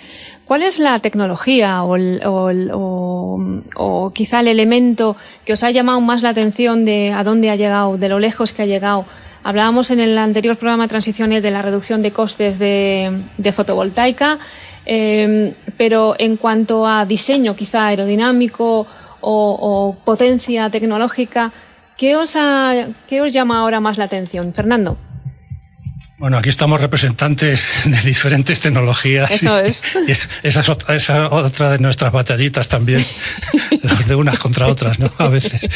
¿cuál 0.47 0.63
es 0.63 0.79
la 0.79 0.99
tecnología 1.01 1.83
o, 1.83 1.99
o, 1.99 2.51
o, 2.73 3.63
o 3.77 4.13
quizá 4.15 4.41
el 4.41 4.49
elemento 4.49 5.15
que 5.45 5.53
os 5.53 5.63
ha 5.63 5.71
llamado 5.71 6.01
más 6.01 6.23
la 6.23 6.31
atención 6.31 6.87
de 6.87 7.13
a 7.13 7.23
dónde 7.23 7.51
ha 7.51 7.57
llegado, 7.57 7.99
de 7.99 8.09
lo 8.09 8.19
lejos 8.19 8.55
que 8.55 8.63
ha 8.63 8.67
llegado? 8.67 9.05
Hablábamos 9.45 9.91
en 9.91 10.01
el 10.01 10.17
anterior 10.17 10.57
programa 10.57 10.89
transiciones 10.89 11.43
de 11.43 11.51
la 11.51 11.61
reducción 11.61 12.01
de 12.01 12.13
costes 12.13 12.59
de, 12.59 13.53
fotovoltaica, 13.53 14.39
eh, 14.87 15.53
pero 15.77 16.17
en 16.19 16.39
cuanto 16.39 16.87
a 16.87 17.05
diseño 17.05 17.55
quizá 17.55 17.89
aerodinámico 17.89 18.87
o, 19.21 19.97
potencia 20.03 20.71
tecnológica, 20.71 21.53
¿qué 21.99 22.17
os, 22.17 22.37
¿qué 23.07 23.21
os 23.21 23.33
llama 23.35 23.61
ahora 23.61 23.81
más 23.81 23.99
la 23.99 24.05
atención? 24.05 24.55
Fernando. 24.55 24.97
Bueno, 26.25 26.39
aquí 26.39 26.49
estamos 26.49 26.81
representantes 26.81 27.71
de 27.85 28.01
diferentes 28.01 28.59
tecnologías. 28.59 29.31
Eso 29.31 29.59
es. 29.59 29.83
Y 30.09 30.13
esa, 30.13 30.61
es 30.61 31.11
otra, 31.11 31.71
de 31.73 31.79
nuestras 31.81 32.13
batallitas 32.13 32.67
también, 32.67 33.05
de 34.07 34.15
unas 34.15 34.39
contra 34.39 34.67
otras, 34.67 34.99
¿no? 34.99 35.13
A 35.19 35.29
veces. 35.29 35.69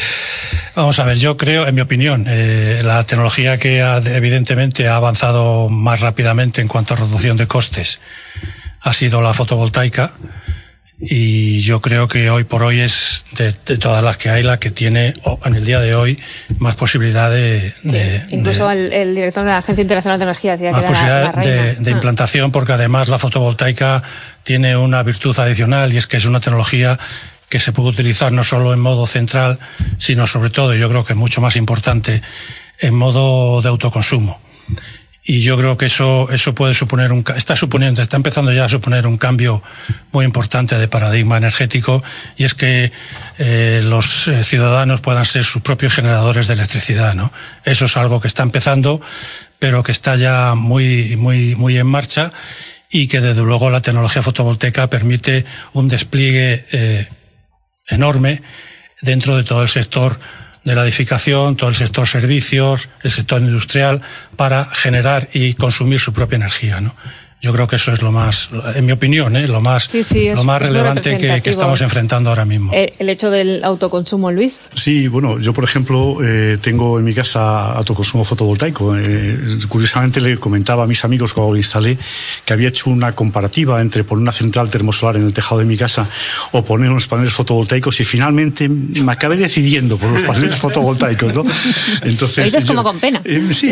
Vamos 0.73 0.97
a 0.97 1.03
ver, 1.03 1.19
yo 1.19 1.37
creo, 1.37 1.67
en 1.67 1.75
mi 1.75 1.81
opinión, 1.81 2.25
eh, 2.27 2.81
la 2.83 3.03
tecnología 3.03 3.59
que 3.59 3.77
evidentemente 3.77 4.87
ha 4.87 4.95
avanzado 4.95 5.69
más 5.69 5.99
rápidamente 5.99 6.61
en 6.61 6.67
cuanto 6.67 6.95
a 6.95 6.97
reducción 6.97 7.37
de 7.37 7.45
costes 7.45 7.99
ha 8.81 8.93
sido 8.93 9.21
la 9.21 9.33
fotovoltaica 9.33 10.13
y 11.01 11.61
yo 11.61 11.79
creo 11.79 12.09
que 12.09 12.29
hoy 12.29 12.43
por 12.43 12.61
hoy 12.61 12.81
es 12.81 13.23
de, 13.37 13.53
todas 13.77 14.03
las 14.03 14.17
que 14.17 14.29
hay 14.29 14.43
la 14.43 14.59
que 14.59 14.69
tiene 14.69 15.13
en 15.45 15.55
el 15.55 15.65
día 15.65 15.79
de 15.79 15.95
hoy 15.95 16.19
más 16.57 16.75
posibilidad 16.75 17.31
de, 17.31 17.73
incluso 18.31 18.69
el, 18.69 19.15
director 19.15 19.45
de 19.45 19.51
la 19.51 19.59
Agencia 19.59 19.81
Internacional 19.81 20.19
de 20.19 20.23
Energía 20.23 20.57
decía 20.57 20.71
más 20.73 20.81
que 20.81 20.87
posibilidad 20.89 21.35
de, 21.35 21.75
de, 21.75 21.89
ah. 21.89 21.93
implantación 21.93 22.51
porque 22.51 22.73
además 22.73 23.07
la 23.07 23.17
fotovoltaica 23.17 24.03
tiene 24.43 24.75
una 24.75 25.01
virtud 25.03 25.37
adicional 25.39 25.93
y 25.93 25.97
es 25.97 26.05
que 26.05 26.17
es 26.17 26.25
una 26.25 26.41
tecnología 26.41 26.99
que 27.47 27.61
se 27.61 27.71
puede 27.71 27.89
utilizar 27.89 28.33
no 28.33 28.43
solo 28.43 28.73
en 28.73 28.81
modo 28.81 29.07
central 29.07 29.57
sino 29.97 30.27
sobre 30.27 30.49
todo 30.49 30.75
yo 30.75 30.89
creo 30.89 31.05
que 31.05 31.13
es 31.13 31.19
mucho 31.19 31.39
más 31.39 31.55
importante 31.55 32.21
en 32.77 32.93
modo 32.93 33.61
de 33.61 33.69
autoconsumo 33.69 34.41
y 35.29 35.41
yo 35.41 35.55
creo 35.57 35.77
que 35.77 35.85
eso, 35.85 36.27
eso 36.31 36.55
puede 36.55 36.73
suponer 36.73 37.11
un, 37.11 37.23
está 37.35 37.55
suponiendo, 37.55 38.01
está 38.01 38.17
empezando 38.17 38.51
ya 38.51 38.65
a 38.65 38.69
suponer 38.69 39.05
un 39.05 39.19
cambio 39.19 39.61
muy 40.11 40.25
importante 40.25 40.75
de 40.75 40.87
paradigma 40.87 41.37
energético 41.37 42.01
y 42.35 42.45
es 42.45 42.55
que 42.55 42.91
eh, 43.37 43.81
los 43.83 44.27
eh, 44.27 44.43
ciudadanos 44.43 45.01
puedan 45.01 45.25
ser 45.25 45.43
sus 45.43 45.61
propios 45.61 45.93
generadores 45.93 46.47
de 46.47 46.55
electricidad, 46.55 47.13
¿no? 47.13 47.31
Eso 47.63 47.85
es 47.85 47.95
algo 47.95 48.19
que 48.19 48.27
está 48.27 48.41
empezando, 48.41 49.01
pero 49.59 49.83
que 49.83 49.91
está 49.91 50.15
ya 50.15 50.55
muy, 50.55 51.15
muy, 51.15 51.53
muy 51.53 51.77
en 51.77 51.85
marcha 51.85 52.31
y 52.89 53.07
que 53.07 53.21
desde 53.21 53.43
luego 53.43 53.69
la 53.69 53.83
tecnología 53.83 54.23
fotovoltaica 54.23 54.87
permite 54.87 55.45
un 55.73 55.89
despliegue 55.89 56.65
eh, 56.71 57.07
enorme 57.87 58.41
dentro 59.03 59.37
de 59.37 59.43
todo 59.43 59.61
el 59.61 59.69
sector 59.69 60.19
de 60.69 60.75
la 60.75 60.83
edificación, 60.83 61.55
todo 61.55 61.69
el 61.69 61.75
sector 61.75 62.07
servicios, 62.07 62.89
el 63.01 63.09
sector 63.09 63.41
industrial, 63.41 64.01
para 64.35 64.65
generar 64.65 65.27
y 65.33 65.55
consumir 65.55 65.99
su 65.99 66.13
propia 66.13 66.35
energía. 66.35 66.79
¿no? 66.79 66.95
Yo 67.41 67.53
creo 67.53 67.69
que 67.69 67.77
eso 67.77 67.93
es 67.93 68.01
lo 68.01 68.11
más, 68.11 68.49
en 68.75 68.85
mi 68.85 68.91
opinión, 68.91 69.33
¿eh? 69.37 69.47
lo 69.47 69.61
más, 69.61 69.93
lo 70.13 70.43
más 70.43 70.61
relevante 70.61 71.17
que, 71.41 71.49
estamos 71.49 71.79
enfrentando 71.79 72.29
ahora 72.29 72.43
mismo. 72.43 72.73
Eh, 72.73 72.95
el, 72.99 73.07
hecho 73.07 73.31
del 73.31 73.63
autoconsumo, 73.63 74.29
Luis. 74.29 74.59
Sí, 74.73 75.07
bueno, 75.07 75.39
yo 75.39 75.53
por 75.53 75.63
ejemplo 75.63 76.17
eh, 76.21 76.57
tengo 76.61 76.99
en 76.99 77.05
mi 77.05 77.13
casa 77.13 77.71
autoconsumo 77.71 78.25
fotovoltaico. 78.25 78.93
curiosamente 79.69 80.19
le 80.19 80.37
comentaba 80.37 80.83
a 80.83 80.87
mis 80.87 81.05
amigos 81.05 81.33
cuando 81.33 81.53
lo 81.53 81.57
instalé 81.57 81.97
que 82.43 82.51
había 82.51 82.67
hecho 82.67 82.89
una 82.89 83.13
comparativa 83.13 83.79
entre 83.79 84.03
poner 84.03 84.23
una 84.23 84.33
central 84.33 84.69
termosolar 84.69 85.15
en 85.15 85.23
el 85.23 85.31
tejado 85.31 85.59
de 85.59 85.65
mi 85.65 85.77
casa 85.77 86.05
o 86.51 86.65
poner 86.65 86.89
unos 86.89 87.07
paneles 87.07 87.31
fotovoltaicos 87.31 88.01
y 88.01 88.03
finalmente 88.03 88.67
me 88.67 89.13
acabé 89.13 89.37
decidiendo 89.37 89.95
por 89.95 90.11
los 90.11 90.23
paneles 90.23 90.57
fotovoltaicos, 90.59 91.33
¿no? 91.33 91.45
Entonces. 92.03 92.53
es 92.53 92.65
como 92.65 92.83
con 92.83 92.99
pena. 92.99 93.23
sí, 93.53 93.71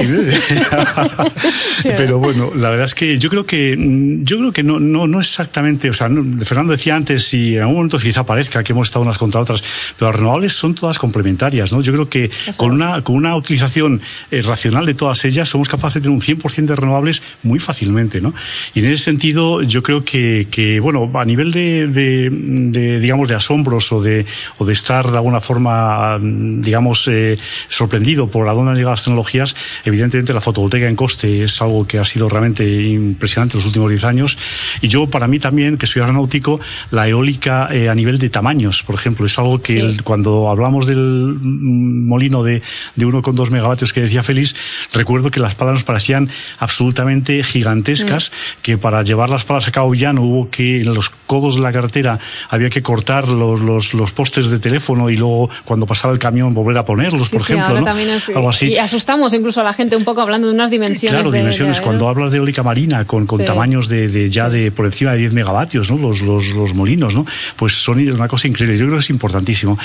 pero 1.83 2.19
bueno, 2.19 2.51
la 2.55 2.69
verdad 2.69 2.85
es 2.85 2.95
que 2.95 3.17
yo 3.19 3.29
creo 3.29 3.43
que 3.43 3.56
que 3.57 3.75
mm, 3.75 4.23
yo 4.23 4.37
creo 4.37 4.51
que 4.51 4.63
no, 4.63 4.79
no, 4.79 5.07
no 5.07 5.19
exactamente, 5.19 5.89
o 5.89 5.93
sea, 5.93 6.09
Fernando 6.45 6.71
decía 6.73 6.95
antes 6.95 7.23
si 7.23 7.55
en 7.55 7.61
algún 7.61 7.77
momento 7.77 7.97
quizá 7.97 8.23
parezca 8.23 8.63
que 8.63 8.73
hemos 8.73 8.87
estado 8.87 9.03
unas 9.03 9.17
contra 9.17 9.41
otras, 9.41 9.63
pero 9.97 10.11
las 10.11 10.19
renovables 10.19 10.53
son 10.53 10.75
todas 10.75 10.99
complementarias, 10.99 11.73
¿no? 11.73 11.81
Yo 11.81 11.91
creo 11.93 12.07
que 12.07 12.29
con 12.55 12.71
una, 12.71 13.01
con 13.01 13.15
una 13.15 13.35
utilización 13.35 14.01
eh, 14.29 14.41
racional 14.43 14.85
de 14.85 14.93
todas 14.93 15.25
ellas 15.25 15.49
somos 15.49 15.69
capaces 15.69 15.95
de 15.95 16.01
tener 16.01 16.15
un 16.15 16.21
100% 16.21 16.65
de 16.65 16.75
renovables 16.75 17.23
muy 17.43 17.57
fácilmente, 17.57 18.21
¿no? 18.21 18.33
Y 18.75 18.79
en 18.81 18.91
ese 18.91 19.05
sentido 19.05 19.63
yo 19.63 19.81
creo 19.81 20.05
que, 20.05 20.47
que 20.51 20.79
bueno, 20.79 21.09
a 21.15 21.25
nivel 21.25 21.51
de, 21.51 21.87
de, 21.87 22.99
digamos, 22.99 23.27
de 23.27 23.35
asombros 23.35 23.91
o 23.91 24.01
de, 24.01 24.25
o 24.59 24.65
de 24.65 24.73
estar 24.73 25.09
de 25.09 25.17
alguna 25.17 25.41
forma, 25.41 26.19
digamos, 26.21 27.07
eh, 27.07 27.37
sorprendido 27.69 28.27
por 28.27 28.45
la 28.45 28.53
dónde 28.53 28.71
han 28.71 28.77
llegado 28.77 28.91
las 28.91 29.03
tecnologías, 29.03 29.55
evidentemente 29.83 30.33
la 30.33 30.41
fotovoltaica 30.41 30.87
en 30.87 30.95
coste 30.95 31.43
es 31.43 31.59
algo 31.61 31.87
que 31.87 31.97
ha 31.97 32.05
sido 32.05 32.29
realmente 32.29 32.63
impresionante 32.69 33.46
los 33.55 33.65
últimos 33.65 33.89
10 33.89 34.03
años. 34.03 34.37
Y 34.81 34.87
yo, 34.87 35.07
para 35.07 35.27
mí 35.27 35.39
también, 35.39 35.77
que 35.77 35.87
soy 35.87 36.01
aeronáutico, 36.01 36.59
la 36.91 37.07
eólica 37.07 37.69
eh, 37.71 37.89
a 37.89 37.95
nivel 37.95 38.19
de 38.19 38.29
tamaños, 38.29 38.83
por 38.83 38.95
ejemplo, 38.95 39.25
es 39.25 39.37
algo 39.39 39.61
que 39.61 39.97
cuando 40.03 40.49
hablamos 40.49 40.85
del 40.87 41.37
molino 41.41 42.43
de, 42.43 42.61
de 42.95 43.05
1,2 43.05 43.49
megavatios 43.49 43.93
que 43.93 44.01
decía 44.01 44.23
Félix, 44.23 44.55
recuerdo 44.93 45.31
que 45.31 45.39
las 45.39 45.55
palas 45.55 45.73
nos 45.73 45.83
parecían 45.83 46.29
absolutamente 46.59 47.43
gigantescas, 47.43 48.31
mm. 48.31 48.61
que 48.61 48.77
para 48.77 49.03
llevar 49.03 49.29
las 49.29 49.45
palas 49.45 49.67
a 49.67 49.71
cabo 49.71 49.93
ya 49.95 50.13
no 50.13 50.23
hubo 50.23 50.49
que, 50.49 50.81
en 50.81 50.93
los 50.93 51.09
codos 51.09 51.55
de 51.55 51.61
la 51.61 51.71
carretera, 51.71 52.19
había 52.49 52.69
que 52.69 52.81
cortar 52.81 53.27
los, 53.27 53.61
los, 53.61 53.93
los 53.93 54.11
postes 54.11 54.49
de 54.49 54.59
teléfono 54.59 55.09
y 55.09 55.17
luego, 55.17 55.49
cuando 55.65 55.85
pasaba 55.85 56.13
el 56.13 56.19
camión, 56.19 56.53
volver 56.53 56.77
a 56.77 56.85
ponerlos, 56.85 57.29
por 57.29 57.41
ejemplo. 57.41 57.81
¿no? 57.81 57.87
Algo 58.35 58.49
así. 58.49 58.67
Y 58.67 58.77
asustamos 58.77 59.33
incluso 59.33 59.61
a 59.61 59.63
la 59.63 59.73
gente 59.73 59.95
un 59.95 60.03
poco 60.03 60.21
hablando 60.21 60.47
de 60.47 60.53
unas 60.53 60.71
dimensiones. 60.71 61.21
Claro, 61.21 61.31
dimensiones. 61.31 61.81
cuando 61.81 62.07
hablas 62.07 62.31
de 62.31 62.37
eólica 62.37 62.63
marina, 62.63 63.05
con, 63.05 63.25
con 63.25 63.36
tamaños 63.45 63.89
de, 63.89 64.07
de, 64.07 64.29
ya 64.29 64.49
de 64.49 64.71
por 64.71 64.85
encima 64.85 65.11
de 65.11 65.19
10 65.19 65.33
megavatios, 65.33 65.91
¿no? 65.91 65.97
Los, 65.97 66.21
los, 66.21 66.49
los, 66.49 66.73
molinos, 66.73 67.15
¿no? 67.15 67.25
Pues 67.55 67.73
son 67.73 67.99
una 68.07 68.27
cosa 68.27 68.47
increíble. 68.47 68.77
Yo 68.77 68.85
creo 68.85 68.97
que 68.97 69.03
es 69.03 69.09
importantísimo. 69.09 69.77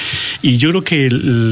Y 0.42 0.56
yo 0.58 0.70
creo 0.70 0.82
que 0.82 1.06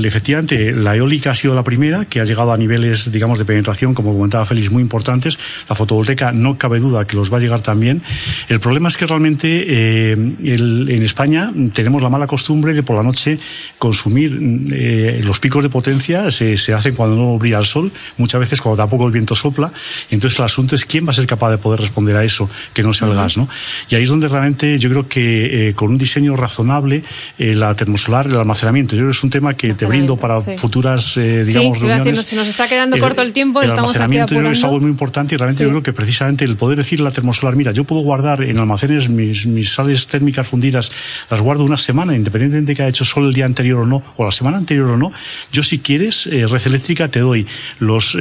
efectivamente 0.07 0.73
la 0.73 0.97
eólica 0.97 1.31
ha 1.31 1.35
sido 1.35 1.55
la 1.55 1.63
primera 1.63 2.05
que 2.05 2.21
ha 2.21 2.25
llegado 2.25 2.53
a 2.53 2.57
niveles, 2.57 3.11
digamos, 3.13 3.39
de 3.39 3.45
penetración, 3.45 3.95
como 3.95 4.13
comentaba 4.13 4.45
Félix, 4.45 4.71
muy 4.71 4.83
importantes. 4.83 5.39
La 5.69 5.75
fotovoltaica 5.75 6.33
no 6.33 6.59
cabe 6.59 6.81
duda 6.81 7.07
que 7.07 7.17
los 7.17 7.33
va 7.33 7.39
a 7.39 7.41
llegar 7.41 7.63
también. 7.63 8.03
El 8.49 8.61
problema 8.61 8.89
es 8.89 8.97
que 8.97 9.07
realmente 9.07 9.65
eh, 9.69 10.13
en 10.13 11.03
España 11.03 11.53
tenemos 11.75 12.03
la 12.03 12.09
mala 12.09 12.27
costumbre 12.27 12.75
de 12.75 12.83
por 12.83 12.97
la 12.97 13.03
noche 13.03 13.39
consumir 13.79 14.39
eh, 14.73 15.21
los 15.25 15.41
picos 15.41 15.63
de 15.63 15.69
potencia, 15.69 16.31
se, 16.31 16.57
se 16.57 16.75
hacen 16.75 16.95
cuando 16.95 17.17
no 17.17 17.39
brilla 17.39 17.59
el 17.59 17.65
sol, 17.65 17.91
muchas 18.17 18.41
veces 18.41 18.61
cuando 18.61 18.77
tampoco 18.77 19.07
el 19.07 19.13
viento 19.13 19.35
sopla. 19.35 19.73
Entonces 20.11 20.39
el 20.39 20.45
asunto 20.45 20.75
es 20.75 20.85
quién 20.85 21.07
va 21.07 21.11
a 21.11 21.15
ser 21.15 21.27
capaz 21.27 21.51
de 21.51 21.59
poder 21.59 21.81
responder 21.91 22.17
a 22.17 22.25
eso, 22.25 22.49
que 22.73 22.83
no 22.83 22.93
sea 22.93 23.09
el 23.09 23.15
gas, 23.15 23.37
¿no? 23.37 23.49
Y 23.89 23.97
ahí 23.97 24.05
es 24.05 24.09
donde 24.09 24.29
realmente 24.29 24.79
yo 24.79 24.89
creo 24.89 25.09
que 25.09 25.69
eh, 25.69 25.75
con 25.75 25.91
un 25.91 25.99
diseño 25.99 26.37
razonable, 26.37 27.03
eh, 27.39 27.55
la 27.55 27.75
termosolar, 27.75 28.27
el 28.27 28.37
almacenamiento, 28.37 28.95
yo 28.95 29.01
creo 29.01 29.11
que 29.11 29.17
es 29.17 29.25
un 29.25 29.31
tema 29.31 29.55
que 29.55 29.75
te 29.75 29.87
brindo 29.87 30.17
para 30.17 30.41
futuras, 30.41 31.17
eh, 31.17 31.43
digamos, 31.45 31.79
sí, 31.79 31.85
reuniones. 31.85 32.25
se 32.25 32.37
nos 32.37 32.49
está 32.49 32.69
quedando 32.69 32.99
corto 32.99 33.23
el 33.23 33.33
tiempo, 33.33 33.61
el 33.61 33.71
estamos 33.71 33.91
almacenamiento 33.91 34.35
yo 34.35 34.41
creo 34.41 34.51
que 34.53 34.57
es 34.57 34.65
algo 34.65 34.81
muy 34.81 34.91
importante 34.91 35.35
y 35.35 35.39
realmente 35.39 35.65
yo 35.65 35.71
creo 35.71 35.83
que 35.83 35.93
precisamente 35.93 36.45
el 36.45 36.57
poder 36.57 36.79
decirle 36.79 37.07
a 37.07 37.11
la 37.11 37.15
termosolar, 37.15 37.57
mira, 37.57 37.73
yo 37.73 37.85
puedo 37.85 38.03
guardar 38.03 38.43
en 38.43 38.59
almacenes 38.59 39.09
mis, 39.09 39.47
mis 39.47 39.71
sales 39.73 40.07
térmicas 40.07 40.47
fundidas, 40.47 40.93
las 41.29 41.41
guardo 41.41 41.65
una 41.65 41.77
semana, 41.77 42.15
independientemente 42.15 42.73
de 42.73 42.77
que 42.77 42.83
haya 42.83 42.91
hecho 42.91 43.05
sol 43.05 43.27
el 43.27 43.33
día 43.33 43.47
anterior 43.47 43.81
o 43.81 43.87
no, 43.87 44.03
o 44.17 44.25
la 44.25 44.33
semana 44.33 44.59
anterior 44.59 44.91
o 44.91 44.97
no, 44.97 45.13
yo 45.53 45.63
si 45.63 45.81
quieres, 45.81 46.27
red 46.27 46.67
eléctrica, 46.67 47.09
te 47.09 47.21
doy. 47.21 47.47
Los, 47.81 48.17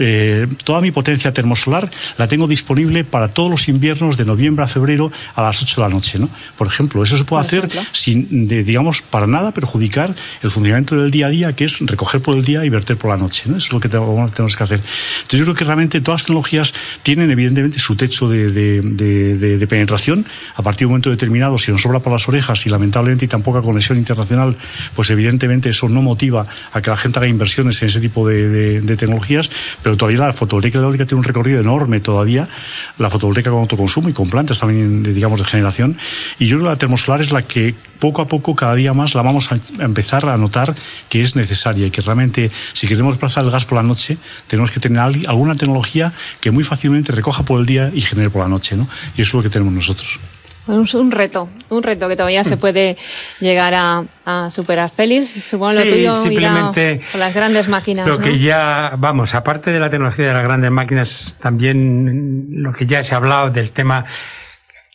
toda 0.63 0.81
mi 0.81 0.91
potencia 0.91 1.33
termosolar, 1.33 1.89
la 2.17 2.27
tengo 2.27 2.47
disponible 2.47 3.03
para 3.03 3.29
todos 3.29 3.51
los 3.51 3.58
inviernos 3.67 4.17
de 4.17 4.25
noviembre 4.25 4.63
a 4.63 4.67
febrero 4.67 5.11
a 5.35 5.41
las 5.41 5.61
8 5.61 5.81
de 5.81 5.87
la 5.87 5.93
noche, 5.93 6.19
¿no? 6.19 6.29
Por 6.57 6.67
ejemplo, 6.67 7.03
eso 7.03 7.17
se 7.17 7.23
puede 7.23 7.41
hacer 7.41 7.69
sin, 7.91 8.47
de, 8.47 8.63
digamos, 8.63 9.01
para 9.01 9.27
nada 9.27 9.51
perjudicar 9.51 10.15
el 10.41 10.51
funcionamiento 10.51 10.95
del 10.95 11.11
día 11.11 11.27
a 11.27 11.29
día, 11.29 11.55
que 11.55 11.65
es 11.65 11.79
recoger 11.81 12.21
por 12.21 12.37
el 12.37 12.45
día 12.45 12.63
y 12.63 12.69
verter 12.69 12.97
por 12.97 13.11
la 13.11 13.17
noche, 13.17 13.43
¿no? 13.47 13.57
Eso 13.57 13.67
es 13.67 13.73
lo 13.73 13.79
que 13.79 13.89
tenemos 13.89 14.55
que 14.55 14.63
hacer. 14.63 14.79
Entonces 14.79 15.39
yo 15.39 15.45
creo 15.45 15.55
que 15.55 15.65
realmente 15.65 16.01
todas 16.01 16.21
las 16.21 16.25
tecnologías 16.27 16.73
tienen 17.03 17.31
evidentemente 17.31 17.79
su 17.79 17.95
techo 17.95 18.29
de, 18.29 18.51
de, 18.51 19.57
de, 19.57 19.67
penetración. 19.67 20.25
A 20.55 20.61
partir 20.61 20.79
de 20.81 20.85
un 20.85 20.91
momento 20.91 21.09
determinado, 21.09 21.57
si 21.57 21.71
nos 21.71 21.81
sobra 21.81 21.99
por 21.99 22.13
las 22.13 22.27
orejas 22.27 22.65
y 22.65 22.69
lamentablemente 22.69 23.25
hay 23.25 23.29
tan 23.29 23.41
poca 23.41 23.61
conexión 23.61 23.97
internacional, 23.97 24.55
pues 24.95 25.09
evidentemente 25.09 25.69
eso 25.69 25.89
no 25.89 26.01
motiva 26.01 26.45
a 26.71 26.81
que 26.81 26.89
la 26.89 26.97
gente 26.97 27.19
haga 27.19 27.27
inversiones 27.27 27.81
en 27.81 27.87
ese 27.87 27.99
tipo 27.99 28.27
de, 28.27 28.81
tecnologías, 28.97 29.49
pero 29.81 29.95
todavía 29.95 30.27
la 30.27 30.33
fotovoltaica 30.33 30.79
eólica 30.79 31.05
tiene 31.05 31.19
un 31.19 31.23
recorrido 31.23 31.59
enorme 31.59 31.99
todavía. 31.99 32.47
La 32.97 33.09
fotovoltaica 33.09 33.48
con 33.49 33.61
autoconsumo 33.61 34.09
y 34.09 34.13
con 34.13 34.29
plantas 34.29 34.59
también, 34.59 35.03
digamos, 35.03 35.39
de 35.39 35.45
generación. 35.45 35.97
Y 36.39 36.47
yo 36.47 36.57
creo 36.57 36.67
que 36.67 36.73
la 36.73 36.77
termosolar 36.77 37.21
es 37.21 37.31
la 37.31 37.41
que 37.41 37.75
poco 37.99 38.21
a 38.21 38.27
poco, 38.27 38.55
cada 38.55 38.75
día 38.75 38.93
más, 38.93 39.15
la 39.15 39.21
vamos 39.21 39.51
a 39.51 39.59
empezar 39.79 40.27
a 40.27 40.37
notar 40.37 40.75
que 41.09 41.21
es 41.21 41.35
necesaria 41.35 41.87
y 41.87 41.91
que 41.91 42.01
realmente, 42.01 42.49
si 42.73 42.87
queremos 42.87 43.13
desplazar 43.13 43.43
el 43.43 43.51
gas 43.51 43.65
por 43.65 43.77
la 43.77 43.83
noche, 43.83 44.17
tenemos 44.47 44.71
que 44.71 44.79
tener 44.79 44.99
alguna 44.99 45.55
tecnología 45.55 46.13
que 46.39 46.51
muy 46.51 46.63
fácilmente 46.63 47.11
recoja 47.11 47.43
por 47.43 47.59
el 47.59 47.65
día 47.65 47.91
y 47.93 48.01
genere 48.01 48.29
por 48.29 48.41
la 48.41 48.47
noche, 48.47 48.75
¿no? 48.75 48.87
Y 49.17 49.21
eso 49.21 49.29
es 49.29 49.33
lo 49.33 49.43
que 49.43 49.49
tenemos 49.49 49.73
nosotros. 49.73 50.19
Un, 50.69 51.11
reto, 51.11 51.49
un 51.69 51.83
reto 51.83 52.07
que 52.07 52.15
todavía 52.15 52.43
se 52.43 52.57
puede 52.63 52.97
llegar 53.39 53.73
a, 53.75 54.49
superar. 54.51 54.89
Félix, 54.89 55.29
supongo 55.43 55.73
lo 55.73 55.83
tuyo 55.83 56.13
simplemente 56.21 57.01
con 57.11 57.19
las 57.19 57.33
grandes 57.33 57.67
máquinas. 57.67 58.07
Lo 58.07 58.19
que 58.19 58.37
ya, 58.37 58.93
vamos, 58.97 59.33
aparte 59.33 59.71
de 59.71 59.79
la 59.79 59.89
tecnología 59.89 60.27
de 60.27 60.33
las 60.33 60.43
grandes 60.43 60.69
máquinas, 60.69 61.37
también 61.41 62.61
lo 62.61 62.71
que 62.73 62.85
ya 62.85 63.03
se 63.03 63.15
ha 63.15 63.17
hablado 63.17 63.49
del 63.49 63.71
tema 63.71 64.05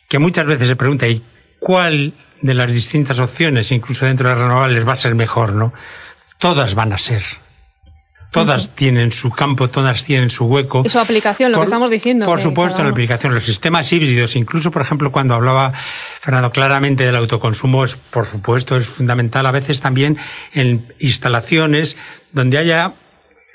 que 0.07 0.19
muchas 0.19 0.45
veces 0.45 0.67
se 0.69 0.75
pregunta, 0.75 1.07
¿y 1.07 1.21
cuál 1.59 2.13
de 2.41 2.53
las 2.53 2.71
distintas 2.71 3.19
opciones, 3.19 3.71
incluso 3.71 4.05
dentro 4.05 4.29
de 4.29 4.35
las 4.35 4.43
renovables, 4.43 4.87
va 4.87 4.93
a 4.93 4.97
ser 4.97 5.15
mejor, 5.15 5.53
¿no? 5.53 5.73
Todas 6.37 6.75
van 6.75 6.93
a 6.93 6.97
ser. 6.97 7.23
Todas 8.35 8.75
tienen 8.75 9.11
su 9.11 9.29
campo, 9.31 9.69
todas 9.69 10.03
tienen 10.03 10.29
su 10.29 10.45
hueco. 10.45 10.83
Su 10.87 10.99
aplicación, 10.99 11.51
lo 11.51 11.59
que 11.59 11.63
estamos 11.63 11.89
diciendo. 11.89 12.25
Por 12.25 12.41
supuesto, 12.41 12.83
la 12.83 12.89
aplicación, 12.89 13.33
los 13.33 13.45
sistemas 13.45 13.91
híbridos, 13.91 14.35
incluso, 14.35 14.71
por 14.71 14.81
ejemplo, 14.81 15.11
cuando 15.11 15.33
hablaba 15.33 15.73
Fernando 16.19 16.51
claramente 16.51 17.05
del 17.05 17.15
autoconsumo, 17.15 17.85
es, 17.85 17.95
por 17.95 18.25
supuesto, 18.25 18.77
es 18.77 18.87
fundamental. 18.87 19.45
A 19.45 19.51
veces 19.51 19.81
también 19.81 20.17
en 20.53 20.93
instalaciones 20.99 21.97
donde 22.31 22.57
haya 22.57 22.93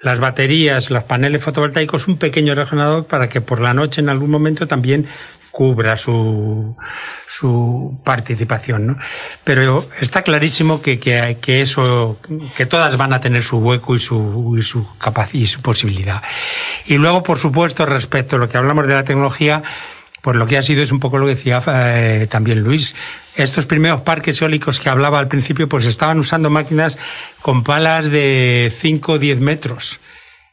las 0.03 0.19
baterías, 0.19 0.91
los 0.91 1.05
paneles 1.05 1.43
fotovoltaicos, 1.43 2.09
un 2.09 2.17
pequeño 2.17 2.55
regenerador 2.55 3.07
para 3.07 3.29
que 3.29 3.41
por 3.41 3.61
la 3.61 3.75
noche 3.75 4.01
en 4.01 4.09
algún 4.09 4.31
momento 4.31 4.67
también 4.67 5.07
cubra 5.51 5.97
su, 5.97 6.77
su 7.27 8.01
participación, 8.05 8.87
¿no? 8.87 8.97
Pero 9.45 9.89
está 10.01 10.23
clarísimo 10.23 10.81
que, 10.81 10.99
que, 10.99 11.39
que, 11.41 11.61
eso, 11.61 12.19
que 12.57 12.67
todas 12.67 12.97
van 12.97 13.13
a 13.13 13.21
tener 13.21 13.43
su 13.43 13.59
hueco 13.59 13.95
y 13.95 13.99
su, 13.99 14.57
y 14.59 14.63
su 14.63 14.87
capacidad 14.99 15.43
y 15.43 15.47
su 15.47 15.63
posibilidad. 15.63 16.23
Y 16.87 16.99
luego, 16.99 17.23
por 17.23 17.39
supuesto, 17.39 17.87
respecto 17.87 18.37
a 18.37 18.39
lo 18.39 18.49
que 18.49 18.59
hablamos 18.59 18.87
de 18.87 18.95
la 18.95 19.05
tecnología, 19.05 19.63
pues 20.23 20.37
lo 20.37 20.47
que 20.47 20.59
ha 20.59 20.63
sido 20.63 20.83
es 20.83 20.93
un 20.93 21.01
poco 21.01 21.19
lo 21.19 21.27
que 21.27 21.35
decía 21.35 21.63
eh, 21.67 22.27
también 22.31 22.61
Luis. 22.61 22.95
Estos 23.37 23.67
primeros 23.67 24.03
parques 24.03 24.41
eólicos 24.43 24.81
que 24.81 24.91
hablaba 24.91 25.19
al 25.19 25.29
principio, 25.29 25.69
pues 25.69 25.87
estaban 25.87 26.19
usando 26.19 26.51
máquinas 26.51 26.99
con 27.41 27.63
palas 27.65 28.11
de 28.11 28.73
5 28.81 29.13
o 29.13 29.19
10 29.19 29.41
metros. 29.41 30.01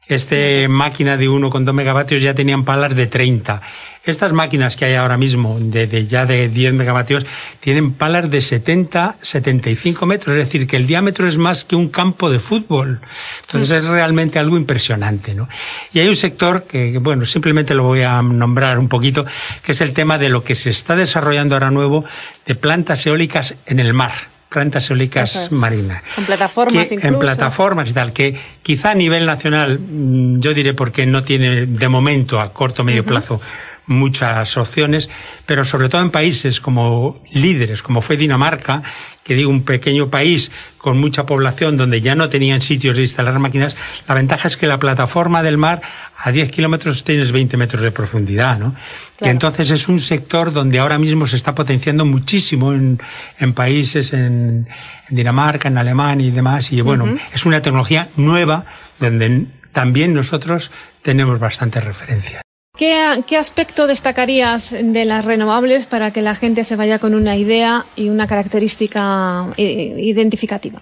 Este 0.08 0.70
máquina 0.70 1.18
de 1.18 1.28
1,2 1.28 1.74
megavatios 1.74 2.24
ya 2.24 2.34
tenían 2.34 2.64
palas 2.64 2.95
de 2.95 3.08
30. 3.08 3.62
Estas 4.05 4.32
máquinas 4.32 4.78
que 4.78 4.86
hay 4.86 4.93
ahora 4.93 5.18
mismo, 5.18 5.58
de, 5.60 6.08
ya 6.08 6.26
de 6.26 6.47
10 6.47 6.74
megavatios, 6.74 7.26
tienen 7.60 7.91
palas 7.91 8.32
de 8.32 8.39
70, 8.39 9.18
75 9.22 10.05
metros, 10.05 10.38
es 10.38 10.45
decir, 10.45 10.66
que 10.66 10.78
el 10.78 10.88
diámetro 10.88 11.28
es 11.28 11.38
más 11.38 11.66
que 11.66 11.76
un 11.76 11.89
campo 11.89 12.30
de 12.30 12.39
fútbol. 12.39 13.01
Entonces 13.41 13.84
es 13.84 13.86
realmente 13.86 14.39
algo 14.39 14.55
impresionante, 14.55 15.36
¿no? 15.36 15.49
Y 15.91 15.99
hay 15.99 16.08
un 16.08 16.16
sector 16.16 16.64
que, 16.64 16.97
bueno, 16.99 17.26
simplemente 17.26 17.76
lo 17.76 17.84
voy 17.84 18.03
a 18.03 18.22
nombrar 18.22 18.80
un 18.80 18.88
poquito, 18.88 19.26
que 19.62 19.74
es 19.74 19.82
el 19.82 19.91
tema 19.91 20.18
de 20.18 20.30
lo 20.30 20.41
que 20.41 20.55
se 20.55 20.70
está 20.70 20.95
desarrollando 20.95 21.55
ahora 21.55 21.70
nuevo 21.70 22.05
de 22.45 22.55
plantas 22.55 23.05
eólicas 23.05 23.58
en 23.66 23.82
el 23.82 23.93
mar 23.93 24.36
plantas 24.58 24.89
eólicas 24.89 25.51
marinas. 25.51 26.03
En 26.18 26.26
plataformas 26.26 26.91
incluso. 26.91 27.08
En 27.08 27.20
plataformas 27.20 27.91
y 27.91 27.93
tal, 27.93 28.12
que 28.12 28.36
quizá 28.64 28.89
a 28.89 28.95
nivel 28.95 29.28
nacional, 29.28 29.78
mm, 29.80 30.39
yo 30.39 30.51
diré 30.55 30.74
porque 30.74 31.05
no 31.05 31.22
tiene 31.24 31.68
de 31.68 31.88
momento 31.88 32.39
a 32.39 32.51
corto 32.51 32.82
o 32.82 32.86
medio 32.86 33.05
plazo 33.05 33.39
muchas 33.88 34.55
opciones, 34.57 35.09
pero 35.45 35.65
sobre 35.65 35.89
todo 35.89 36.01
en 36.01 36.11
países 36.11 36.61
como 36.61 37.21
líderes, 37.31 37.81
como 37.81 38.01
fue 38.01 38.17
Dinamarca, 38.17 38.83
que 39.23 39.33
digo 39.33 39.49
un 39.49 39.63
pequeño 39.63 40.09
país 40.09 40.51
con 40.77 40.99
mucha 40.99 41.25
población 41.25 41.75
donde 41.75 41.99
ya 42.01 42.15
no 42.15 42.29
tenían 42.29 42.61
sitios 42.61 42.95
de 42.95 43.03
instalar 43.03 43.39
máquinas, 43.39 43.75
la 44.07 44.15
ventaja 44.15 44.47
es 44.47 44.55
que 44.55 44.67
la 44.67 44.77
plataforma 44.77 45.41
del 45.43 45.57
mar 45.57 45.81
a 46.17 46.31
10 46.31 46.51
kilómetros 46.51 47.03
tienes 47.03 47.31
20 47.31 47.57
metros 47.57 47.81
de 47.81 47.91
profundidad, 47.91 48.57
¿no? 48.57 48.75
Y 49.21 49.27
entonces 49.27 49.71
es 49.71 49.88
un 49.88 49.99
sector 49.99 50.53
donde 50.53 50.79
ahora 50.79 50.97
mismo 50.97 51.27
se 51.27 51.35
está 51.35 51.53
potenciando 51.53 52.05
muchísimo 52.05 52.73
en, 52.73 52.99
en 53.39 53.53
países, 53.53 54.13
en, 54.13 54.67
Dinamarca, 55.09 55.69
en 55.69 55.77
Alemania 55.77 56.27
y 56.27 56.31
demás, 56.31 56.71
y 56.73 56.81
bueno, 56.81 57.17
es 57.33 57.45
una 57.45 57.61
tecnología 57.61 58.09
nueva 58.17 58.65
donde 58.99 59.45
también 59.71 60.13
nosotros 60.13 60.69
tenemos 61.01 61.39
bastante 61.39 61.79
referencia. 61.79 62.41
¿Qué, 62.78 63.23
¿Qué, 63.25 63.38
aspecto 63.38 63.88
destacarías 63.88 64.71
de 64.71 65.05
las 65.05 65.25
renovables 65.25 65.88
para 65.88 66.11
que 66.11 66.21
la 66.21 66.36
gente 66.36 66.63
se 66.63 66.75
vaya 66.75 66.99
con 66.99 67.15
una 67.15 67.36
idea 67.36 67.86
y 67.95 68.09
una 68.09 68.28
característica 68.28 69.51
eh, 69.57 69.95
identificativa? 69.97 70.80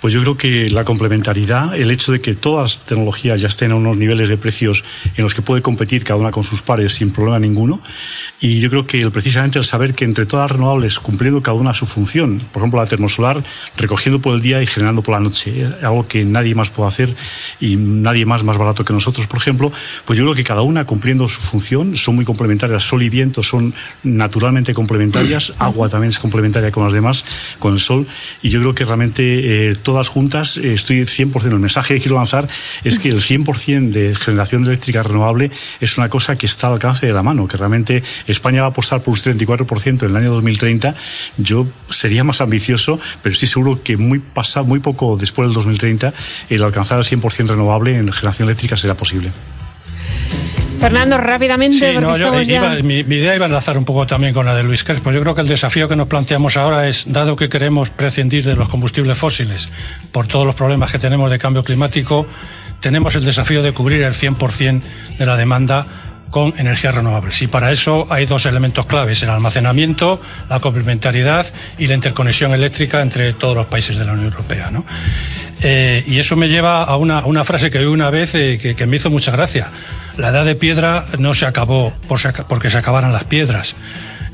Pues 0.00 0.14
yo 0.14 0.20
creo 0.22 0.36
que 0.36 0.70
la 0.70 0.84
complementariedad, 0.84 1.74
el 1.74 1.90
hecho 1.90 2.12
de 2.12 2.20
que 2.20 2.34
todas 2.34 2.62
las 2.62 2.86
tecnologías 2.86 3.40
ya 3.40 3.48
estén 3.48 3.72
a 3.72 3.74
unos 3.74 3.96
niveles 3.96 4.28
de 4.28 4.36
precios 4.36 4.84
en 5.16 5.24
los 5.24 5.34
que 5.34 5.42
puede 5.42 5.62
competir 5.62 6.04
cada 6.04 6.18
una 6.18 6.30
con 6.30 6.42
sus 6.42 6.62
pares 6.62 6.92
sin 6.92 7.10
problema 7.10 7.38
ninguno, 7.38 7.80
y 8.40 8.60
yo 8.60 8.70
creo 8.70 8.86
que 8.86 9.10
precisamente 9.10 9.58
el 9.58 9.64
saber 9.64 9.94
que 9.94 10.04
entre 10.04 10.26
todas 10.26 10.50
las 10.50 10.58
renovables, 10.58 10.98
cumpliendo 11.00 11.42
cada 11.42 11.56
una 11.56 11.74
su 11.74 11.86
función, 11.86 12.40
por 12.52 12.62
ejemplo 12.62 12.80
la 12.80 12.86
termosolar, 12.86 13.42
recogiendo 13.76 14.20
por 14.20 14.34
el 14.34 14.42
día 14.42 14.62
y 14.62 14.66
generando 14.66 15.02
por 15.02 15.14
la 15.14 15.20
noche, 15.20 15.62
eh, 15.62 15.70
algo 15.82 16.06
que 16.06 16.24
nadie 16.24 16.54
más 16.54 16.70
puede 16.70 16.88
hacer 16.88 17.14
y 17.60 17.76
nadie 17.76 18.24
más 18.24 18.44
más 18.44 18.58
barato 18.58 18.84
que 18.84 18.92
nosotros, 18.92 19.26
por 19.26 19.38
ejemplo, 19.38 19.72
pues 20.04 20.18
yo 20.18 20.24
creo 20.24 20.34
que 20.34 20.44
cada 20.44 20.62
una 20.62 20.84
cumpliendo 20.84 21.28
su 21.28 21.40
función, 21.40 21.96
son 21.96 22.14
muy 22.14 22.24
complementarias, 22.24 22.82
sol 22.82 23.02
y 23.02 23.08
viento 23.08 23.42
son 23.42 23.74
naturalmente 24.02 24.74
complementarias, 24.74 25.52
agua 25.58 25.88
también 25.88 26.10
es 26.10 26.18
complementaria 26.18 26.70
con 26.70 26.84
las 26.84 26.92
demás, 26.92 27.24
con 27.58 27.72
el 27.72 27.80
sol, 27.80 28.06
y 28.42 28.48
yo 28.48 28.60
creo 28.60 28.74
que 28.74 28.84
realmente 28.84 29.22
eh, 29.22 29.57
todas 29.82 30.08
juntas, 30.08 30.56
eh, 30.56 30.72
estoy 30.72 31.02
100%, 31.06 31.52
el 31.52 31.60
mensaje 31.60 31.94
que 31.94 32.00
quiero 32.00 32.16
lanzar 32.16 32.48
es 32.84 32.98
que 32.98 33.08
el 33.08 33.20
100% 33.20 33.92
de 33.92 34.14
generación 34.14 34.64
eléctrica 34.64 35.02
renovable 35.02 35.50
es 35.80 35.98
una 35.98 36.08
cosa 36.08 36.36
que 36.36 36.46
está 36.46 36.68
al 36.68 36.74
alcance 36.74 37.06
de 37.06 37.12
la 37.12 37.22
mano, 37.22 37.46
que 37.48 37.56
realmente 37.56 38.02
España 38.26 38.62
va 38.62 38.68
a 38.68 38.70
apostar 38.70 39.02
por 39.02 39.14
un 39.14 39.20
34% 39.20 40.02
en 40.02 40.10
el 40.10 40.16
año 40.16 40.30
2030. 40.32 40.94
Yo 41.38 41.66
sería 41.88 42.24
más 42.24 42.40
ambicioso, 42.40 42.98
pero 43.22 43.32
estoy 43.32 43.48
seguro 43.48 43.82
que 43.82 43.96
muy, 43.96 44.18
pasa, 44.18 44.62
muy 44.62 44.80
poco 44.80 45.16
después 45.16 45.48
del 45.48 45.54
2030 45.54 46.12
el 46.50 46.62
alcanzar 46.62 46.98
el 46.98 47.04
100% 47.04 47.48
renovable 47.48 47.96
en 47.96 48.12
generación 48.12 48.48
eléctrica 48.48 48.76
será 48.76 48.94
posible. 48.94 49.30
Fernando, 50.78 51.18
rápidamente, 51.18 51.92
mi, 52.82 52.98
idea 53.00 53.34
iba 53.34 53.46
a 53.46 53.48
enlazar 53.48 53.76
un 53.76 53.84
poco 53.84 54.06
también 54.06 54.32
con 54.32 54.46
la 54.46 54.54
de 54.54 54.62
Luis 54.62 54.84
Crespo. 54.84 55.10
Yo 55.10 55.20
creo 55.20 55.34
que 55.34 55.40
el 55.40 55.48
desafío 55.48 55.88
que 55.88 55.96
nos 55.96 56.06
planteamos 56.06 56.56
ahora 56.56 56.88
es, 56.88 57.12
dado 57.12 57.34
que 57.36 57.48
queremos 57.48 57.90
prescindir 57.90 58.44
de 58.44 58.54
los 58.54 58.68
combustibles 58.68 59.18
fósiles 59.18 59.68
por 60.12 60.26
todos 60.26 60.46
los 60.46 60.54
problemas 60.54 60.92
que 60.92 60.98
tenemos 60.98 61.30
de 61.30 61.38
cambio 61.38 61.64
climático, 61.64 62.26
tenemos 62.80 63.16
el 63.16 63.24
desafío 63.24 63.62
de 63.62 63.72
cubrir 63.72 64.02
el 64.02 64.12
100% 64.12 64.82
de 65.18 65.26
la 65.26 65.36
demanda 65.36 65.86
con 66.30 66.54
energías 66.58 66.94
renovables. 66.94 67.40
Y 67.42 67.46
para 67.48 67.72
eso 67.72 68.06
hay 68.10 68.26
dos 68.26 68.46
elementos 68.46 68.86
claves, 68.86 69.22
el 69.22 69.30
almacenamiento, 69.30 70.20
la 70.48 70.60
complementariedad 70.60 71.46
y 71.78 71.86
la 71.86 71.94
interconexión 71.94 72.52
eléctrica 72.52 73.00
entre 73.02 73.32
todos 73.32 73.56
los 73.56 73.66
países 73.66 73.98
de 73.98 74.04
la 74.04 74.12
Unión 74.12 74.26
Europea. 74.26 74.70
Eh, 75.60 76.04
y 76.06 76.18
eso 76.18 76.36
me 76.36 76.48
lleva 76.48 76.84
a 76.84 76.96
una, 76.96 77.24
una 77.24 77.44
frase 77.44 77.70
que 77.70 77.78
oí 77.78 77.86
una 77.86 78.10
vez 78.10 78.34
eh, 78.34 78.58
que, 78.62 78.76
que 78.76 78.86
me 78.86 78.96
hizo 78.96 79.10
mucha 79.10 79.32
gracia 79.32 79.68
la 80.18 80.28
edad 80.28 80.44
de 80.44 80.54
piedra 80.54 81.06
no 81.18 81.32
se 81.32 81.46
acabó 81.46 81.92
por 82.06 82.18
porque 82.48 82.70
se 82.70 82.78
acabaran 82.78 83.12
las 83.12 83.24
piedras. 83.24 83.76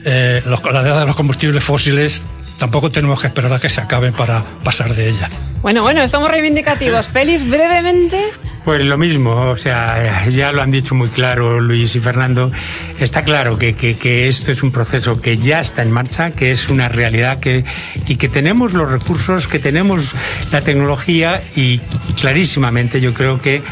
Eh, 0.04 0.42
la 0.44 0.80
edad 0.80 1.00
de 1.00 1.06
los 1.06 1.16
combustibles 1.16 1.62
fósiles 1.62 2.22
tampoco 2.58 2.90
tenemos 2.90 3.20
que 3.20 3.26
esperar 3.28 3.52
a 3.52 3.60
que 3.60 3.68
se 3.68 3.80
acaben 3.80 4.12
para 4.12 4.42
pasar 4.64 4.94
de 4.94 5.08
ella. 5.08 5.28
Bueno, 5.62 5.82
bueno, 5.82 6.06
somos 6.08 6.30
reivindicativos. 6.30 7.08
Félix, 7.08 7.48
brevemente. 7.48 8.18
Pues 8.64 8.82
lo 8.82 8.96
mismo, 8.96 9.50
o 9.50 9.56
sea, 9.56 10.26
ya 10.30 10.52
lo 10.52 10.62
han 10.62 10.70
dicho 10.70 10.94
muy 10.94 11.08
claro 11.08 11.60
Luis 11.60 11.96
y 11.96 12.00
Fernando. 12.00 12.50
Está 12.98 13.22
claro 13.22 13.58
que, 13.58 13.74
que, 13.74 14.28
esto 14.28 14.52
es 14.52 14.62
un 14.62 14.72
proceso 14.72 15.20
que 15.20 15.36
ya 15.36 15.60
está 15.60 15.82
en 15.82 15.90
marcha, 15.90 16.30
que 16.30 16.50
es 16.50 16.70
una 16.70 16.88
realidad 16.88 17.40
que, 17.40 17.64
y 18.06 18.16
que 18.16 18.28
tenemos 18.30 18.72
los 18.72 18.90
recursos, 18.90 19.48
que 19.48 19.58
tenemos 19.58 20.14
la 20.50 20.62
tecnología 20.62 21.42
y 21.56 21.78
clarísimamente 22.18 23.02
yo 23.02 23.12
creo 23.12 23.40
que 23.42 23.62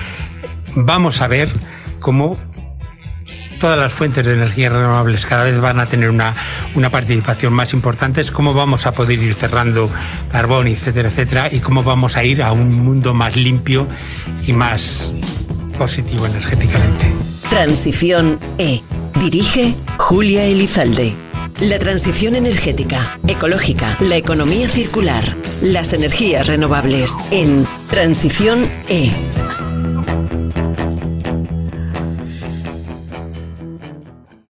vamos 0.74 1.22
a 1.22 1.28
ver 1.28 1.48
cómo 2.02 2.36
todas 3.62 3.78
las 3.78 3.92
fuentes 3.92 4.26
de 4.26 4.32
energía 4.32 4.70
renovables 4.70 5.24
cada 5.24 5.44
vez 5.44 5.60
van 5.60 5.78
a 5.78 5.86
tener 5.86 6.10
una, 6.10 6.34
una 6.74 6.90
participación 6.90 7.52
más 7.52 7.72
importante, 7.72 8.20
es 8.20 8.32
cómo 8.32 8.54
vamos 8.54 8.86
a 8.86 8.92
poder 8.92 9.20
ir 9.20 9.34
cerrando 9.34 9.88
carbón, 10.32 10.66
etcétera, 10.66 11.08
etcétera, 11.08 11.48
y 11.50 11.60
cómo 11.60 11.84
vamos 11.84 12.16
a 12.16 12.24
ir 12.24 12.42
a 12.42 12.50
un 12.50 12.72
mundo 12.72 13.14
más 13.14 13.36
limpio 13.36 13.88
y 14.44 14.52
más 14.52 15.12
positivo 15.78 16.26
energéticamente. 16.26 17.12
Transición 17.50 18.40
E. 18.58 18.80
Dirige 19.20 19.76
Julia 19.96 20.42
Elizalde. 20.42 21.14
La 21.60 21.78
transición 21.78 22.34
energética, 22.34 23.20
ecológica, 23.28 23.96
la 24.00 24.16
economía 24.16 24.68
circular, 24.68 25.36
las 25.62 25.92
energías 25.92 26.48
renovables 26.48 27.14
en 27.30 27.64
Transición 27.88 28.68
E 28.88 29.12